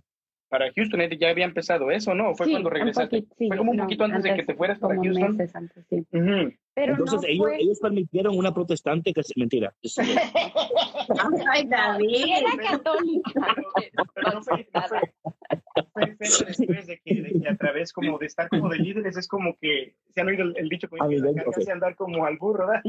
para 0.52 0.70
Houston, 0.70 1.00
¿eh? 1.00 1.16
ya 1.18 1.30
había 1.30 1.46
empezado 1.46 1.90
eso, 1.90 2.14
¿no? 2.14 2.34
Fue 2.34 2.44
Sí, 2.44 2.52
cuando 2.52 2.68
regresaste. 2.68 3.22
poquito, 3.22 3.34
sí, 3.38 3.48
fue 3.48 3.56
como 3.56 3.70
un 3.70 3.78
no, 3.78 3.84
poquito 3.84 4.04
antes, 4.04 4.22
de 4.22 4.34
que 4.34 4.42
te 4.42 4.54
fueras 4.54 4.78
para 4.78 4.96
como 4.96 5.06
Houston. 5.08 5.36
meses 5.38 5.56
antes, 5.56 5.86
sí. 5.88 6.06
Ujú. 6.12 6.52
Pero 6.74 6.92
Entonces 6.92 7.22
no 7.22 7.26
ellos, 7.26 7.46
fue... 7.46 7.56
ellos 7.62 7.78
permitieron 7.80 8.36
una 8.36 8.52
protestante 8.52 9.14
que 9.14 9.22
se 9.22 9.32
mentira. 9.36 9.74
Ay, 11.52 11.66
David. 11.66 12.24
Era 12.36 12.70
católica. 12.70 13.56
Pero 14.14 14.32
no 14.34 14.42
fue, 14.42 14.66
fue- 14.74 16.44
después 16.46 16.86
de 16.86 17.00
que, 17.02 17.22
de 17.22 17.40
que 17.40 17.48
a 17.48 17.56
través 17.56 17.92
como 17.94 18.18
de 18.18 18.26
estar 18.26 18.50
como 18.50 18.68
de 18.68 18.76
líderes 18.78 19.16
es 19.16 19.26
como 19.26 19.56
que, 19.58 19.94
se 20.10 20.20
han 20.20 20.28
oído 20.28 20.42
el, 20.44 20.54
el 20.58 20.68
dicho 20.68 20.86
Ah, 20.98 21.08
que 21.08 21.14
bien, 21.14 21.26
ok. 21.26 21.34
carga 21.36 21.50
hace 21.56 21.72
andar 21.72 21.94
como 21.96 22.26
al 22.26 22.36
burro, 22.36 22.66
¿verdad? 22.68 22.82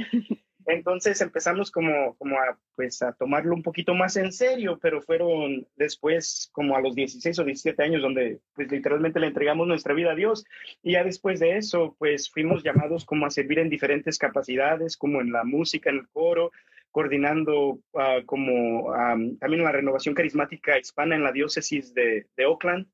Entonces 0.65 1.19
empezamos 1.21 1.71
como, 1.71 2.15
como 2.15 2.37
a, 2.37 2.57
pues, 2.75 3.01
a 3.01 3.13
tomarlo 3.13 3.53
un 3.53 3.63
poquito 3.63 3.93
más 3.93 4.15
en 4.17 4.31
serio, 4.31 4.79
pero 4.81 5.01
fueron 5.01 5.67
después 5.75 6.49
como 6.51 6.75
a 6.75 6.81
los 6.81 6.95
16 6.95 7.39
o 7.39 7.43
17 7.43 7.83
años 7.83 8.01
donde 8.01 8.39
pues 8.53 8.71
literalmente 8.71 9.19
le 9.19 9.27
entregamos 9.27 9.67
nuestra 9.67 9.93
vida 9.93 10.11
a 10.11 10.15
Dios 10.15 10.45
y 10.81 10.93
ya 10.93 11.03
después 11.03 11.39
de 11.39 11.57
eso 11.57 11.95
pues 11.99 12.29
fuimos 12.29 12.63
llamados 12.63 13.05
como 13.05 13.25
a 13.25 13.29
servir 13.29 13.59
en 13.59 13.69
diferentes 13.69 14.17
capacidades, 14.17 14.97
como 14.97 15.21
en 15.21 15.31
la 15.31 15.43
música, 15.43 15.89
en 15.89 15.97
el 15.97 16.07
coro, 16.09 16.51
coordinando 16.91 17.79
ah, 17.95 18.19
como 18.25 18.93
am, 18.93 19.37
también 19.37 19.63
la 19.63 19.71
renovación 19.71 20.15
carismática 20.15 20.77
hispana 20.77 21.15
en 21.15 21.23
la 21.23 21.31
diócesis 21.31 21.93
de 21.93 22.25
Oakland. 22.45 22.87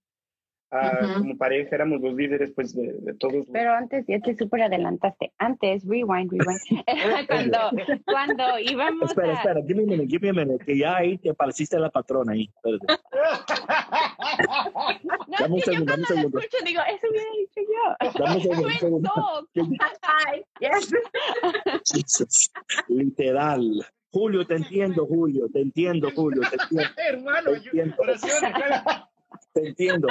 Ah, 0.71 0.99
Ujú. 1.01 1.13
Como 1.21 1.37
pareja 1.37 1.75
éramos 1.75 1.99
los 1.99 2.13
líderes 2.13 2.51
pues 2.51 2.75
de, 2.75 2.93
de 2.93 3.13
todos 3.15 3.47
Pero 3.51 3.73
antes 3.73 4.05
ya 4.07 4.19
te 4.19 4.35
súper 4.35 4.61
adelantaste. 4.63 5.33
Antes, 5.39 5.83
rewind, 5.83 6.31
rewind. 6.31 6.59
Era 6.87 7.25
cuando, 7.25 7.57
cuando 8.05 8.59
íbamos 8.59 9.09
Espera, 9.09 9.31
a... 9.31 9.33
espera, 9.33 9.61
give 9.65 9.75
me 9.75 9.83
a 9.83 9.97
minute, 9.97 10.07
give 10.07 10.21
me 10.21 10.29
a 10.41 10.45
minute, 10.45 10.63
que 10.63 10.77
ya 10.77 10.97
ahí 10.97 11.17
te 11.17 11.33
pareciste 11.33 11.79
la 11.79 11.89
patrona 11.89 12.33
ahí. 12.33 12.49
No, 15.27 15.37
Dame 15.39 15.55
un 15.55 15.61
segundo, 15.61 15.85
dame 15.85 16.01
un 16.01 16.05
cuando 16.05 16.05
lo 16.05 16.05
segundo. 16.07 16.39
escucho 16.39 16.65
digo, 16.65 16.81
eso 16.89 17.07
hubiera 17.09 17.31
dicho 17.37 17.61
yo. 17.61 18.19
Dame 18.19 18.35
un 18.35 18.41
segundo, 18.41 18.67
un 18.67 18.73
segundo. 18.73 19.11
Talk. 19.13 19.49
Ay, 20.27 20.43
yes. 20.59 20.91
Jesus. 21.93 22.51
Literal. 22.87 23.85
Julio, 24.11 24.45
te 24.45 24.55
entiendo, 24.55 25.05
Julio, 25.05 25.49
te 25.51 25.61
entiendo, 25.61 26.09
Julio, 26.15 26.41
te 26.49 26.55
entiendo, 26.55 26.93
Hermano, 26.97 27.51
yo, 27.55 27.71
Entiendo. 27.71 27.95
oraciones. 27.99 28.41
Te 29.53 29.67
entiendo. 29.67 30.07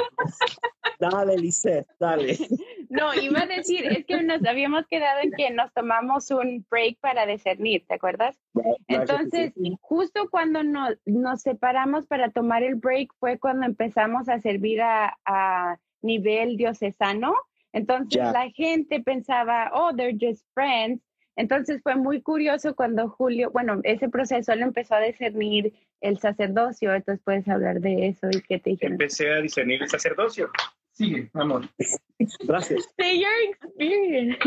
Dale, 0.99 1.37
Lisette, 1.37 1.87
dale. 1.99 2.37
No, 2.91 3.13
iba 3.13 3.43
a 3.43 3.47
decir, 3.47 3.85
es 3.85 4.07
que 4.07 4.23
nos 4.23 4.43
habíamos 4.47 4.87
quedado 4.87 5.21
en 5.21 5.31
que 5.33 5.51
nos 5.51 5.71
tomamos 5.75 6.31
un 6.31 6.65
break 6.71 6.99
para 7.01 7.27
discernir, 7.27 7.85
¿te 7.87 7.97
acuerdas? 7.97 8.41
Entonces, 8.87 9.53
justo 9.83 10.31
cuando 10.31 10.63
nos, 10.63 10.97
nos 11.05 11.43
separamos 11.43 12.07
para 12.07 12.31
tomar 12.31 12.63
el 12.63 12.77
break 12.77 13.13
fue 13.21 13.39
cuando 13.39 13.67
empezamos 13.67 14.31
a 14.31 14.41
servir 14.41 14.81
a, 14.81 15.19
a 15.27 15.79
nivel 16.01 16.57
diocesano. 16.57 17.35
Entonces 17.75 18.23
la 18.23 18.49
gente 18.51 19.03
pensaba, 19.03 19.71
oh, 19.75 19.95
they're 19.95 20.17
just 20.19 20.47
friends. 20.55 21.03
Entonces 21.39 21.81
fue 21.83 21.95
muy 21.95 22.21
curioso 22.21 22.75
cuando 22.75 23.09
Julio, 23.09 23.51
bueno, 23.53 23.81
ese 23.85 24.09
proceso 24.09 24.53
él 24.53 24.63
empezó 24.63 24.97
a 24.97 25.01
discernir 25.01 25.73
el 26.01 26.19
sacerdocio, 26.19 26.93
entonces 26.93 27.23
puedes 27.25 27.47
hablar 27.49 27.81
de 27.81 28.09
eso 28.09 28.29
y 28.31 28.41
qué 28.43 28.59
te 28.59 28.71
dijeron. 28.71 28.95
Empecé 28.95 29.31
a 29.31 29.41
discernir 29.41 29.81
el 29.83 29.89
sacerdocio. 29.89 30.51
Sigue, 30.93 31.31
amor. 31.35 31.69
Gracias. 32.41 32.93
Say 32.99 33.21
your 33.21 33.31
experience. 33.53 34.39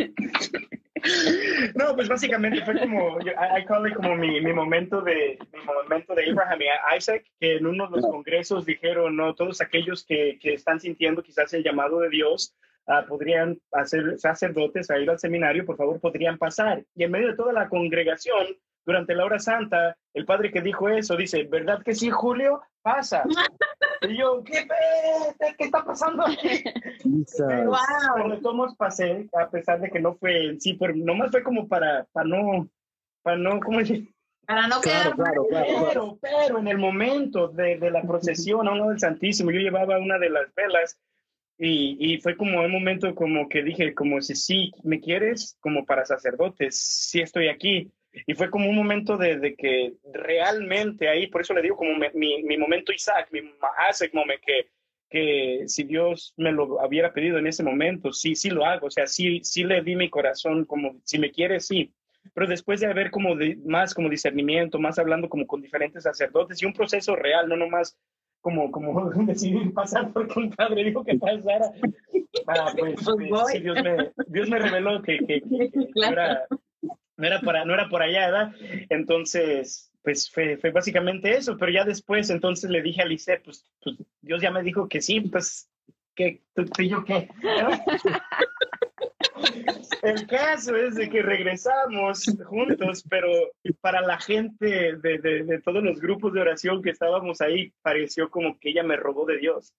No, 1.76 1.96
pues 1.96 2.10
básicamente 2.10 2.64
fue 2.66 2.78
como, 2.80 3.20
yo- 3.22 3.32
I, 3.32 3.62
I 3.62 3.66
call 3.66 3.88
it 3.88 3.96
como 3.96 4.16
mi, 4.18 4.42
mi 4.42 4.54
momento 4.54 5.02
de 5.02 5.40
mi 5.54 5.64
momento 5.64 6.14
de 6.14 6.30
Abraham 6.30 6.60
y 6.62 6.98
Isaac, 6.98 7.24
que 7.40 7.56
en 7.56 7.66
uno 7.68 7.88
de 7.88 8.02
los 8.02 8.06
congresos 8.06 8.66
dijeron, 8.66 9.16
no, 9.16 9.34
todos 9.34 9.62
aquellos 9.62 10.06
que, 10.06 10.38
que 10.42 10.54
están 10.54 10.80
sintiendo 10.82 11.24
quizás 11.24 11.54
el 11.54 11.64
llamado 11.64 12.00
de 12.02 12.10
Dios, 12.10 12.54
ah, 12.88 13.06
podrían 13.08 13.60
hacer 13.72 14.18
sacerdotes 14.18 14.90
a 14.90 15.00
ir 15.00 15.10
al 15.10 15.20
seminario, 15.20 15.66
por 15.66 15.78
favor, 15.78 16.00
podrían 16.00 16.38
pasar. 16.38 16.84
Y 16.96 17.04
en 17.04 17.12
medio 17.12 17.28
de 17.30 17.36
toda 17.36 17.54
la 17.54 17.70
congregación, 17.70 18.48
durante 18.86 19.14
la 19.14 19.26
hora 19.26 19.40
santa, 19.40 19.96
el 20.14 20.26
padre 20.26 20.52
que 20.52 20.62
dijo 20.62 20.90
eso 20.90 21.16
dice, 21.16 21.44
¿verdad 21.44 21.84
que 21.84 21.94
sí, 21.94 22.10
Julio? 22.10 22.62
Pasa. 22.82 23.24
Y 24.04 24.18
yo, 24.18 24.44
¿qué, 24.44 24.68
qué 25.60 25.66
está 25.66 25.86
pasando 25.86 26.26
aquí? 26.26 26.64
Wow. 27.06 28.42
Todos 28.42 28.56
modos 28.56 28.76
pasé, 28.76 29.30
a 29.40 29.48
pesar 29.48 29.80
de 29.80 29.92
que 29.92 30.00
no 30.00 30.16
fue 30.16 30.44
en 30.48 30.60
sí, 30.60 30.74
pero 30.74 30.96
nomás 30.96 31.30
fue 31.30 31.44
como 31.44 31.68
para, 31.68 32.08
para 32.12 32.28
no, 32.28 32.68
para 33.22 33.38
no, 33.38 33.60
¿cómo 33.60 33.78
decir? 33.78 34.12
Para 34.48 34.68
no 34.68 34.82
Claro, 34.82 35.12
quedar 35.12 35.16
claro, 35.16 35.46
claro, 35.48 35.68
claro. 35.68 35.88
Pero, 35.88 36.18
pero 36.20 36.58
en 36.58 36.68
el 36.68 36.80
momento 36.80 37.50
de, 37.50 37.78
de 37.78 37.92
la 37.92 38.02
procesión 38.02 38.68
a 38.68 38.72
uno 38.72 38.90
del 38.90 39.00
Santísimo, 39.00 39.52
yo 39.52 39.60
llevaba 39.60 40.00
una 40.00 40.18
de 40.18 40.32
las 40.32 40.52
velas 40.56 40.98
y, 41.58 41.98
y 42.00 42.20
fue 42.20 42.36
como 42.36 42.62
un 42.62 42.72
momento 42.72 43.14
como 43.16 43.48
que 43.48 43.64
dije, 43.64 43.94
como 43.94 44.22
si 44.22 44.36
sí 44.36 44.72
me 44.84 45.00
quieres, 45.00 45.58
como 45.60 45.86
para 45.86 46.06
sacerdotes, 46.06 46.78
sí 46.78 47.22
estoy 47.22 47.48
aquí. 47.50 47.92
Y 48.28 48.34
fue 48.34 48.50
como 48.50 48.70
un 48.70 48.76
momento 48.76 49.18
de, 49.18 49.56
que 49.56 49.94
realmente 50.12 51.08
ahí, 51.08 51.28
por 51.28 51.42
eso 51.42 51.54
le 51.54 51.62
digo 51.62 51.78
como 51.78 51.94
mi, 52.14 52.44
mi 52.44 52.58
momento 52.58 52.92
Isaac, 52.92 53.30
mi 53.32 53.40
Isaac 53.90 54.12
moment, 54.14 54.42
que, 54.42 54.68
que 55.10 55.64
si 55.68 55.84
Dios 55.84 56.34
me 56.38 56.52
lo 56.52 56.78
hubiera 56.86 57.14
pedido 57.14 57.38
en 57.38 57.48
ese 57.48 57.64
momento, 57.64 58.12
sí, 58.12 58.34
sí 58.34 58.50
lo 58.50 58.66
hago, 58.66 58.88
o 58.88 58.92
sea, 58.92 59.08
sí, 59.08 59.42
sí 59.44 59.64
le 59.64 59.82
di 59.82 59.96
mi 59.96 60.10
corazón, 60.10 60.66
como 60.66 61.00
si 61.04 61.20
me 61.20 61.32
quiere, 61.32 61.60
sí. 61.60 61.94
Pero 62.34 62.48
después 62.48 62.80
de 62.80 62.88
haber 62.88 63.12
como 63.12 63.36
más 63.66 63.94
como 63.94 64.10
discernimiento, 64.10 64.80
más 64.80 65.00
hablando 65.00 65.28
como 65.28 65.48
con 65.48 65.62
diferentes 65.62 66.04
sacerdotes 66.04 66.62
y 66.62 66.66
un 66.66 66.74
proceso 66.74 67.16
real, 67.16 67.50
no 67.50 67.58
nomás 67.58 67.98
como, 68.42 68.72
como 68.72 69.10
decidir 69.26 69.74
pasar 69.74 70.12
porque 70.12 70.40
un 70.40 70.50
padre 70.52 70.84
dijo 70.84 71.04
que 71.04 71.18
pasara. 71.18 71.72
Ah, 72.48 72.74
pues, 72.78 72.96
Pues 73.04 73.18
pues, 73.30 73.48
sí, 73.52 73.60
Dios, 73.60 73.78
me, 73.84 74.12
Dios 74.28 74.50
me 74.50 74.60
reveló 74.60 75.02
que, 75.02 75.20
que- 75.20 75.42
que- 75.42 75.70
que 75.72 75.80
no, 75.80 75.86
Claro. 75.94 76.12
era, 76.14 76.48
no, 77.18 77.28
era 77.28 77.42
para, 77.42 77.66
no 77.66 77.74
era 77.74 77.88
por 77.90 78.02
allá, 78.02 78.26
¿verdad? 78.32 78.56
Entonces, 78.90 79.92
pues 80.04 80.30
fue, 80.32 80.58
fue 80.58 80.72
básicamente 80.72 81.36
eso, 81.38 81.56
pero 81.58 81.72
ya 81.72 81.84
después 81.84 82.30
entonces 82.32 82.70
le 82.70 82.82
dije 82.82 83.02
a 83.02 83.06
Lisette, 83.06 83.44
pues, 83.44 83.64
pues 83.84 83.98
Dios 84.22 84.42
ya 84.42 84.50
me 84.52 84.64
dijo 84.64 84.88
que 84.90 85.02
sí, 85.02 85.22
pues, 85.22 85.70
¿qué? 86.16 86.42
¿Tú, 86.56 86.66
tú 86.66 86.82
y 86.82 86.90
yo 86.90 87.04
qué? 87.06 87.30
El 90.02 90.28
caso 90.28 90.76
es 90.76 90.96
de 90.96 91.10
que 91.10 91.22
regresamos 91.22 92.26
juntos, 92.46 93.04
pero 93.10 93.28
para 93.80 94.02
la 94.02 94.20
gente 94.20 94.96
de, 94.98 95.18
de- 95.20 95.62
todos 95.64 95.84
los 95.84 96.00
grupos 96.00 96.34
de 96.34 96.42
oración 96.42 96.82
que 96.82 96.90
estábamos 96.92 97.42
ahí, 97.42 97.74
pareció 97.82 98.30
como 98.30 98.58
que 98.60 98.70
ella 98.70 98.84
me 98.84 98.96
robó 98.96 99.26
de 99.26 99.38
Dios. 99.38 99.74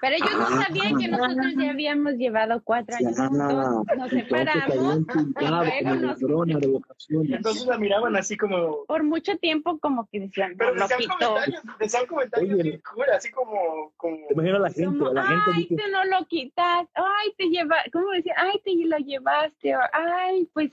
Pero 0.00 0.16
ellos 0.16 0.30
no 0.38 0.62
sabían 0.62 0.98
que 0.98 1.08
nosotros 1.08 1.54
ya 1.58 1.70
habíamos 1.70 2.14
llevado 2.14 2.62
cuatro 2.62 2.96
años 2.96 3.16
juntos, 3.16 3.86
nos 3.96 4.10
separamos, 4.10 4.98
luego 6.20 6.46
nos... 6.46 7.08
Entonces 7.08 7.66
la 7.66 7.78
miraban 7.78 8.16
así 8.16 8.36
como... 8.36 8.84
Por 8.86 9.02
mucho 9.04 9.36
tiempo 9.38 9.78
como 9.78 10.08
que 10.08 10.20
decían, 10.20 10.54
Pero 10.56 10.74
no, 10.74 10.86
decían 10.86 11.08
comentarios, 11.08 11.62
decían 11.78 12.06
comentarios 12.06 12.62
bien 12.62 12.82
cool, 12.92 13.06
así 13.14 13.30
como... 13.30 13.92
como... 13.96 14.16
Te 14.28 14.34
imagino 14.34 14.56
a 14.56 14.60
la 14.60 14.70
gente, 14.70 14.98
Como, 14.98 15.12
la 15.12 15.22
gente 15.22 15.50
ay, 15.52 15.62
dice, 15.62 15.76
tú 15.76 15.90
no 15.90 16.04
lo 16.04 16.26
quitas, 16.26 16.86
ay, 16.94 17.34
te 17.36 17.44
lleva, 17.48 17.76
¿cómo 17.92 18.10
decía? 18.12 18.34
Ay, 18.36 18.60
te 18.64 18.74
lo 18.86 18.98
llevaste, 18.98 19.76
o, 19.76 19.80
ay, 19.92 20.48
pues, 20.52 20.72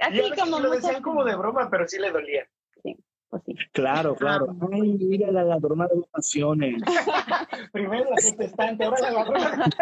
así 0.00 0.20
como 0.38 0.60
lo 0.60 0.70
decían 0.70 1.02
como 1.02 1.24
de 1.24 1.36
broma, 1.36 1.68
pero 1.70 1.86
sí 1.88 1.98
le 1.98 2.10
dolía. 2.10 2.46
pues 3.30 3.42
sí. 3.46 3.56
claro, 3.72 4.14
claro. 4.14 4.56
Ay, 4.72 4.94
mira 4.94 5.30
la 5.30 5.44
ladrona 5.44 5.86
de 5.88 6.00
vacaciones. 6.00 6.82
Primero 7.74 8.04
la 8.08 8.16
protestante, 8.16 8.84
ahora 8.84 9.00
la 9.00 9.10
ladrona. 9.10 9.72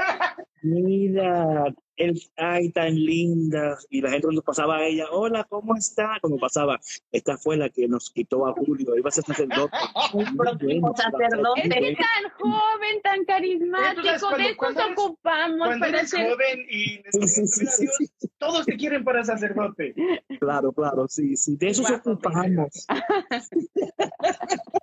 Mira, 0.62 1.64
el, 1.96 2.18
ay, 2.36 2.70
tan 2.70 2.94
linda. 2.94 3.76
Y 3.90 4.00
la 4.00 4.08
gente 4.10 4.22
cuando 4.28 4.40
pasaba 4.42 4.76
a 4.76 4.86
ella, 4.86 5.04
hola, 5.10 5.44
¿cómo 5.44 5.76
está? 5.76 6.16
Cuando 6.22 6.38
pasaba, 6.38 6.80
esta 7.10 7.36
fue 7.36 7.58
la 7.58 7.68
que 7.68 7.86
nos 7.88 8.08
quitó 8.10 8.46
a 8.46 8.54
Julio, 8.54 8.96
iba 8.96 9.08
a 9.08 9.12
ser 9.12 9.24
sacerdote. 9.24 9.76
Próximo 10.38 10.94
sacerdote. 10.96 11.60
Es 11.64 11.68
que 11.68 11.96
tan 11.96 12.30
joven, 12.38 13.02
tan 13.02 13.24
carismático, 13.26 14.00
Entonces, 14.00 14.20
cuando- 14.22 14.38
de 14.38 14.44
eso 14.50 14.70
nos 14.70 14.78
eres- 14.86 14.98
ocupamos 14.98 15.58
Cuando 15.66 15.78
para 15.80 15.98
eres 15.98 16.10
ser 16.10 16.30
joven 16.30 16.60
y 16.70 17.02
Sí, 17.12 17.28
sí, 17.28 17.46
sí, 17.66 17.82
Dios, 17.82 18.12
todos 18.38 18.64
te 18.64 18.76
quieren 18.76 19.04
para 19.04 19.22
sacerdote. 19.22 19.94
Claro, 20.40 20.72
claro, 20.72 21.06
sí, 21.08 21.36
sí. 21.36 21.56
De 21.58 21.68
eso 21.68 21.82
se 21.82 21.90
Guapo, 21.92 22.12
ocupamos. 22.12 22.86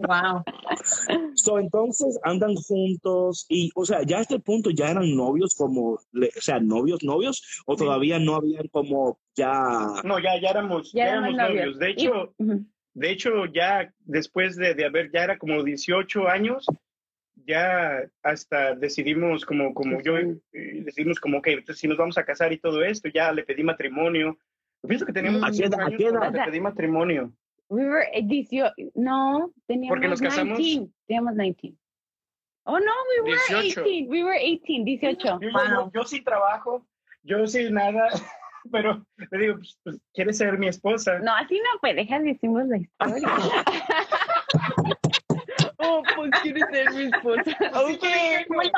Wow. 0.00 0.42
So, 1.34 1.58
entonces 1.58 2.18
andan 2.24 2.54
juntos 2.54 3.46
y, 3.48 3.70
o 3.74 3.84
sea, 3.84 4.02
ya 4.04 4.18
a 4.18 4.20
este 4.22 4.38
punto 4.38 4.70
ya 4.70 4.90
eran 4.90 5.14
novios 5.16 5.54
como, 5.56 5.98
le- 6.12 6.30
o 6.36 6.40
sea, 6.40 6.60
novios, 6.60 7.02
novios, 7.02 7.62
o 7.66 7.74
Sí. 7.76 7.84
todavía 7.84 8.18
no 8.18 8.36
habían 8.36 8.68
como 8.68 9.18
ya. 9.36 9.86
No, 10.04 10.18
ya, 10.18 10.40
ya 10.40 10.50
éramos, 10.50 10.92
Ya 10.92 11.04
ya 11.06 11.10
éramos 11.12 11.32
novios. 11.36 11.48
novios. 11.48 11.78
De 11.78 11.90
Y- 11.90 11.92
hecho, 11.92 12.34
de 12.94 13.10
hecho, 13.10 13.30
ya 13.52 13.92
después 14.00 14.56
de, 14.56 14.74
de 14.74 14.84
haber, 14.84 15.10
ya 15.12 15.24
era 15.24 15.38
como 15.38 15.62
18 15.62 16.28
años, 16.28 16.66
ya 17.46 18.02
hasta 18.22 18.74
decidimos 18.74 19.44
como, 19.46 19.72
como 19.72 20.00
yo, 20.02 20.16
eh, 20.18 20.36
decidimos 20.52 21.18
como 21.20 21.40
que 21.40 21.52
entonces 21.52 21.78
si 21.78 21.88
nos 21.88 21.96
vamos 21.96 22.18
a 22.18 22.24
casar 22.24 22.52
y 22.52 22.58
todo 22.58 22.82
esto, 22.82 23.08
ya 23.08 23.32
le 23.32 23.44
pedí 23.44 23.62
matrimonio. 23.62 24.36
Yo 24.82 24.88
pienso 24.88 25.06
que 25.06 25.12
teníamos 25.12 25.40
Mm. 25.40 25.44
¿A 25.44 25.50
qué 25.50 25.52
18 25.56 25.68
edad- 25.76 25.80
a 25.80 25.86
años 25.86 25.98
qué 25.98 26.04
edad? 26.06 26.18
cuando 26.18 26.38
le 26.38 26.44
pedí 26.44 26.60
matrimonio. 26.60 27.32
We 27.70 27.84
were 27.84 28.06
eh, 28.14 28.22
18, 28.22 28.72
no, 28.94 29.52
teníamos 29.66 29.94
Porque 29.94 30.08
nos 30.08 30.20
casamos- 30.22 30.56
19, 30.58 30.90
teníamos 31.06 31.36
19. 31.36 31.76
Oh, 32.64 32.78
no, 32.78 32.92
we 33.24 33.30
were 33.30 33.38
18. 33.48 33.84
18, 33.84 34.08
we 34.10 34.24
were 34.24 34.38
18, 34.38 34.84
18. 34.84 35.18
Yo, 35.18 35.38
yo- 35.40 35.50
Wow. 35.52 35.90
yo 35.94 36.02
sí 36.04 36.22
trabajo, 36.22 36.86
yo 37.22 37.46
sí 37.46 37.70
nada, 37.70 38.08
pero 38.72 39.06
le 39.30 39.38
digo, 39.38 39.54
pues, 39.56 39.78
pues, 39.84 39.98
¿quieres 40.14 40.38
ser 40.38 40.58
mi 40.58 40.68
esposa? 40.68 41.18
No, 41.20 41.34
así 41.34 41.54
no 41.58 41.78
fue, 41.80 41.94
deja, 41.94 42.18
decimos 42.20 42.66
la 42.68 42.78
historia. 42.78 43.28
oh, 45.88 46.02
pues 46.16 46.30
quieres 46.42 46.64
ser 46.70 46.90
mi 46.92 47.02
esposa. 47.04 47.42
Ok. 47.74 48.04
Julio, 48.48 48.70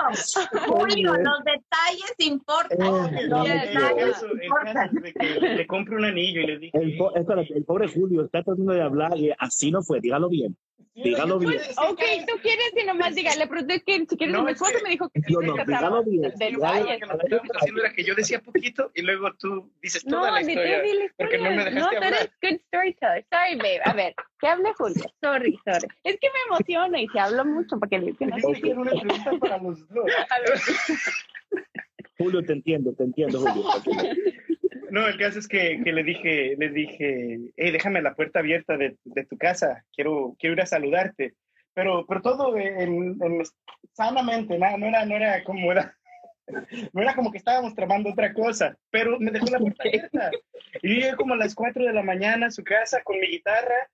Julio, 0.66 1.12
los 1.14 1.38
detalles 1.44 2.14
importan. 2.18 2.78
Eh, 3.16 3.26
Los 3.28 3.46
ya, 3.46 3.62
El 3.62 3.68
detalles 3.74 4.12
caso, 4.12 4.26
el 4.26 4.44
importan. 4.44 4.74
caso 4.74 4.96
es 4.96 5.02
de 5.02 5.12
que 5.12 5.40
le, 5.40 5.66
compro 5.66 5.96
un 5.96 6.04
anillo 6.04 6.40
y 6.40 6.46
le 6.46 6.58
dije... 6.58 6.78
El, 6.78 6.96
po- 6.96 7.12
el 7.14 7.64
pobre 7.64 7.88
Julio 7.88 8.24
está 8.24 8.42
tratando 8.42 8.72
de 8.72 8.82
hablar 8.82 9.16
y 9.16 9.30
así 9.38 9.70
no 9.70 9.82
fue, 9.82 10.00
dígalo 10.00 10.28
bien. 10.28 10.56
Dígalo 10.94 11.38
bien. 11.38 11.60
Ok, 11.88 12.00
tú 12.26 12.38
quieres 12.42 12.72
y 12.80 12.84
nomás 12.86 13.14
dígale, 13.14 13.46
pero 13.46 13.60
es 13.68 13.82
que 13.84 14.04
si 14.08 14.16
quieres 14.16 14.34
No, 14.36 14.48
esposo 14.48 14.72
que- 14.76 14.82
me 14.82 14.90
dijo 14.90 15.08
que 15.10 15.20
sí 15.20 15.32
No, 15.32 15.40
no, 15.40 15.54
dígalo 15.64 16.04
bien. 16.04 16.22
del 16.22 16.32
dígalo- 16.56 16.60
valle. 16.60 16.98
que 16.98 17.06
lo 17.06 17.18
que 17.18 17.24
estábamos 17.26 17.56
haciendo 17.56 17.80
era 17.84 17.92
que 17.92 18.04
yo 18.04 18.14
decía 18.14 18.40
poquito 18.40 18.90
y 18.94 19.02
luego 19.02 19.28
tú 19.38 19.70
dices 19.82 20.04
toda 20.04 20.28
No, 20.28 20.34
la 20.34 20.40
historia. 20.42 20.82
porque 21.16 21.38
no 21.38 21.44
me 21.44 21.50
historia. 21.50 21.64
dejaste 21.64 21.80
No, 21.80 21.88
tú 21.90 21.96
hablar. 21.96 22.12
eres 22.14 22.30
good 22.42 22.60
storyteller. 22.66 23.26
Sorry, 23.30 23.56
babe. 23.56 23.80
A 23.84 23.92
ver, 23.94 24.14
que 24.40 24.46
hable 24.48 24.72
Julio. 24.74 25.04
Sorry, 25.22 25.58
sorry. 25.64 25.88
Es 26.04 26.18
que 26.20 26.28
me 26.28 26.54
emociono 26.54 26.98
y 26.98 27.08
se 27.08 27.18
hablo 27.20 27.44
mucho 27.44 27.78
porque 27.78 27.98
le 27.98 28.14
que 28.16 28.26
no 28.26 28.38
Yo 28.38 28.54
sé 28.54 28.60
quiero 28.60 28.80
una 28.82 28.90
entrevista 28.92 29.30
para 29.38 29.58
los 29.58 29.88
dos. 29.88 30.04
Julio, 32.18 32.42
te 32.44 32.52
entiendo, 32.52 32.92
te 32.94 33.04
entiendo, 33.04 33.40
Julio. 33.40 33.64
No, 34.90 35.06
el 35.06 35.18
caso 35.18 35.38
es 35.38 35.48
que, 35.48 35.80
que 35.84 35.92
le 35.92 36.02
dije, 36.02 36.54
le 36.58 36.68
dije, 36.70 37.38
hey, 37.56 37.70
déjame 37.70 38.02
la 38.02 38.14
puerta 38.14 38.40
abierta 38.40 38.76
de, 38.76 38.96
de 39.04 39.24
tu 39.26 39.36
casa, 39.38 39.84
quiero, 39.94 40.36
quiero 40.38 40.54
ir 40.54 40.60
a 40.62 40.66
saludarte. 40.66 41.34
Pero, 41.74 42.04
pero 42.06 42.20
todo 42.20 42.56
en, 42.56 43.16
en- 43.22 43.42
sanamente, 43.92 44.58
nada, 44.58 44.76
no 44.76 44.86
era, 44.86 45.04
no 45.06 45.16
era 45.16 45.42
como 45.44 45.70
era, 45.72 45.96
no 46.92 47.02
era 47.02 47.14
como 47.14 47.30
que 47.30 47.38
estábamos 47.38 47.74
tramando 47.74 48.10
otra 48.10 48.32
cosa, 48.34 48.76
pero 48.90 49.18
me 49.20 49.30
dejó 49.30 49.46
la 49.46 49.58
puerta 49.58 49.84
abierta. 49.84 50.30
Y 50.82 50.94
llegué 50.96 51.14
como 51.16 51.34
a 51.34 51.38
las 51.38 51.54
4 51.54 51.84
de 51.84 51.92
la 51.92 52.02
mañana 52.02 52.46
a 52.46 52.50
su 52.50 52.64
casa 52.64 53.02
con 53.04 53.18
mi 53.20 53.26
guitarra 53.28 53.88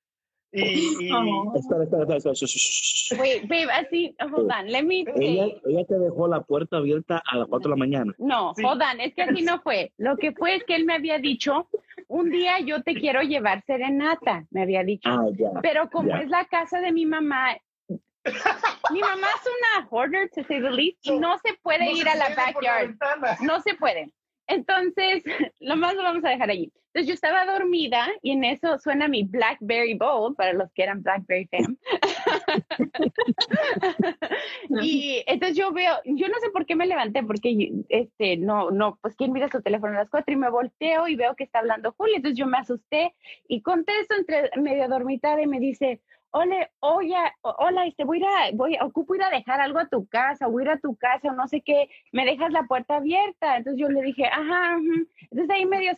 y, 0.57 1.07
y- 1.07 1.13
Oh. 1.13 1.53
Espera, 1.57 1.85
espera, 1.85 2.03
espera, 2.17 2.33
espera. 2.33 3.21
Wait, 3.23 3.43
babe, 3.49 3.73
así, 3.73 4.17
hold 4.21 4.51
on, 4.51 4.67
let 4.71 4.83
me 4.83 5.05
Ella, 5.17 5.47
ella 5.67 5.85
te 5.87 5.99
dejó 5.99 6.27
la 6.29 6.41
puerta 6.43 6.79
abierta 6.79 7.23
a 7.31 7.37
las 7.37 7.47
4 7.49 7.69
de 7.71 7.77
la 7.77 7.77
mañana. 7.79 8.13
No, 8.19 8.55
Sí. 8.55 8.65
hold 8.65 8.83
on, 8.83 9.01
es 9.01 9.15
que 9.15 9.23
así 9.23 9.43
no 9.43 9.61
fue. 9.63 9.93
Lo 9.99 10.17
que 10.17 10.33
fue 10.33 10.57
es 10.57 10.65
que 10.65 10.75
él 10.77 10.85
me 10.85 10.95
había 10.95 11.19
dicho, 11.19 11.69
un 12.09 12.31
día 12.31 12.59
yo 12.61 12.83
te 12.83 12.95
quiero 12.95 13.21
llevar 13.23 13.63
serenata, 13.67 14.47
me 14.51 14.63
había 14.63 14.83
dicho. 14.83 15.09
Ah, 15.11 15.27
ya. 15.39 15.51
Pero 15.63 15.89
como 15.91 16.09
Ya. 16.09 16.19
es 16.19 16.29
la 16.29 16.45
casa 16.47 16.81
de 16.81 16.93
mi 16.93 17.07
mamá, 17.07 17.57
mi 18.93 19.01
mamá 19.01 19.27
es 19.37 19.47
una 19.79 19.89
hoarder, 19.89 20.29
to 20.31 20.43
say 20.45 20.61
the 20.61 20.71
least, 20.71 20.99
y 21.07 21.19
no 21.19 21.37
se 21.39 21.55
puede 21.63 21.85
no 21.85 21.91
ir 21.93 22.03
se 22.03 22.09
a 22.11 22.17
la 22.17 22.29
la 22.31 22.35
backyard. 22.35 22.89
ventana. 22.89 23.37
No 23.43 23.61
se 23.61 23.75
puede. 23.75 24.11
Entonces, 24.47 25.25
lo 25.61 25.77
más 25.77 25.95
lo 25.95 26.03
vamos 26.03 26.25
a 26.25 26.31
dejar 26.31 26.51
allí. 26.51 26.73
Entonces, 26.97 27.09
yo 27.09 27.15
estaba 27.15 27.45
dormida 27.45 28.09
y 28.23 28.31
en 28.31 28.45
eso 28.45 28.79
suena 28.79 29.07
mi 29.07 29.25
Blackberry 29.25 29.95
Bowl, 29.95 30.35
para 30.35 30.55
los 30.55 30.73
que 30.73 30.83
eran 30.83 31.03
Blackberry 31.03 31.47
fam. 31.47 31.77
y 34.83 35.23
entonces 35.27 35.59
yo 35.59 35.73
veo, 35.73 35.93
yo 36.07 36.29
no 36.29 36.35
sé 36.41 36.49
por 36.51 36.65
qué 36.65 36.75
me 36.75 36.87
levanté, 36.87 37.23
porque 37.23 37.85
este, 37.91 38.39
no, 38.39 38.71
no, 38.71 38.99
pues 39.03 39.15
quién 39.15 39.33
mira 39.33 39.51
su 39.51 39.61
teléfono 39.61 39.93
a 39.93 40.01
las 40.01 40.11
cuatro 40.11 40.33
y 40.33 40.39
me 40.39 40.49
volteo 40.49 41.07
y 41.07 41.17
veo 41.17 41.37
que 41.37 41.45
está 41.45 41.59
hablando 41.59 41.95
Julio. 41.99 42.17
Entonces 42.17 42.39
yo 42.39 42.47
me 42.47 42.57
asusté 42.57 43.15
y 43.47 43.61
contesto 43.61 44.15
entre 44.15 44.51
medio 44.59 44.89
dormitada 44.89 45.43
y 45.43 45.47
me 45.47 45.61
dice, 45.61 46.01
Hola, 46.39 46.71
oye, 46.81 47.15
hola, 47.41 47.87
este, 47.87 48.05
voy 48.05 48.19
a 48.19 48.21
ir 48.21 48.27
a, 48.27 48.51
voy, 48.55 48.77
ocupo 48.83 49.15
ir 49.15 49.23
a 49.23 49.31
dejar 49.31 49.59
algo 49.59 49.79
a 49.79 49.89
tu 49.89 50.07
casa, 50.07 50.49
voy 50.49 50.65
a 50.65 50.67
ir 50.67 50.71
a 50.73 50.79
tu 50.79 50.95
casa 50.95 51.29
o 51.29 51.33
no 51.33 51.49
sé 51.49 51.63
qué, 51.63 51.89
me 52.13 52.27
dejas 52.27 52.53
la 52.53 52.65
puerta 52.65 52.97
abierta. 52.97 53.57
Entonces 53.57 53.81
yo 53.81 53.89
le 53.89 54.03
dije, 54.03 54.27
ajá, 54.27 54.77
ujú. 54.77 55.09
entonces 55.31 55.49
ahí 55.51 55.65
medio 55.65 55.93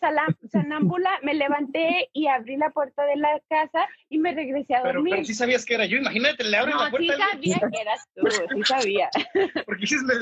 sonámbula, 0.53 1.11
me 1.25 1.35
levanté 1.35 2.09
y 2.13 2.29
abrí 2.29 2.57
la 2.57 2.71
puerta 2.71 3.05
de 3.05 3.17
la 3.17 3.41
casa 3.49 3.89
y 4.09 4.19
me 4.19 4.33
regresé 4.33 4.77
a 4.77 4.83
Pero, 4.83 4.95
dormir. 4.95 5.15
pero 5.15 5.25
sí 5.25 5.35
sabías 5.35 5.65
que 5.67 5.75
era 5.75 5.87
yo, 5.87 5.97
imagínate, 5.99 6.45
le 6.45 6.57
abres 6.57 6.77
no, 6.77 6.83
la 6.83 6.87
sí 6.87 6.91
puerta 6.93 7.15
al- 7.15 7.31
sabía 7.33 7.59
que 7.73 7.81
eras 7.81 8.09
tú, 8.15 8.27
sí 8.55 8.63
sabía. 8.63 9.11
porque 9.67 9.81
dices, 9.81 10.05
me- 10.05 10.15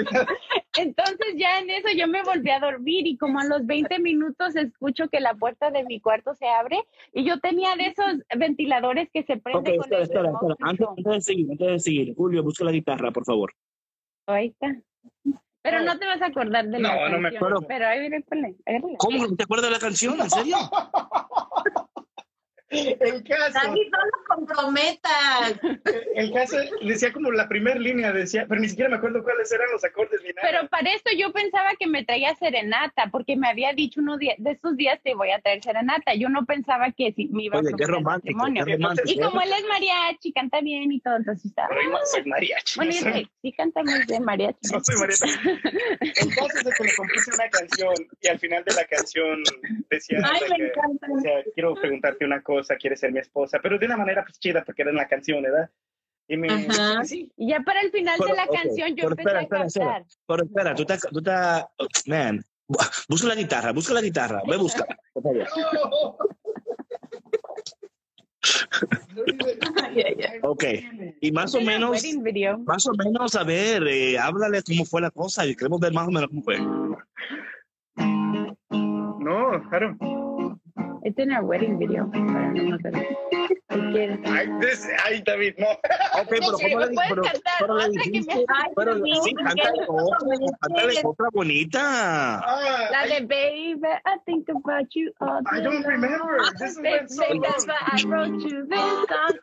Entonces 0.78 1.34
ya 1.36 1.58
en 1.58 1.68
eso 1.68 1.88
yo 1.94 2.08
me 2.08 2.22
volví 2.22 2.50
a 2.50 2.60
dormir 2.60 3.06
y 3.06 3.18
como 3.18 3.40
a 3.40 3.44
los 3.44 3.66
20 3.66 3.98
minutos 3.98 4.56
escucho 4.56 5.08
que 5.08 5.20
la 5.20 5.34
puerta 5.34 5.70
de 5.70 5.84
mi 5.84 6.00
cuarto 6.00 6.34
se 6.34 6.48
abre 6.48 6.78
y 7.12 7.24
yo 7.24 7.38
tenía 7.40 7.76
de 7.76 7.86
esos 7.88 8.22
ventiladores 8.34 9.10
que 9.12 9.22
se 9.24 9.36
prenden 9.36 9.76
con 9.76 9.84
espera, 9.84 10.02
el 10.02 10.05
espera, 10.06 10.30
espera. 10.30 10.54
Antes, 10.60 10.86
antes 10.88 11.04
de 11.04 11.20
seguir, 11.20 11.50
antes 11.52 11.66
de 11.68 11.78
seguir. 11.78 12.14
Julio, 12.16 12.42
busca 12.42 12.64
la 12.64 12.72
guitarra, 12.72 13.10
por 13.10 13.24
favor. 13.24 13.52
Ahí 14.26 14.48
está. 14.48 14.74
Pero 15.62 15.78
No. 15.80 15.84
no 15.86 15.98
te 15.98 16.06
vas 16.06 16.22
a 16.22 16.26
acordar 16.26 16.64
de 16.66 16.78
la 16.78 16.88
No, 16.88 17.08
no 17.08 17.18
me 17.18 17.22
canción, 17.30 17.36
acuerdo. 17.36 17.66
Pero 17.66 17.86
ahí 17.88 18.00
viene, 18.00 18.20
ponle, 18.22 18.56
agárrala. 18.64 18.96
¿Cómo 18.98 19.26
no 19.26 19.36
te 19.36 19.42
acuerdas 19.44 19.66
de 19.66 19.72
la 19.72 19.78
canción? 19.80 20.20
¿En 20.20 20.30
serio? 20.30 20.56
el 22.68 23.22
caso, 23.24 23.52
David, 23.52 23.88
no 23.90 23.98
lo 24.48 24.54
comprometas. 24.54 25.60
el 26.14 26.32
caso 26.32 26.56
decía 26.82 27.12
como 27.12 27.30
la 27.32 27.48
primera 27.48 27.78
línea, 27.78 28.12
decía, 28.12 28.46
pero 28.48 28.60
ni 28.60 28.68
siquiera 28.68 28.90
me 28.90 28.96
acuerdo 28.96 29.22
cuáles 29.22 29.50
eran 29.52 29.66
los 29.72 29.84
acordes 29.84 30.20
ni 30.22 30.28
nada. 30.30 30.48
Pero 30.50 30.68
para 30.68 30.90
esto 30.92 31.10
yo 31.16 31.32
pensaba 31.32 31.70
que 31.78 31.86
me 31.86 32.04
traía 32.04 32.34
serenata, 32.36 33.08
porque 33.10 33.36
me 33.36 33.48
había 33.48 33.72
dicho 33.72 34.00
uno 34.00 34.16
de, 34.18 34.34
de 34.38 34.50
esos 34.52 34.76
días 34.76 35.00
te 35.02 35.14
voy 35.14 35.30
a 35.30 35.40
traer 35.40 35.62
serenata. 35.62 36.14
Yo 36.14 36.28
no 36.28 36.44
pensaba 36.46 36.90
que 36.92 37.12
si 37.12 37.26
me 37.28 37.44
iba 37.44 37.56
a 37.56 37.60
Oye, 37.60 37.68
qué 37.70 37.84
proponer 37.84 37.94
romántico, 38.04 38.38
matrimonio. 38.38 38.64
qué 38.64 38.72
romántico. 38.76 39.08
Y 39.10 39.20
como 39.20 39.40
él 39.40 39.50
es 39.58 39.64
mariachi, 39.68 40.32
canta 40.32 40.60
bien 40.60 40.92
y 40.92 41.00
todo, 41.00 41.16
entonces 41.16 41.46
estaba. 41.46 41.68
Pero 41.68 41.82
yo 41.90 41.98
soy 42.04 42.24
mariachi. 42.24 42.76
Bueno, 42.76 42.90
no 42.92 42.96
yo 42.98 43.02
soy- 43.02 43.12
sé, 43.24 43.30
sí 43.42 43.52
cantamos 43.52 44.06
de 44.06 44.20
mariachi. 44.20 44.58
no 44.72 44.80
soy 44.84 44.96
mariachi. 44.96 45.30
El 46.00 46.34
caso 46.34 46.58
es 46.58 46.64
de 46.64 46.70
que 46.72 46.84
le 46.84 46.94
compuse 46.96 47.30
una 47.34 47.48
canción 47.50 47.94
y 48.20 48.28
al 48.28 48.38
final 48.38 48.64
de 48.64 48.74
la 48.74 48.84
canción 48.84 49.42
decía, 49.90 50.18
Ay, 50.24 50.40
de 50.40 50.48
me 50.50 50.56
que- 50.56 50.66
encanta. 50.68 51.06
o 51.12 51.20
sea, 51.20 51.32
quiero 51.54 51.74
preguntarte 51.74 52.24
una 52.24 52.42
cosa, 52.42 52.76
¿quieres 52.76 53.00
ser 53.00 53.12
mi 53.12 53.20
esposa? 53.20 53.58
Pero 53.62 53.78
de 53.78 53.86
una 53.86 53.96
manera 53.96 54.24
pues 54.24 54.35
chida 54.38 54.64
porque 54.64 54.82
era 54.82 54.90
en 54.90 54.96
la 54.96 55.08
canción, 55.08 55.42
¿verdad? 55.42 55.70
Y 56.28 56.36
me 56.36 56.48
Ajá. 56.48 57.04
sí, 57.04 57.30
Y 57.36 57.48
ya 57.50 57.60
para 57.60 57.80
el 57.82 57.90
final 57.92 58.16
Pero, 58.18 58.30
de 58.30 58.36
la 58.36 58.44
ok, 58.46 58.54
canción 58.54 58.88
yo 58.90 58.94
pero 58.96 59.08
empecé 59.10 59.28
espera, 59.28 59.38
a 59.38 59.42
espera, 59.42 59.64
espera. 59.66 59.86
cantar. 59.86 60.04
Pero 60.26 60.44
espera, 60.44 60.74
tú 60.74 60.82
estás, 60.82 61.00
tú 61.12 61.18
estás, 61.18 61.66
man, 62.06 62.44
bu- 62.68 63.04
busca 63.08 63.28
la 63.28 63.34
guitarra, 63.36 63.72
busca 63.72 63.94
la 63.94 64.00
guitarra, 64.02 64.42
ve, 64.46 64.56
busca, 64.56 64.86
por 65.12 65.22
favor. 65.22 65.46
Ok, 70.42 70.64
y 71.20 71.32
más 71.32 71.54
o 71.54 71.60
menos, 71.60 72.02
más 72.64 72.86
o 72.86 72.92
menos, 72.92 73.34
a 73.34 73.44
ver, 73.44 73.86
eh, 73.88 74.18
háblale 74.18 74.62
cómo 74.62 74.84
fue 74.84 75.00
la 75.00 75.10
cosa 75.10 75.46
y 75.46 75.56
queremos 75.56 75.80
ver 75.80 75.92
más 75.92 76.06
o 76.06 76.10
menos 76.10 76.28
cómo 76.28 76.42
fue. 76.42 76.58
No, 79.18 79.68
claro. 79.68 79.96
It's 81.04 81.18
in 81.18 81.32
our 81.32 81.44
wedding 81.44 81.78
video. 81.78 82.06
No 82.06 82.52
me 82.52 82.74
acuerdo. 82.74 83.00
Si 83.76 83.92
quieres. 83.92 84.18
Ay, 84.24 84.48
des- 84.60 84.88
ay, 85.04 85.22
David, 85.24 85.54
no. 85.58 85.66
Ok, 85.70 85.80
pero 86.28 86.52
¿cómo 86.52 86.78
le, 86.80 86.86
pero, 87.08 87.22
cantar 87.22 87.54
pero 87.58 87.76
le 87.76 87.88
dijiste? 87.88 88.44
Pero, 88.74 88.94
sí, 89.04 89.34
cántale 89.34 89.82
otra, 89.88 90.18
cántale 90.60 91.00
otra 91.04 91.28
bonita. 91.32 91.80
Ah, 92.38 92.88
La 92.90 93.06
I, 93.06 93.10
de 93.10 93.20
baby, 93.26 93.80
I 94.04 94.18
think 94.24 94.48
about 94.48 94.88
you 94.94 95.12
all 95.20 95.42
I 95.50 95.56
day 95.56 95.64
don't 95.64 95.84
remember. 95.86 96.38
This 96.58 96.72
is 96.72 96.78
why 96.78 97.38
I 97.92 98.02
wrote 98.06 98.40
you 98.42 98.66
this 98.66 98.78
song. 98.78 99.38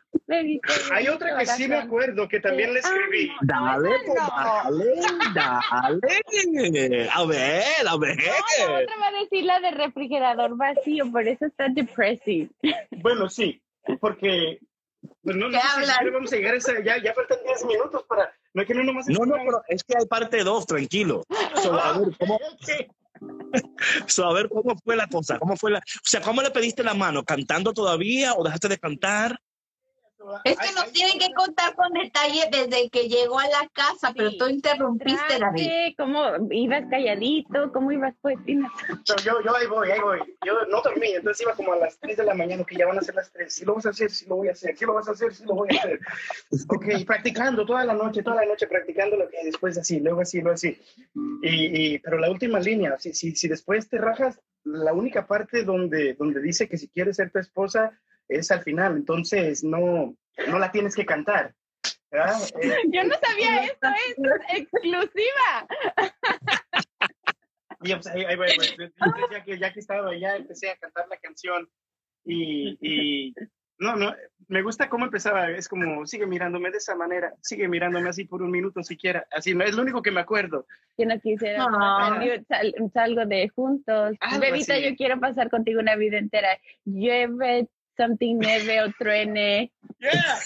Hay 0.92 1.08
otra 1.08 1.36
que 1.38 1.46
sí 1.46 1.68
me 1.68 1.76
acuerdo 1.76 2.26
que 2.28 2.40
también 2.40 2.72
le 2.72 2.80
escribí. 2.80 3.30
Dale, 3.42 3.90
pues, 4.06 4.18
dale, 4.18 4.94
dale. 5.34 7.08
A 7.12 7.24
ver, 7.26 7.86
a 7.86 7.96
ver. 7.98 8.16
No, 8.16 8.66
la 8.66 8.78
otra 8.80 8.96
va 9.00 9.08
a 9.08 9.20
decir 9.20 9.44
la 9.44 9.60
de 9.60 9.70
refrigerador 9.72 10.56
vacío, 10.56 11.10
por 11.12 11.28
eso 11.28 11.44
está 11.46 11.68
depressive. 11.68 12.48
Bueno, 13.02 13.28
sí, 13.28 13.60
porque 14.00 14.58
pues 15.22 15.36
no, 15.36 15.48
no 15.48 15.58
¿Qué 15.58 15.84
sé 15.84 15.92
si 15.92 16.10
vamos 16.10 16.32
a 16.32 16.36
llegar 16.36 16.54
a 16.54 16.56
esa, 16.56 16.72
ya, 16.82 17.02
ya 17.02 17.12
faltan 17.12 17.38
10 17.44 17.64
minutos 17.66 18.04
para, 18.08 18.32
no 18.54 18.62
es 18.62 18.68
que 18.68 18.74
no 18.74 18.84
nomás 18.84 19.06
No, 19.08 19.26
no, 19.26 19.34
pero 19.34 19.62
es 19.68 19.84
que 19.84 19.94
hay 19.98 20.06
parte 20.06 20.42
2, 20.42 20.66
tranquilo. 20.66 21.24
So, 21.62 21.74
a 21.74 21.98
ver, 21.98 22.08
¿cómo, 22.18 22.38
so, 24.06 24.24
a 24.26 24.32
ver, 24.32 24.48
¿cómo 24.48 24.76
fue 24.82 24.96
la 24.96 25.06
cosa? 25.06 25.38
¿Cómo 25.38 25.56
fue 25.56 25.72
la, 25.72 25.78
o 25.78 25.82
sea, 26.02 26.20
¿cómo 26.20 26.42
le 26.42 26.50
pediste 26.50 26.82
la 26.82 26.94
mano? 26.94 27.24
¿Cantando 27.24 27.72
todavía 27.72 28.34
o 28.34 28.44
dejaste 28.44 28.68
de 28.68 28.78
cantar? 28.78 29.38
Es 30.44 30.58
que 30.58 30.72
nos 30.72 30.92
tienen 30.92 31.18
que 31.18 31.32
contar 31.34 31.74
con 31.74 31.92
detalle 31.92 32.48
desde 32.50 32.88
que 32.90 33.08
llegó 33.08 33.38
a 33.38 33.46
la 33.48 33.68
casa, 33.72 34.12
pero 34.16 34.30
Sí. 34.30 34.38
tú 34.38 34.48
interrumpiste, 34.48 35.38
David. 35.38 35.64
Traste, 35.66 35.94
¿Cómo 35.98 36.22
ibas 36.50 36.84
calladito? 36.90 37.72
¿Cómo 37.72 37.92
ibas 37.92 38.14
poetina? 38.20 38.70
Yo, 39.04 39.16
yo, 39.24 39.42
yo 39.44 39.56
ahí 39.56 39.66
voy, 39.66 39.90
ahí 39.90 40.00
voy. 40.00 40.18
Yo 40.44 40.54
no 40.70 40.80
dormí, 40.82 41.08
entonces 41.14 41.42
iba 41.42 41.54
como 41.54 41.72
a 41.72 41.76
las 41.76 41.98
3 41.98 42.16
de 42.16 42.24
la 42.24 42.34
mañana, 42.34 42.64
que 42.64 42.76
ya 42.76 42.86
van 42.86 42.98
a 42.98 43.02
ser 43.02 43.14
las 43.14 43.30
3. 43.32 43.52
Si 43.52 43.64
lo 43.64 43.74
vas 43.74 43.86
a 43.86 43.90
hacer, 43.90 44.10
si 44.10 44.26
lo 44.26 44.36
voy 44.36 44.48
a 44.48 44.52
hacer. 44.52 44.76
Si 44.76 44.84
lo 44.84 44.94
vas 44.94 45.08
a 45.08 45.12
hacer, 45.12 45.34
si 45.34 45.44
lo 45.44 45.54
voy 45.54 45.68
a 45.70 45.78
hacer. 45.78 46.00
Ok, 46.68 46.86
y 46.98 47.04
practicando 47.04 47.64
toda 47.64 47.84
la 47.84 47.94
noche, 47.94 48.22
toda 48.22 48.36
la 48.36 48.46
noche 48.46 48.66
practicando 48.66 49.16
lo 49.16 49.28
que 49.28 49.38
después 49.44 49.76
así, 49.78 50.00
luego 50.00 50.20
así, 50.22 50.40
luego 50.40 50.54
así. 50.54 50.78
Y, 51.42 51.94
y, 51.94 51.98
pero 51.98 52.18
la 52.18 52.30
última 52.30 52.58
línea, 52.60 52.98
si, 52.98 53.12
si, 53.12 53.34
si 53.34 53.48
después 53.48 53.88
te 53.88 53.98
rajas, 53.98 54.40
la 54.64 54.92
única 54.92 55.26
parte 55.26 55.62
donde, 55.62 56.14
donde 56.14 56.40
dice 56.40 56.68
que 56.68 56.78
si 56.78 56.88
quieres 56.88 57.16
ser 57.16 57.30
tu 57.30 57.38
esposa 57.38 57.92
es 58.28 58.50
al 58.50 58.62
final, 58.62 58.96
entonces 58.96 59.62
no, 59.64 60.16
no 60.48 60.58
la 60.58 60.70
tienes 60.72 60.94
que 60.94 61.06
cantar. 61.06 61.54
¿verdad? 62.10 62.36
Eh, 62.60 62.76
Yo 62.92 63.04
no 63.04 63.14
sabía 63.16 63.64
esto, 63.64 63.88
esto 64.08 64.34
es 64.48 64.60
exclusiva. 64.60 65.66
Y 67.82 67.92
pues, 67.94 68.06
ahí, 68.06 68.24
ahí 68.24 68.36
ahí 68.40 69.22
ya, 69.30 69.44
que, 69.44 69.58
ya 69.58 69.72
que 69.72 69.80
estaba 69.80 70.10
allá, 70.10 70.36
empecé 70.36 70.70
a 70.70 70.76
cantar 70.76 71.06
la 71.08 71.18
canción 71.18 71.68
y, 72.24 72.78
y 72.80 73.34
no, 73.78 73.96
no, 73.96 74.14
me 74.48 74.62
gusta 74.62 74.88
cómo 74.88 75.04
empezaba. 75.04 75.50
Es 75.50 75.68
como, 75.68 76.06
sigue 76.06 76.26
mirándome 76.26 76.70
de 76.70 76.78
esa 76.78 76.94
manera, 76.94 77.34
sigue 77.42 77.68
mirándome 77.68 78.08
así 78.08 78.24
por 78.24 78.42
un 78.42 78.50
minuto 78.50 78.82
siquiera. 78.82 79.26
Así, 79.30 79.54
no 79.54 79.64
es 79.64 79.74
lo 79.74 79.82
único 79.82 80.00
que 80.00 80.12
me 80.12 80.20
acuerdo. 80.20 80.66
Yo 80.96 81.06
no 81.06 81.18
quisiera 81.20 81.64
sal- 82.48 82.74
salgo 82.92 83.26
de 83.26 83.48
juntos. 83.48 84.16
Bebita, 84.40 84.78
yo 84.78 84.94
quiero 84.96 85.18
pasar 85.20 85.50
contigo 85.50 85.80
una 85.80 85.96
vida 85.96 86.18
entera. 86.18 86.48
Llueve, 86.84 87.68
something 87.96 88.38
nieve 88.38 88.80
o 88.82 88.92
truene. 89.00 89.70
Yeah, 90.00 90.38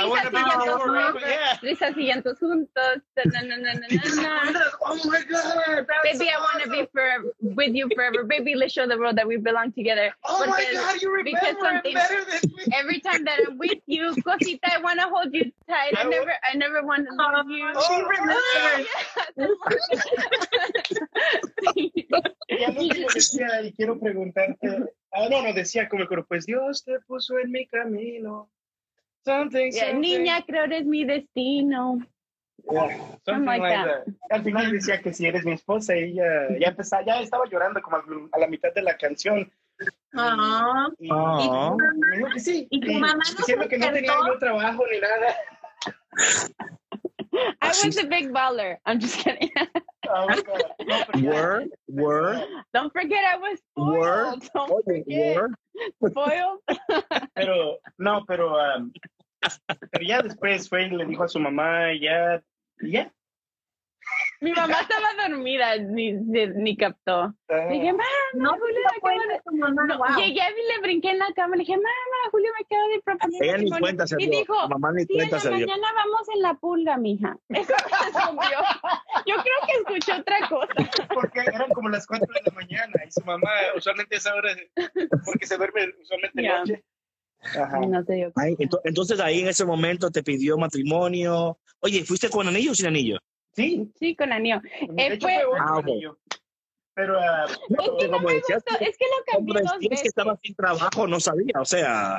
I 0.00 0.06
wanna 0.06 0.30
Risas 0.30 0.30
be 0.30 0.36
y 0.36 0.44
with 0.44 0.64
you 0.64 0.72
llantos 0.72 0.82
forever, 0.82 1.20
juntos. 1.20 1.28
yeah. 1.28 1.58
Risas 1.62 1.96
y 1.96 2.02
llantos 2.06 2.38
juntos. 2.38 3.02
Na, 3.16 3.40
na, 3.42 3.56
na, 3.56 3.72
na, 3.74 3.86
na, 3.90 4.22
na. 4.22 4.60
Oh 4.86 4.96
my 5.04 5.22
God, 5.28 5.86
that's 5.86 6.18
Baby, 6.18 6.30
I 6.30 6.38
want 6.38 6.62
to 6.64 6.70
awesome. 6.70 6.84
be 6.84 6.88
forever, 6.92 7.32
with 7.40 7.74
you 7.74 7.88
forever. 7.94 8.24
Baby, 8.24 8.54
let's 8.54 8.72
show 8.72 8.86
the 8.86 8.98
world 8.98 9.16
that 9.16 9.26
we 9.26 9.36
belong 9.36 9.72
together. 9.72 10.12
Oh 10.24 10.46
my 10.46 10.64
God, 10.72 11.00
you 11.02 11.10
remember 11.12 11.38
it 11.42 11.56
something- 11.60 11.94
better 11.94 12.24
than 12.24 12.40
me. 12.56 12.64
every 12.74 13.00
time 13.00 13.24
that 13.24 13.38
I'm 13.46 13.58
with 13.58 13.80
you, 13.86 14.14
cosita, 14.22 14.72
I 14.72 14.78
want 14.80 15.00
to 15.00 15.06
hold 15.08 15.32
you 15.34 15.50
tight. 15.68 15.94
I 15.96 16.02
I 16.02 16.04
never, 16.04 16.32
I 16.52 16.56
never 16.56 16.82
want 16.86 17.06
to 17.06 17.12
leave 17.46 17.74
oh, 17.76 17.96
you. 17.96 18.04
Oh, 18.04 18.08
remember. 18.08 18.40
Sí. 21.74 22.06
Y 22.50 22.64
al 22.64 22.76
último 22.78 23.06
decía, 23.14 23.62
y 23.62 23.72
quiero 23.72 23.98
preguntarte, 24.00 24.92
ah, 25.12 25.28
no, 25.30 25.42
no, 25.42 25.52
decía 25.52 25.88
como 25.88 26.02
el 26.02 26.08
coro, 26.08 26.24
pues 26.26 26.46
Dios 26.46 26.84
te 26.84 27.00
puso 27.00 27.38
en 27.38 27.50
mi 27.50 27.66
camino. 27.66 28.48
Something, 29.24 29.70
Yeah, 29.72 29.90
something. 29.90 30.00
Niña, 30.00 30.42
creo 30.46 30.64
eres 30.64 30.84
mi 30.86 31.04
destino. 31.04 31.98
Yeah, 32.70 32.96
something 33.24 33.46
like 33.46 33.62
that. 33.62 34.04
that. 34.04 34.14
Al 34.30 34.42
final 34.44 34.70
decía 34.70 35.00
que 35.00 35.12
si 35.12 35.26
eres 35.26 35.44
mi 35.44 35.52
esposa, 35.52 35.94
ella 35.94 36.48
ya 36.58 36.68
empezaba, 36.68 37.04
ya 37.04 37.20
estaba 37.20 37.44
llorando 37.50 37.80
como 37.82 37.96
a 38.32 38.38
la 38.38 38.46
mitad 38.46 38.72
de 38.74 38.82
la 38.82 38.96
canción. 38.96 39.50
Ah, 40.14 40.88
Y, 40.98 41.08
Ah. 41.10 41.74
y 42.12 42.16
dijo 42.18 42.30
que 42.34 42.40
sí. 42.40 42.66
¿Y 42.70 42.80
tu 42.80 42.92
mamá 42.92 43.14
no 43.14 43.20
diciendo 43.38 43.66
que 43.68 43.78
no 43.78 43.90
tenía 43.92 44.12
yo 44.26 44.38
trabajo 44.38 44.84
ni 44.92 45.00
nada. 45.00 45.36
I 47.62 47.68
was 47.68 47.96
a 48.04 48.06
big 48.06 48.30
baller. 48.32 48.78
I'm 48.84 49.00
just 49.00 49.18
kidding. 49.24 49.50
No, 50.10 50.26
pero 51.06 51.18
ya. 51.20 51.30
Word, 51.30 51.70
word, 51.88 52.42
Don't 52.74 52.92
forget 52.92 53.20
I 53.24 53.36
was 53.38 53.58
Word. 53.76 54.42
spoiled. 54.42 54.50
Don't 54.54 54.70
oye, 54.72 55.02
forget. 55.04 55.36
word. 55.36 55.54
Spoiled. 56.10 56.58
Pero, 57.34 57.78
no, 57.98 58.24
pero, 58.26 58.54
um, 58.58 58.92
pero 59.90 60.04
ya 60.04 60.20
después 60.20 60.68
fue 60.68 60.84
y 60.86 60.90
le 60.90 61.06
dijo 61.06 61.22
a 61.24 61.28
su 61.28 61.38
mamá, 61.38 61.92
ya, 61.98 62.42
ya. 62.82 63.10
Mi 64.42 64.52
mamá 64.52 64.80
estaba 64.80 65.08
dormida, 65.28 65.76
ni, 65.76 66.12
ni, 66.14 66.46
ni 66.46 66.76
captó. 66.76 67.12
Ah, 67.22 67.34
Le 67.68 67.72
dije, 67.74 67.92
mamá, 67.92 68.04
no, 68.34 68.50
Julio, 68.52 68.78
no 68.80 68.90
me 68.90 68.96
acaba 68.96 69.34
de... 69.34 69.58
mamá, 69.58 69.84
No, 69.86 69.98
wow. 69.98 70.16
Llegué 70.16 70.40
y 70.40 70.72
le 70.72 70.80
brinqué 70.80 71.10
en 71.10 71.18
la 71.18 71.26
cama. 71.36 71.56
Le 71.56 71.60
dije, 71.60 71.76
mamá, 71.76 72.30
Julio 72.30 72.50
me 72.58 72.64
acaba 72.64 72.88
de 72.88 73.00
proponer. 73.02 73.42
Ella 73.42 73.52
ni 73.58 73.70
matrimonio". 73.70 73.80
cuenta 73.80 74.06
se 74.06 74.16
Y 74.18 74.30
dijo, 74.30 74.68
mamá 74.70 74.92
ni 74.92 75.04
sí, 75.04 75.18
en 75.18 75.30
la 75.30 75.40
se 75.40 75.48
dio. 75.48 75.58
mañana 75.66 75.88
vamos 75.94 76.28
en 76.34 76.42
la 76.42 76.54
pulga, 76.54 76.96
mija. 76.96 77.36
Eso 77.50 78.32
me. 78.32 78.46
Yo 79.26 79.34
creo 79.36 79.58
que 79.66 79.72
escuchó 79.98 80.20
otra 80.20 80.48
cosa. 80.48 81.06
Porque 81.12 81.40
eran 81.40 81.68
como 81.70 81.90
las 81.90 82.06
4 82.06 82.26
de 82.32 82.40
la 82.46 82.52
mañana 82.54 82.92
y 83.06 83.10
su 83.10 83.20
mamá 83.26 83.50
usualmente 83.76 84.14
a 84.14 84.18
esa 84.18 84.34
hora, 84.34 84.54
porque 85.26 85.46
se 85.46 85.58
duerme 85.58 85.82
usualmente 86.00 86.42
Ya. 86.42 86.58
noche. 86.60 86.82
Ajá. 87.42 87.78
No 87.80 88.02
se 88.04 88.14
dio 88.14 88.32
Ay, 88.36 88.54
ento- 88.56 88.80
entonces 88.84 89.20
ahí 89.20 89.40
en 89.40 89.48
ese 89.48 89.64
momento 89.66 90.10
te 90.10 90.22
pidió 90.22 90.56
matrimonio. 90.56 91.58
Oye, 91.80 92.04
¿fuiste 92.04 92.30
con 92.30 92.48
anillo 92.48 92.72
o 92.72 92.74
sin 92.74 92.86
anillo? 92.86 93.18
Sí, 93.52 93.90
Sí, 93.98 94.14
con 94.16 94.32
anillo. 94.32 94.60
de 94.88 95.02
Eh, 95.02 95.14
hecho 95.14 95.26
fue- 95.26 95.42
Ah. 95.58 95.82
Pero, 96.94 97.18
ah, 97.18 97.46
Es 97.48 97.56
que 97.68 98.08
no 98.08 98.12
como 98.16 98.28
me 98.28 98.34
decías, 98.34 98.62
gustó. 98.66 98.84
Es 98.84 98.98
que 98.98 99.04
lo 99.06 99.24
cambié 99.32 99.54
dos 99.54 99.62
decías 99.62 99.78
que 99.80 99.88
veces. 99.88 100.06
estaba 100.06 100.36
sin 100.42 100.54
trabajo, 100.54 101.06
no 101.06 101.20
sabía. 101.20 101.54
O 101.60 101.64
sea, 101.64 102.18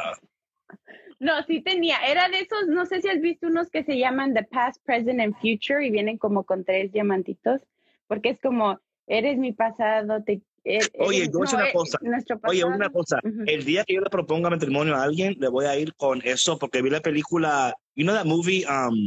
No, 1.19 1.43
sí 1.43 1.61
tenía. 1.61 1.97
Era 2.07 2.29
de 2.29 2.39
esos, 2.39 2.67
no 2.67 2.85
sé 2.87 2.99
si 3.01 3.07
has 3.07 3.21
visto 3.21 3.45
unos 3.45 3.69
que 3.69 3.83
se 3.83 3.95
llaman 3.99 4.33
The 4.33 4.43
Past, 4.45 4.83
Present 4.83 5.19
and 5.19 5.35
Future 5.35 5.85
y 5.85 5.91
vienen 5.91 6.17
como 6.17 6.43
con 6.45 6.63
tres 6.65 6.91
diamantitos, 6.91 7.61
porque 8.07 8.29
es 8.29 8.39
como, 8.39 8.79
eres 9.05 9.37
mi 9.37 9.51
pasado, 9.51 10.23
te... 10.23 10.41
er- 10.63 10.89
Oye, 10.97 11.25
yo 11.31 11.39
no, 11.39 11.39
una 11.57 11.69
eh, 11.69 11.73
cosa. 11.73 11.99
Oye, 12.47 12.63
una 12.63 12.89
cosa. 12.89 13.19
El 13.45 13.63
día 13.65 13.83
que 13.83 13.93
yo 13.95 14.01
le 14.01 14.09
proponga 14.09 14.49
matrimonio 14.49 14.95
a 14.95 15.03
alguien, 15.03 15.35
le 15.39 15.47
voy 15.49 15.65
a 15.65 15.77
ir 15.77 15.93
con 15.93 16.21
eso 16.23 16.57
porque 16.57 16.81
vi 16.81 16.89
la 16.89 17.01
película. 17.01 17.75
You 17.93 18.03
know 18.05 18.15
that 18.15 18.25
movie? 18.25 18.65
Um, 18.65 19.05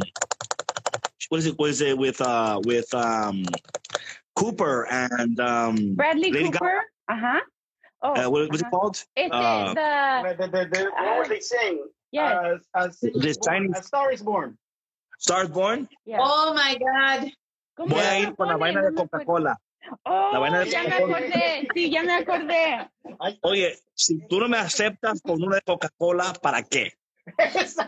what 1.29 1.39
is 1.39 1.47
it? 1.47 1.59
Was 1.59 1.81
it 1.81 1.97
with 1.99 2.21
uh 2.21 2.61
with 2.65 2.93
um 2.95 3.45
Cooper 4.35 4.87
and 4.91 5.39
um 5.41 5.95
Bradley 5.95 6.31
Lady 6.33 6.51
Cooper. 6.51 6.83
Ajá. 7.11 7.41
Oh, 8.03 8.13
uh, 8.13 8.29
what 8.31 8.51
was 8.51 8.61
it 8.61 8.71
called? 8.71 8.97
Este, 9.17 9.33
Uh, 9.33 9.73
the, 9.75 10.35
the, 10.37 10.47
the, 10.49 10.63
the, 10.73 10.83
what 10.93 11.19
were 11.19 11.29
they 11.29 11.41
saying? 11.41 11.87
yeah, 12.13 12.57
Uh, 12.75 12.85
as, 12.85 13.01
This 13.01 13.39
Chinese- 13.39 13.77
a 13.79 13.83
Star 13.83 14.13
is 14.13 14.23
Born. 14.23 14.59
Stars 15.19 15.49
Born. 15.49 15.89
yeah. 16.05 16.19
Oh 16.21 16.53
my 16.53 16.77
God. 16.77 17.31
¿Cómo 17.79 17.89
Voy 17.95 18.03
se 18.03 18.09
a 18.09 18.19
ir 18.21 18.37
con 18.37 18.49
la 18.49 18.55
pone? 18.55 18.61
vaina 18.61 18.83
de. 18.83 18.93
Coca-Cola. 18.95 19.57
Oh, 20.05 20.31
La 20.33 20.39
vaina 20.39 20.59
de 20.61 20.71
ya 20.71 20.83
me 20.83 20.91
Coca-Cola. 20.91 21.17
acordé. 21.19 21.69
Sí, 21.75 21.91
ya 21.91 22.03
me 22.03 22.15
acordé. 22.15 22.89
Ahí 23.21 23.39
Oye, 23.43 23.79
si 23.95 24.19
tú 24.29 24.39
no 24.41 24.49
me 24.49 24.59
aceptas 24.59 25.23
con 25.23 25.43
una 25.43 25.57
de 25.57 25.63
Coca-Cola, 25.63 26.35
¿para 26.43 26.63
qué? 26.63 26.93
está. 27.39 27.87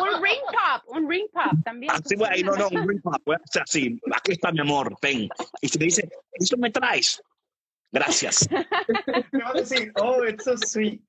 Un 0.00 0.22
ring 0.22 0.40
pop, 0.82 0.96
un 0.96 1.10
ring 1.10 1.26
pop 1.32 1.58
también. 1.64 1.92
Así, 1.92 2.16
güey, 2.16 2.30
ahí 2.30 2.42
no, 2.42 2.54
no, 2.56 2.68
un 2.68 2.88
ring 2.88 3.00
pop, 3.02 3.20
güey. 3.24 3.38
O 3.38 3.52
sea, 3.52 3.62
sí, 3.66 3.98
aquí 4.14 4.32
está 4.32 4.52
mi 4.52 4.60
amor, 4.60 4.96
ven. 5.00 5.28
Y 5.60 5.68
si 5.68 5.78
me 5.78 5.84
dice, 5.86 6.08
¿eso 6.32 6.56
me 6.56 6.70
traes? 6.70 7.20
Gracias. 7.92 8.48
Me 9.32 9.42
va 9.42 9.50
a 9.50 9.54
decir, 9.54 9.92
oh, 9.96 10.22
it's 10.28 10.44
so 10.44 10.56
sweet. 10.56 11.00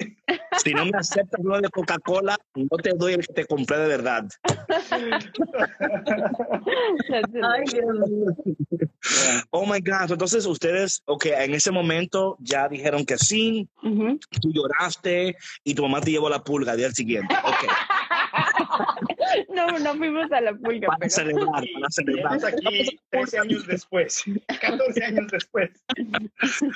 Si 0.63 0.73
no 0.73 0.85
me 0.85 0.97
aceptas 0.97 1.41
uno 1.43 1.59
de 1.59 1.69
Coca-Cola, 1.69 2.37
no 2.55 2.77
te 2.77 2.91
doy 2.91 3.13
el 3.13 3.27
que 3.27 3.33
te 3.33 3.45
compré 3.45 3.77
de 3.79 3.87
verdad. 3.87 4.25
That's 4.67 4.91
it. 4.91 5.33
Ay, 7.43 7.63
Dios 7.73 8.09
mío. 8.09 8.27
Oh 9.51 9.65
my 9.65 9.79
God. 9.79 10.11
Entonces, 10.11 10.45
ustedes, 10.45 11.01
ok, 11.05 11.25
en 11.25 11.55
ese 11.55 11.71
momento 11.71 12.37
ya 12.39 12.67
dijeron 12.69 13.05
que 13.05 13.17
sí, 13.17 13.67
Ujú. 13.83 14.19
tú 14.41 14.51
lloraste 14.53 15.35
y 15.63 15.73
tu 15.73 15.83
mamá 15.83 16.01
te 16.01 16.11
llevó 16.11 16.29
la 16.29 16.43
pulga 16.43 16.73
al 16.73 16.77
día 16.77 16.91
siguiente. 16.91 17.35
Ok. 17.43 17.65
No, 19.57 19.79
no 19.79 19.95
fuimos 19.95 20.31
a 20.31 20.41
la 20.41 20.53
pulga. 20.53 20.87
Para 20.87 20.99
pero- 20.99 21.09
celebrar, 21.09 21.63
para 21.73 21.89
celebrar. 21.89 22.35
Estamos 22.35 22.43
aquí 22.43 22.99
13 23.09 23.39
años 23.39 23.67
después, 23.67 24.23
14 24.61 25.03
años 25.03 25.27
después. 25.31 25.69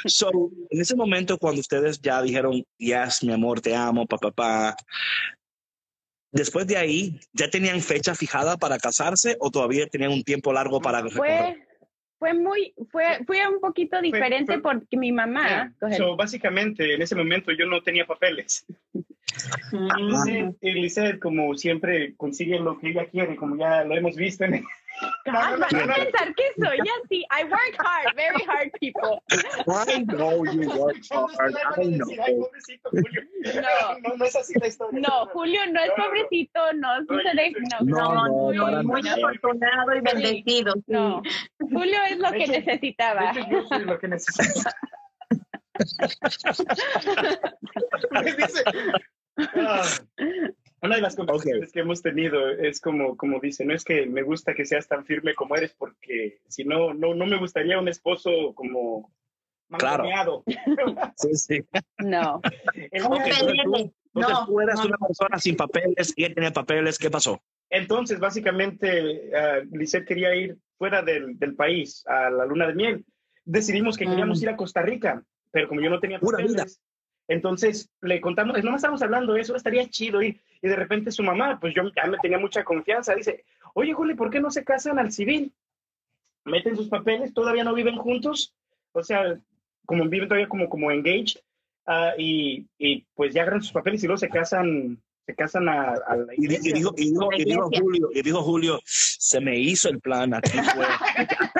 So, 0.05 0.29
en 0.69 0.81
ese 0.81 0.95
momento, 0.95 1.37
cuando 1.37 1.61
ustedes 1.61 2.01
ya 2.01 2.21
dijeron, 2.21 2.63
yes, 2.77 3.23
mi 3.23 3.33
amor, 3.33 3.61
te 3.61 3.75
amo, 3.75 4.05
papá, 4.05 4.31
papá, 4.31 4.75
después 6.31 6.65
de 6.67 6.77
ahí, 6.77 7.19
¿ya 7.33 7.49
tenían 7.49 7.81
fecha 7.81 8.15
fijada 8.15 8.57
para 8.57 8.77
casarse 8.77 9.37
o 9.39 9.51
todavía 9.51 9.87
tenían 9.87 10.11
un 10.11 10.23
tiempo 10.23 10.51
largo 10.53 10.81
para 10.81 11.01
recorrer? 11.01 11.55
Fue, 11.55 11.67
fue 12.19 12.33
muy, 12.33 12.73
fue, 12.91 13.19
fue 13.25 13.47
un 13.47 13.59
poquito 13.59 14.01
diferente 14.01 14.53
fue- 14.53 14.61
porque 14.61 14.97
mi 14.97 15.11
mamá, 15.11 15.73
ahead. 15.81 15.97
So, 15.97 16.15
básicamente, 16.15 16.93
en 16.95 17.01
ese 17.01 17.15
momento 17.15 17.51
yo 17.51 17.65
no 17.65 17.81
tenía 17.81 18.05
papeles. 18.05 18.65
Y 20.61 21.19
como 21.19 21.55
siempre, 21.55 22.15
consigue 22.17 22.59
lo 22.59 22.77
que 22.79 22.89
ella 22.89 23.05
quiere, 23.05 23.35
como 23.35 23.55
ya 23.55 23.83
lo 23.83 23.95
hemos 23.95 24.15
visto 24.15 24.43
en 24.43 24.63
pensar 25.25 26.35
que 26.35 26.43
soy 26.57 26.77
así. 26.79 27.25
I 27.31 27.43
work 27.45 27.75
hard, 27.79 28.15
very 28.15 28.43
hard 28.43 28.71
people. 28.79 29.23
I 29.67 30.03
know 30.03 30.43
you 30.45 30.69
work 30.77 30.97
hard. 31.11 31.55
I 31.77 31.83
know. 31.85 32.07
Ay, 32.23 32.35
pobrecito, 32.35 32.89
Julio. 32.89 33.21
No. 33.45 34.09
no, 34.09 34.15
no 34.17 34.25
es 34.25 34.35
así 34.35 34.53
la 34.59 34.67
historia. 34.67 34.99
No, 34.99 35.25
Julio 35.27 35.61
no 35.71 35.79
es 35.81 35.87
No, 35.87 35.95
no, 35.97 36.03
no. 36.03 36.05
pobrecito, 36.05 36.73
no. 36.73 37.01
No, 37.01 37.15
No, 37.15 37.33
No, 37.81 38.27
no, 38.27 38.51
no, 38.53 38.63
para 38.65 38.83
no, 38.83 38.89
muy 38.89 39.07
afortunado 39.07 39.95
y 39.95 40.01
bendecido. 40.01 40.73
no. 40.87 41.21
Julio 41.59 41.97
es 42.09 42.17
lo 42.19 42.31
que 42.31 42.47
necesitaba. 42.47 43.33
Lo 43.33 43.97
que. 43.99 44.07
Dice, 48.25 48.63
ah, 49.55 49.83
una 50.81 50.95
de 50.95 51.01
las 51.01 51.15
conversaciones 51.15 51.71
que 51.71 51.79
hemos 51.81 52.01
tenido 52.01 52.49
es 52.49 52.81
como, 52.81 53.15
como 53.17 53.39
dice, 53.39 53.65
no 53.65 53.73
es 53.73 53.83
que 53.83 54.05
me 54.05 54.21
gusta 54.23 54.53
que 54.53 54.65
seas 54.65 54.87
tan 54.87 55.05
firme 55.05 55.33
como 55.35 55.55
eres, 55.55 55.73
porque 55.77 56.39
si 56.47 56.63
no, 56.63 56.93
no, 56.93 57.13
no 57.13 57.25
me 57.25 57.37
gustaría 57.37 57.79
un 57.79 57.87
esposo 57.87 58.53
como 58.55 59.11
Claro. 59.77 60.43
Sí, 61.15 61.33
sí. 61.35 61.61
No. 61.99 62.41
El 62.73 62.89
entonces 62.91 63.39
tú- 63.63 63.93
No, 64.13 64.45
tú 64.45 64.59
eras 64.59 64.79
no. 64.81 64.87
una 64.87 64.97
persona 64.97 65.39
sin 65.39 65.55
papeles 65.55 66.13
y 66.17 66.25
él 66.25 66.35
tenía 66.35 66.51
papeles. 66.51 66.99
¿Qué 66.99 67.09
pasó? 67.09 67.41
Entonces, 67.69 68.19
básicamente, 68.19 69.29
uh, 69.31 69.77
Lisette 69.77 70.05
quería 70.05 70.35
ir 70.35 70.57
fuera 70.77 71.01
del, 71.01 71.39
del 71.39 71.55
país 71.55 72.03
a 72.05 72.29
la 72.29 72.45
luna 72.45 72.67
de 72.67 72.75
miel. 72.75 73.05
Decidimos 73.45 73.95
que 73.95 74.05
queríamos 74.05 74.41
Mm. 74.41 74.43
ir 74.43 74.49
a 74.49 74.57
Costa 74.57 74.81
Rica, 74.81 75.23
pero 75.51 75.67
como 75.67 75.81
yo 75.81 75.89
no 75.89 75.99
tenía 75.99 76.19
Pura 76.19 76.43
vida. 76.43 76.65
entonces 77.27 77.89
le 78.01 78.19
contamos, 78.21 78.61
no 78.63 78.75
estábamos 78.75 79.01
hablando 79.01 79.33
de 79.33 79.41
eso, 79.41 79.55
estaría 79.55 79.87
chido 79.89 80.21
ir. 80.21 80.41
Y 80.61 80.67
de 80.67 80.75
repente 80.75 81.11
su 81.11 81.23
mamá, 81.23 81.59
pues 81.59 81.73
yo 81.75 81.83
ya 81.95 82.05
me 82.09 82.17
tenía 82.19 82.37
mucha 82.39 82.63
confianza, 82.63 83.15
dice, 83.15 83.43
oye, 83.73 83.93
Juli, 83.93 84.15
¿por 84.15 84.29
qué 84.29 84.39
no 84.39 84.51
se 84.51 84.63
casan 84.63 84.99
al 84.99 85.11
civil? 85.11 85.53
Meten 86.45 86.75
sus 86.75 86.89
papeles, 86.89 87.33
todavía 87.33 87.63
no 87.63 87.73
viven 87.73 87.97
juntos, 87.97 88.53
o 88.93 89.03
sea, 89.03 89.39
como 89.85 90.05
viven 90.07 90.27
todavía 90.27 90.49
como, 90.49 90.69
como 90.69 90.91
engaged, 90.91 91.39
ah, 91.85 92.13
y, 92.17 92.67
y 92.77 93.05
pues 93.15 93.33
ya 93.33 93.41
agarran 93.43 93.61
sus 93.61 93.71
papeles 93.71 94.03
y 94.03 94.07
luego 94.07 94.17
se 94.17 94.29
casan, 94.29 95.01
se 95.25 95.35
casan 95.35 95.69
a, 95.69 95.93
a 95.93 96.15
la 96.15 96.33
Y, 96.35 96.47
di- 96.47 96.55
y 96.55 96.57
iglesia. 96.57 96.73
dijo, 96.73 96.93
y 96.97 97.09
dijo- 97.11 97.29
y 97.33 97.43
dijo 97.45 97.67
iglesia. 97.67 97.79
Julio, 97.81 98.09
y 98.13 98.21
dijo 98.21 98.41
Julio, 98.41 98.79
se 98.85 99.39
me 99.39 99.57
hizo 99.59 99.89
el 99.89 99.99
plan, 99.99 100.33
aquí 100.33 100.57
fue. 100.57 100.85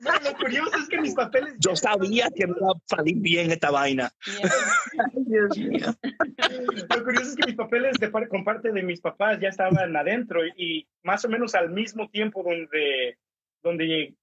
No, 0.00 0.10
lo 0.30 0.36
curioso 0.36 0.76
es 0.78 0.88
que 0.88 1.00
mis 1.00 1.14
papeles. 1.14 1.54
Yo 1.58 1.74
sabía 1.76 2.28
que 2.34 2.46
me 2.46 2.54
iba 2.58 2.70
a 2.72 2.80
salir 2.96 3.16
bien 3.18 3.50
esta 3.50 3.70
vaina. 3.70 4.10
Dios 5.14 5.56
mío. 5.58 5.86
Lo 6.96 7.04
curioso 7.04 7.30
es 7.30 7.36
que 7.36 7.46
mis 7.46 7.56
papeles 7.56 7.98
de 7.98 8.08
par- 8.08 8.28
con 8.28 8.44
parte 8.44 8.72
de 8.72 8.82
mis 8.82 9.00
papás 9.00 9.38
ya 9.40 9.48
estaban 9.48 9.96
adentro 9.96 10.46
y, 10.46 10.52
y 10.56 10.88
más 11.02 11.24
o 11.24 11.28
menos 11.28 11.54
al 11.54 11.70
mismo 11.70 12.08
tiempo 12.10 12.42
donde, 12.42 13.18
donde 13.62 13.84
lleg- 13.84 14.16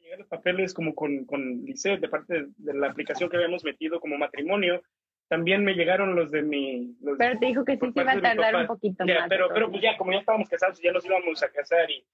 llegar 0.00 0.18
los 0.20 0.28
papeles 0.28 0.74
como 0.74 0.94
con, 0.94 1.24
con 1.24 1.64
Lisette 1.64 2.00
de 2.00 2.08
parte 2.08 2.34
de, 2.34 2.46
de 2.56 2.74
la 2.74 2.88
aplicación 2.90 3.28
que 3.30 3.36
habíamos 3.36 3.64
metido 3.64 4.00
como 4.00 4.18
matrimonio, 4.18 4.82
también 5.28 5.64
me 5.64 5.74
llegaron 5.74 6.16
los 6.16 6.30
de 6.30 6.42
mi... 6.42 6.96
los- 7.00 7.16
Pero 7.18 7.38
te 7.38 7.46
dijo 7.46 7.64
que 7.64 7.74
sí 7.78 7.92
se 7.94 8.00
iba 8.00 8.12
a 8.12 8.20
tardar 8.20 8.56
un 8.56 8.66
poquito 8.66 9.04
Ya, 9.06 9.20
más. 9.20 9.28
pero, 9.28 9.48
pero 9.54 9.70
pues 9.70 9.82
ya, 9.82 9.96
como 9.96 10.12
ya 10.12 10.18
estábamos 10.18 10.48
casados, 10.48 10.80
ya 10.82 10.92
nos 10.92 11.04
íbamos 11.04 11.42
a 11.42 11.48
casar 11.50 11.88
y 11.90 12.04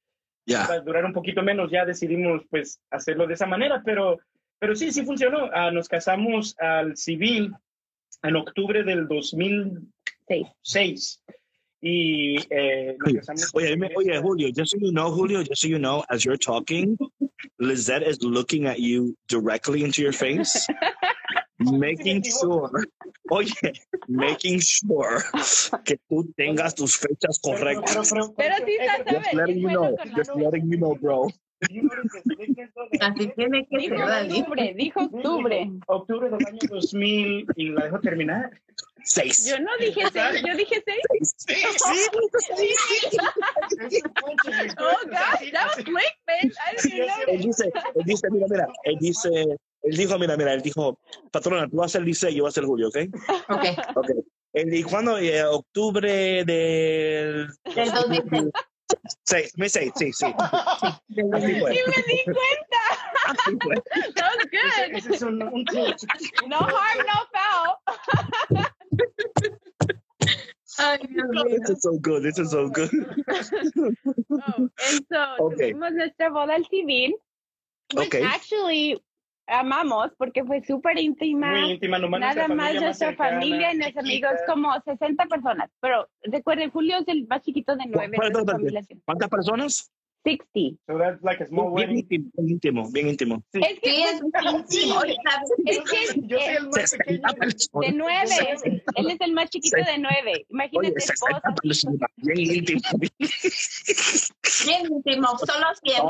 Ya. 0.46 0.66
para 0.66 0.80
durar 0.80 1.04
un 1.04 1.12
poquito 1.12 1.42
menos, 1.42 1.70
ya 1.70 1.84
decidimos 1.84 2.42
pues 2.48 2.80
hacerlo 2.90 3.26
de 3.26 3.34
esa 3.34 3.46
manera, 3.46 3.82
pero, 3.84 4.18
pero 4.60 4.76
sí, 4.76 4.92
sí 4.92 5.04
funcionó. 5.04 5.50
Ah, 5.52 5.70
nos 5.72 5.88
casamos 5.88 6.54
al 6.60 6.96
civil 6.96 7.52
en 8.22 8.36
octubre 8.36 8.82
del 8.84 9.08
2006 9.08 10.52
Sí. 10.62 10.94
y 11.80 12.36
eh, 12.50 12.96
Oye, 13.54 13.76
oye, 13.96 14.18
Julio, 14.20 14.48
just 14.56 14.70
so 14.72 14.78
you 14.78 14.90
know, 14.92 15.10
Julio, 15.10 15.42
just 15.42 15.62
so 15.62 15.68
you 15.68 15.78
know, 15.78 16.04
as 16.10 16.24
you're 16.24 16.38
talking, 16.38 16.96
Lizette 17.58 18.02
is 18.02 18.22
looking 18.22 18.66
at 18.66 18.78
you 18.80 19.16
directly 19.28 19.84
into 19.84 20.00
your 20.02 20.12
face, 20.12 20.66
making 21.58 22.22
sure, 22.22 22.70
oye, 23.30 23.52
making 24.08 24.60
sure 24.60 25.22
que 25.84 25.96
tú 26.08 26.24
tengas 26.36 26.74
tus 26.74 26.96
fechas 26.96 27.38
Pero- 27.42 27.58
correctas. 27.58 28.10
pero- 28.12 28.34
Pero 28.36 28.56
sí 28.56 28.76
pero- 28.78 28.92
está 28.92 29.14
Just 29.20 29.32
letting 29.34 29.58
you 29.60 29.68
know, 29.68 29.96
just 30.16 30.34
letting 30.36 30.70
you 30.70 30.76
know, 30.78 30.94
bro. 30.94 31.28
Así 33.00 33.28
tiene 33.34 33.66
que 33.66 33.78
Dijo 33.78 33.94
octubre, 33.96 34.74
dijo 34.76 35.00
octubre. 35.00 35.70
Octubre 35.86 36.28
del 36.28 36.46
año 36.46 36.58
2000 36.68 37.46
y 37.56 37.68
la 37.70 37.84
dejo 37.84 37.98
terminar. 38.00 38.50
Seis. 39.04 39.46
Yo 39.48 39.58
no 39.60 39.70
dije 39.78 40.02
seis, 40.12 40.42
yo 40.46 40.54
dije 40.56 40.82
seis. 40.84 41.34
Oh, 44.78 44.96
gosh, 45.08 45.50
that 45.52 45.66
was 45.76 45.84
clickbait. 45.84 46.52
I 46.60 46.74
didn't 46.76 46.92
even 46.92 47.06
know 47.06 47.32
Él 47.32 47.40
dice, 47.42 47.64
él 47.94 48.04
dice, 48.04 48.30
mira, 48.30 48.46
mira, 48.50 48.66
él 48.84 48.96
dice, 49.00 49.30
él 49.86 49.96
dijo, 49.96 50.18
mira, 50.18 50.36
mira, 50.36 50.52
él 50.52 50.62
dijo, 50.62 50.98
patrona, 51.30 51.68
tú 51.68 51.76
vas 51.76 51.86
a 51.86 51.98
ser 51.98 52.02
Lice 52.02 52.30
y 52.30 52.36
yo 52.36 52.42
voy 52.44 52.48
a 52.50 52.52
ser 52.52 52.64
Julio, 52.64 52.88
¿ok? 52.88 52.96
Ok, 53.48 53.64
Ok. 53.96 54.10
Él 54.52 54.70
dijo, 54.70 54.88
¿cuándo? 54.90 55.18
Eh, 55.18 55.44
octubre 55.44 56.44
del... 56.44 57.48
del 57.74 57.92
2006. 57.92 58.44
Seis, 59.24 59.52
me 59.56 59.68
seis, 59.68 59.92
sí, 59.96 60.12
sí. 60.12 60.26
Del 61.08 61.26
Así 61.34 61.58
2006. 61.58 61.60
fue. 61.60 61.72
Sí 61.72 61.80
me 61.86 62.02
di 62.14 62.24
cuenta. 62.24 62.82
Así 63.26 63.56
fue. 63.60 63.74
That 64.14 64.30
was 64.36 64.46
Ese, 64.52 64.86
good. 64.86 64.96
ese 64.96 65.10
es 65.14 65.22
un, 65.22 65.42
un. 65.42 65.64
No 66.48 66.58
harm, 66.58 66.98
no 67.06 67.18
foul. 67.32 68.66
Ay, 70.78 70.98
Dios 71.08 71.26
mío. 71.30 71.44
This 71.58 71.70
is 71.70 71.82
so 71.82 71.98
good, 72.00 72.22
this 72.22 72.38
is 72.38 72.50
so 72.50 72.68
good. 72.68 72.90
Oh, 74.30 74.68
and 74.88 75.06
so 75.10 75.36
Okay. 75.46 75.72
tuvimos 75.72 75.92
nuestra 75.92 76.30
boda 76.30 76.54
al 76.54 76.64
civil. 76.68 77.14
Which 77.94 78.08
Okay. 78.08 78.22
actually 78.24 79.02
amamos 79.46 80.10
porque 80.18 80.44
fue 80.44 80.62
súper 80.62 80.98
íntima. 80.98 81.50
Muy 81.52 81.72
íntima, 81.72 81.98
nomás 81.98 82.20
Nada 82.20 82.34
nuestra 82.48 82.54
más 82.54 82.66
familia 82.66 82.80
nuestra 82.86 83.14
familia 83.16 83.72
y 83.72 83.76
nuestros 83.76 84.04
amigos, 84.04 84.32
como 84.46 84.72
60 84.84 85.26
personas. 85.26 85.70
Pero 85.80 86.08
recuerden, 86.22 86.70
Julio 86.70 86.98
es 86.98 87.08
el 87.08 87.26
más 87.26 87.42
chiquito 87.42 87.76
de 87.76 87.84
nueve. 87.86 88.16
¿Cuántas- 88.16 88.44
¿Cuántas 89.04 89.28
personas? 89.28 89.90
60. 90.24 90.76
So 90.88 90.98
that's 90.98 91.22
like 91.22 91.40
a 91.40 91.46
small 91.46 91.72
Bien 91.76 91.98
íntimo, 91.98 92.28
bien 92.34 92.48
íntimo, 92.50 92.90
bien 92.90 93.08
íntimo. 93.10 93.44
Sí. 93.52 93.60
Es 93.62 93.78
que 93.78 94.02
es. 94.02 94.20
Oye, 94.22 95.14
¿sabes? 95.24 95.50
Es 95.66 95.78
que 95.78 96.20
Yo 96.26 96.38
soy 96.40 96.54
el 96.56 96.66
más 96.66 96.90
60 96.90 97.28
pequeño. 97.28 97.80
de 97.80 97.92
nueve. 97.92 98.58
Él 98.96 99.10
es 99.10 99.20
el 99.20 99.32
más 99.34 99.50
chiquito 99.50 99.76
de 99.76 99.98
nueve. 99.98 100.44
Imagínate 100.48 101.00
60 101.00 101.14
esposa. 101.38 101.54
personas, 101.62 102.10
bien 102.16 102.40
íntimo. 102.56 102.80
Bien 104.64 104.82
íntimo, 104.90 105.28
solo 105.38 105.66
100. 105.84 106.02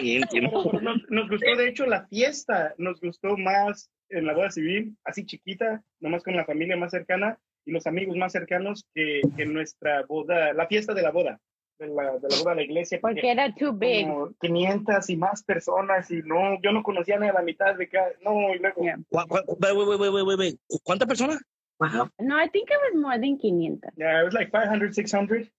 Bien 0.00 0.22
íntimo. 0.22 0.64
Pero 0.70 0.80
Nos, 0.80 0.96
nos 1.10 1.28
gustó, 1.28 1.56
de 1.56 1.68
hecho, 1.68 1.86
la 1.86 2.06
fiesta. 2.06 2.74
Nos 2.78 3.00
gustó 3.00 3.36
más 3.36 3.90
en 4.08 4.26
la 4.26 4.34
boda 4.34 4.50
civil, 4.50 4.96
así 5.04 5.24
chiquita, 5.24 5.82
nomás 6.00 6.22
con 6.22 6.36
la 6.36 6.44
familia 6.44 6.76
más 6.76 6.90
cercana 6.90 7.38
y 7.64 7.72
los 7.72 7.86
amigos 7.86 8.16
más 8.16 8.32
cercanos 8.32 8.84
que, 8.94 9.22
que 9.36 9.46
nuestra 9.46 10.04
boda, 10.06 10.52
la 10.52 10.66
fiesta 10.66 10.92
de 10.94 11.02
la 11.02 11.10
boda, 11.10 11.40
de 11.78 11.86
la, 11.88 12.18
de 12.18 12.28
la 12.28 12.36
boda 12.42 12.50
de 12.50 12.56
la 12.56 12.62
iglesia. 12.62 12.98
Porque 13.00 13.30
era 13.30 13.54
too 13.54 13.72
big. 13.72 14.06
como 14.06 14.32
500 14.40 15.08
y 15.10 15.16
más 15.16 15.42
personas 15.44 16.10
y 16.10 16.20
no, 16.24 16.60
yo 16.62 16.72
no 16.72 16.82
conocía 16.82 17.18
ni 17.18 17.28
a 17.28 17.32
la 17.32 17.42
mitad 17.42 17.74
de 17.76 17.88
cada, 17.88 18.10
no, 18.22 18.54
y 18.54 18.58
luego, 18.58 18.82
Yeah. 18.82 18.96
¿Cu- 19.10 19.26
cu- 19.28 19.56
wait, 19.60 19.74
wait, 19.76 20.00
wait, 20.00 20.12
wait, 20.12 20.24
wait, 20.26 20.38
wait. 20.38 20.60
¿Cuántas 20.84 21.08
personas? 21.08 21.40
Wow. 21.78 22.10
No, 22.18 22.36
I 22.38 22.48
think 22.50 22.68
it 22.70 22.76
was 22.92 23.00
more 23.02 23.18
than 23.18 23.38
500. 23.38 23.92
yeah, 23.96 24.20
it 24.20 24.24
was 24.24 24.34
like 24.34 24.50
500, 24.50 24.94
600. 24.94 25.42
It 25.42 25.50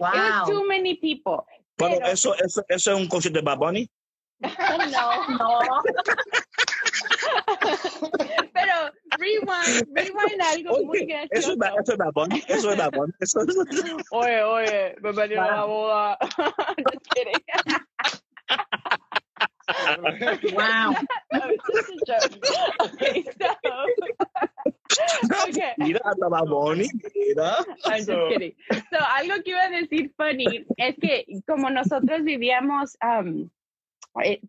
was 0.00 0.48
too 0.48 0.60
Wow. 0.60 0.66
many 0.66 0.96
people. 0.96 1.46
Bueno, 1.82 1.96
Pero- 2.00 2.12
eso, 2.12 2.34
eso, 2.36 2.64
eso 2.68 2.92
es 2.92 2.96
un 3.00 3.08
concierto 3.08 3.38
de 3.40 3.44
Bad 3.44 3.58
Bunny. 3.58 3.90
no, 4.40 4.48
No. 5.38 5.60
pero 8.52 8.74
rewind, 9.18 9.88
rewind 9.94 10.40
algo 10.42 10.82
muy 10.84 11.00
Oye, 11.02 11.28
eso 11.30 11.54
gracioso. 11.54 11.78
es, 11.78 11.82
eso 11.82 11.92
es 11.92 11.98
Bad 11.98 12.12
Bunny. 12.14 12.42
Eso 12.48 12.70
es 12.72 12.76
Bad 12.78 12.90
Bunny. 12.92 13.12
Eso 13.20 13.40
es... 13.40 13.56
Oye, 14.10 14.42
oye, 14.42 14.96
me 15.00 15.12
Wow. 15.28 15.28
la 15.36 15.64
boda. 15.64 16.18
Just 16.76 17.06
kidding. 17.14 17.40
Wow. 20.54 20.92
No, 21.32 21.38
a 21.38 21.40
joke. 22.06 22.36
Okay, 22.80 23.24
so 23.40 23.48
Okay. 25.48 25.72
Mira, 25.78 26.00
estaba 26.12 26.42
Bonnie, 26.44 26.90
mira. 27.14 27.64
I'm 27.86 28.04
just 28.04 28.28
kidding. 28.28 28.54
Algo 29.14 29.34
que 29.44 29.50
iba 29.50 29.62
a 29.62 29.70
decir 29.70 30.12
funny 30.16 30.66
es 30.76 30.96
que 30.96 31.26
como 31.46 31.68
nosotros 31.70 32.24
vivíamos 32.24 32.96
um, 33.02 33.48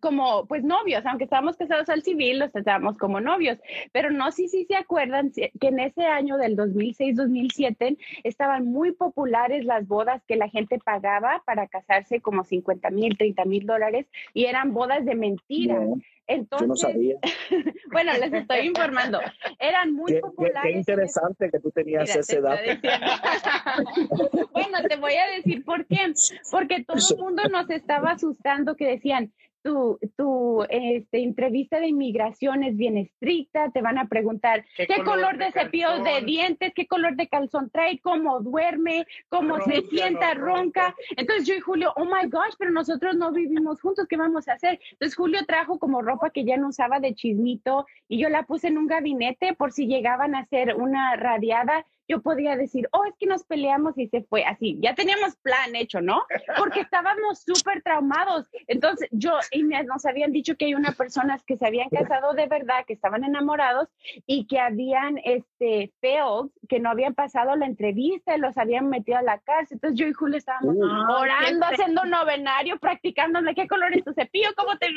como 0.00 0.46
pues 0.46 0.62
novios, 0.62 1.04
aunque 1.06 1.24
estábamos 1.24 1.56
casados 1.56 1.88
al 1.88 2.02
civil, 2.02 2.38
los 2.38 2.52
tratábamos 2.52 2.98
como 2.98 3.20
novios, 3.20 3.58
pero 3.92 4.10
no 4.10 4.30
sé 4.30 4.48
si 4.48 4.64
se 4.66 4.76
acuerdan 4.76 5.32
que 5.32 5.50
en 5.60 5.80
ese 5.80 6.04
año 6.04 6.36
del 6.36 6.56
2006-2007 6.56 7.96
estaban 8.24 8.66
muy 8.66 8.92
populares 8.92 9.64
las 9.64 9.86
bodas 9.86 10.22
que 10.26 10.36
la 10.36 10.48
gente 10.48 10.78
pagaba 10.78 11.42
para 11.46 11.66
casarse 11.66 12.20
como 12.20 12.44
50 12.44 12.90
mil, 12.90 13.16
30 13.16 13.44
mil 13.46 13.66
dólares 13.66 14.06
y 14.34 14.44
eran 14.44 14.74
bodas 14.74 15.04
de 15.04 15.14
mentira. 15.14 15.78
No, 16.26 16.34
yo 16.36 16.66
no 16.66 16.74
Entonces, 16.74 16.80
sabía. 16.80 17.16
bueno, 17.92 18.12
les 18.14 18.32
estoy 18.32 18.60
informando, 18.66 19.20
eran 19.58 19.92
muy 19.92 20.06
Qué, 20.12 20.14
qué- 20.16 20.20
populares. 20.22 20.72
qué 20.72 20.78
interesante 20.78 21.50
que 21.50 21.60
tú 21.60 21.70
tenías 21.70 22.08
Mira, 22.08 22.20
esa 22.20 22.32
te 22.32 22.38
edad. 22.38 22.58
bueno, 24.52 24.78
te 24.88 24.96
voy 24.96 25.14
a 25.14 25.26
decir 25.36 25.64
por 25.64 25.86
qué. 25.86 26.12
Porque 26.50 26.84
todo 26.84 26.96
el 26.98 27.18
mundo 27.18 27.42
nos 27.50 27.68
estaba 27.70 28.12
asustando 28.12 28.76
que 28.76 28.86
decían, 28.86 29.32
tu, 29.62 29.98
tu 30.18 30.62
este, 30.68 31.22
entrevista 31.22 31.80
de 31.80 31.86
inmigración 31.88 32.62
es 32.64 32.76
bien 32.76 32.98
estricta, 32.98 33.70
te 33.72 33.80
van 33.80 33.96
a 33.96 34.08
preguntar 34.08 34.62
qué, 34.76 34.86
color, 35.02 35.38
de, 35.38 35.52
cepillo 35.52 35.88
de 35.90 36.02
calzón? 36.02 36.26
dientes, 36.26 36.72
qué 36.74 36.86
color 36.86 37.16
de 37.16 37.28
calzón 37.28 37.70
trae, 37.70 37.98
cómo 38.00 38.40
duerme, 38.40 39.06
cómo 39.30 39.58
se 39.62 39.76
Ronca, 39.76 39.88
sienta, 39.88 40.34
no 40.34 40.40
ronca. 40.44 40.82
ronca. 40.88 40.96
Entonces 41.16 41.46
yo 41.46 41.54
y 41.54 41.60
Julio, 41.60 41.94
oh 41.96 42.04
my 42.04 42.28
gosh, 42.28 42.52
pero 42.58 42.72
nosotros 42.72 43.16
no 43.16 43.32
vivimos 43.32 43.80
juntos, 43.80 44.06
¿qué 44.06 44.18
vamos 44.18 44.48
a 44.48 44.52
hacer? 44.52 44.78
Entonces 44.90 45.16
Julio 45.16 45.40
trajo 45.46 45.78
como 45.78 46.02
ropa 46.14 46.30
que 46.30 46.44
ya 46.44 46.56
no 46.56 46.68
usaba 46.68 47.00
de 47.00 47.14
chismito 47.14 47.86
y 48.08 48.18
yo 48.18 48.28
la 48.28 48.44
puse 48.44 48.68
en 48.68 48.78
un 48.78 48.86
gabinete 48.86 49.54
por 49.54 49.72
si 49.72 49.86
llegaban 49.86 50.34
a 50.34 50.40
hacer 50.40 50.76
una 50.76 51.16
radiada. 51.16 51.86
Yo 52.08 52.20
podía 52.20 52.56
decir, 52.56 52.88
oh, 52.92 53.04
es 53.06 53.14
que 53.18 53.26
nos 53.26 53.44
peleamos 53.44 53.96
y 53.98 54.08
se 54.08 54.22
fue 54.24 54.44
así. 54.44 54.78
Ya 54.80 54.94
teníamos 54.94 55.36
plan 55.36 55.74
hecho, 55.74 56.00
¿no? 56.00 56.22
Porque 56.58 56.80
estábamos 56.80 57.42
súper 57.42 57.82
traumados. 57.82 58.48
Entonces, 58.66 59.08
yo 59.10 59.38
y 59.50 59.62
me- 59.64 59.82
nos 59.84 60.04
habían 60.04 60.30
dicho 60.32 60.56
que 60.56 60.66
hay 60.66 60.74
unas 60.74 60.96
personas 60.96 61.42
que 61.44 61.56
se 61.56 61.66
habían 61.66 61.88
casado 61.88 62.32
de 62.34 62.46
verdad, 62.46 62.84
que 62.86 62.92
estaban 62.92 63.24
enamorados 63.24 63.88
y 64.26 64.46
que 64.46 64.58
habían 64.60 65.18
este 65.24 65.92
failed, 66.00 66.50
que 66.68 66.78
no 66.80 66.90
habían 66.90 67.14
pasado 67.14 67.56
la 67.56 67.66
entrevista 67.66 68.36
y 68.36 68.40
los 68.40 68.58
habían 68.58 68.88
metido 68.90 69.18
a 69.18 69.22
la 69.22 69.38
cárcel. 69.38 69.76
Entonces, 69.76 69.98
yo 69.98 70.06
y 70.06 70.12
Julio 70.12 70.36
estábamos 70.38 70.76
orando, 71.16 71.66
haciendo 71.66 72.02
un 72.02 72.10
novenario, 72.10 72.78
practicando 72.78 73.40
de 73.40 73.54
qué 73.54 73.66
color 73.66 73.94
es 73.96 74.04
tu 74.04 74.12
cepillo, 74.12 74.48
cómo 74.56 74.76
te. 74.78 74.88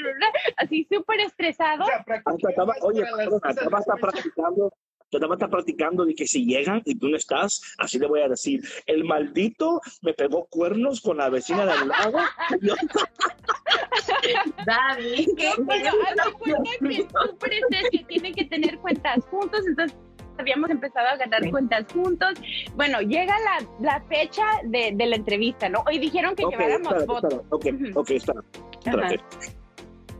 Así 0.58 0.88
súper 0.92 1.20
estresados. 1.22 1.88
O 2.26 2.38
sea, 2.40 2.56
oye, 2.82 3.02
para 3.12 3.24
las 3.24 4.87
estaba 5.12 5.34
hasta 5.36 5.48
muy 5.48 5.52
practicando, 5.52 6.06
de 6.06 6.14
que 6.14 6.28
si 6.28 6.46
llegan 6.46 6.82
y 6.86 6.96
tú 6.96 7.08
no 7.10 7.16
estás, 7.18 7.62
así 7.78 7.98
le 8.00 8.08
voy 8.08 8.22
a 8.22 8.28
decir, 8.28 8.62
el 8.86 9.04
maldito 9.06 9.82
me 10.02 10.14
pegó 10.14 10.46
cuernos 10.46 11.00
con 11.02 11.18
la 11.18 11.30
vecina 11.30 11.66
del 11.66 11.88
lado. 11.88 12.18
Yo- 12.62 12.76
David, 14.66 15.30
qué 15.38 15.52
pero 15.68 15.90
haz 15.90 16.26
de 16.26 16.34
cuenta 16.34 16.70
que 16.82 17.90
que 17.92 18.04
tienen 18.06 18.34
que 18.34 18.46
tener 18.46 18.78
cuentas 18.80 19.24
juntos, 19.30 19.62
entonces 19.68 19.98
habíamos 20.38 20.70
empezado 20.70 21.08
a 21.08 21.16
ganar 21.18 21.50
cuentas 21.50 21.86
juntos. 21.92 22.30
Bueno, 22.76 23.02
llega 23.02 23.36
la, 23.40 23.68
la 23.80 24.02
fecha 24.08 24.44
de, 24.66 24.92
de 24.94 25.06
la 25.08 25.16
entrevista, 25.16 25.68
¿no? 25.70 25.84
Y 25.92 26.00
dijeron 26.00 26.36
que 26.36 26.44
lleváramos 26.46 27.06
fotos. 27.06 27.34
espérate, 27.34 27.48
ok, 27.50 27.66
ok, 27.96 28.10
espera, 28.12 28.42
espérate. 28.86 29.20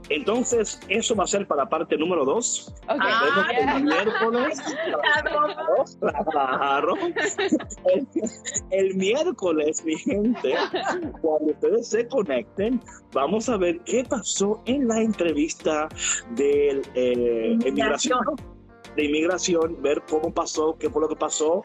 Entonces, 0.10 0.80
eso 0.88 1.16
va 1.16 1.26
a 1.26 1.28
ser 1.28 1.48
para 1.48 1.68
parte 1.68 1.98
número 1.98 2.24
dos. 2.26 2.74
Ok. 2.84 2.98
Nos 2.98 3.22
vemos 3.22 3.46
ya. 3.52 3.76
el 3.76 3.84
miércoles. 3.84 4.62
El, 7.86 8.08
el 8.72 8.96
miércoles, 8.96 9.84
mi 9.84 9.96
gente, 9.98 10.56
cuando 11.22 11.52
ustedes 11.52 11.88
se 11.90 12.08
conecten, 12.08 12.82
vamos 13.14 13.50
a 13.50 13.58
ver 13.58 13.80
qué 13.82 14.04
pasó 14.04 14.62
en 14.66 14.88
la 14.88 15.02
entrevista 15.02 15.90
de 16.32 16.82
eh, 16.96 17.58
inmigración. 17.66 18.20
De 18.96 19.06
inmigración, 19.06 19.82
ver 19.82 20.02
cómo 20.10 20.34
pasó, 20.34 20.76
qué 20.80 20.90
fue 20.90 21.02
lo 21.02 21.10
que 21.10 21.16
pasó. 21.16 21.64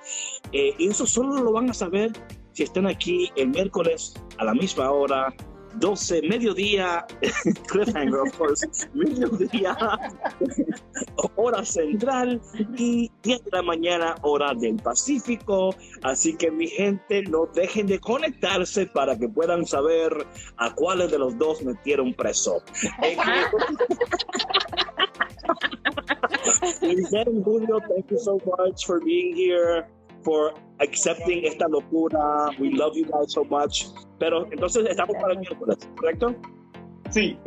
Eh, 0.52 0.74
y 0.78 0.88
eso 0.88 1.06
solo 1.06 1.42
lo 1.42 1.52
van 1.52 1.70
a 1.70 1.74
saber 1.74 2.12
si 2.52 2.62
están 2.64 2.86
aquí 2.86 3.30
el 3.36 3.48
miércoles 3.48 4.14
a 4.38 4.44
la 4.44 4.52
misma 4.52 4.90
hora, 4.90 5.34
12, 5.78 6.22
mediodía, 6.22 7.04
cliffhanger, 7.68 8.20
of 8.20 8.36
course, 8.36 8.66
mediodía, 8.94 9.76
hora 11.36 11.64
central 11.64 12.40
y 12.76 13.10
10 13.22 13.44
de 13.44 13.50
la 13.52 13.62
mañana, 13.62 14.14
hora 14.22 14.54
del 14.54 14.76
Pacífico. 14.76 15.74
Así 16.02 16.36
que 16.36 16.50
mi 16.50 16.68
gente, 16.68 17.22
no 17.22 17.46
dejen 17.54 17.86
de 17.86 17.98
conectarse 17.98 18.86
para 18.86 19.18
que 19.18 19.28
puedan 19.28 19.66
saber 19.66 20.26
a 20.56 20.74
cuáles 20.74 21.10
de 21.10 21.18
los 21.18 21.36
dos 21.38 21.62
metieron 21.62 22.14
preso. 22.14 22.62
Julio, 27.44 27.80
thank 27.88 28.10
you 28.10 28.18
so 28.18 28.40
much 28.58 28.86
for 28.86 29.00
being 29.00 29.34
here, 29.34 29.86
for 30.22 30.54
accepting 30.80 31.44
esta 31.44 31.66
locura. 31.68 32.50
We 32.58 32.70
love 32.70 32.96
you 32.96 33.04
guys 33.04 33.32
so 33.32 33.44
much. 33.44 33.86
Pero 34.18 34.46
entonces 34.50 34.86
estamos 34.88 35.16
para 35.20 35.34
el 35.34 35.40
miércoles, 35.40 35.78
¿correcto? 35.96 36.34
Sí. 37.10 37.38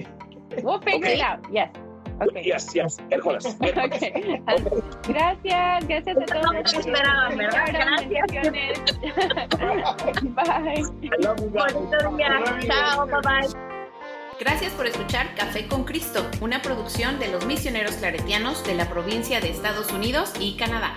We'll 0.63 0.79
figure 0.79 1.13
it 1.13 1.21
out. 1.21 1.39
Yes. 1.51 1.69
Okay. 2.21 2.43
Yes, 2.43 2.73
yes, 2.73 2.97
miércoles. 3.09 3.57
miércoles. 3.59 4.01
Okay. 4.05 4.41
Gracias, 5.07 5.87
gracias 5.87 6.17
a 6.17 6.25
todos. 6.25 6.53
No 6.53 6.63
te 6.63 6.79
esperaban, 6.79 7.37
¿verdad? 7.37 7.65
Gracias. 7.71 8.25
Bendiciones. 8.31 8.79
Bye. 10.35 10.83
I 11.03 11.21
love 11.21 11.39
you 11.41 11.49
guys. 11.49 11.73
Bonito 11.73 12.15
día. 12.15 12.43
Chao, 12.67 13.05
bye 13.05 13.21
bye. 13.23 13.75
Gracias 14.39 14.73
por 14.73 14.85
escuchar 14.85 15.33
Café 15.35 15.67
con 15.67 15.85
Cristo, 15.85 16.25
una 16.41 16.61
producción 16.61 17.19
de 17.19 17.29
los 17.29 17.45
misioneros 17.45 17.95
claretianos 17.95 18.65
de 18.65 18.75
la 18.75 18.89
provincia 18.89 19.39
de 19.39 19.49
Estados 19.49 19.91
Unidos 19.91 20.33
y 20.39 20.57
Canadá. 20.57 20.95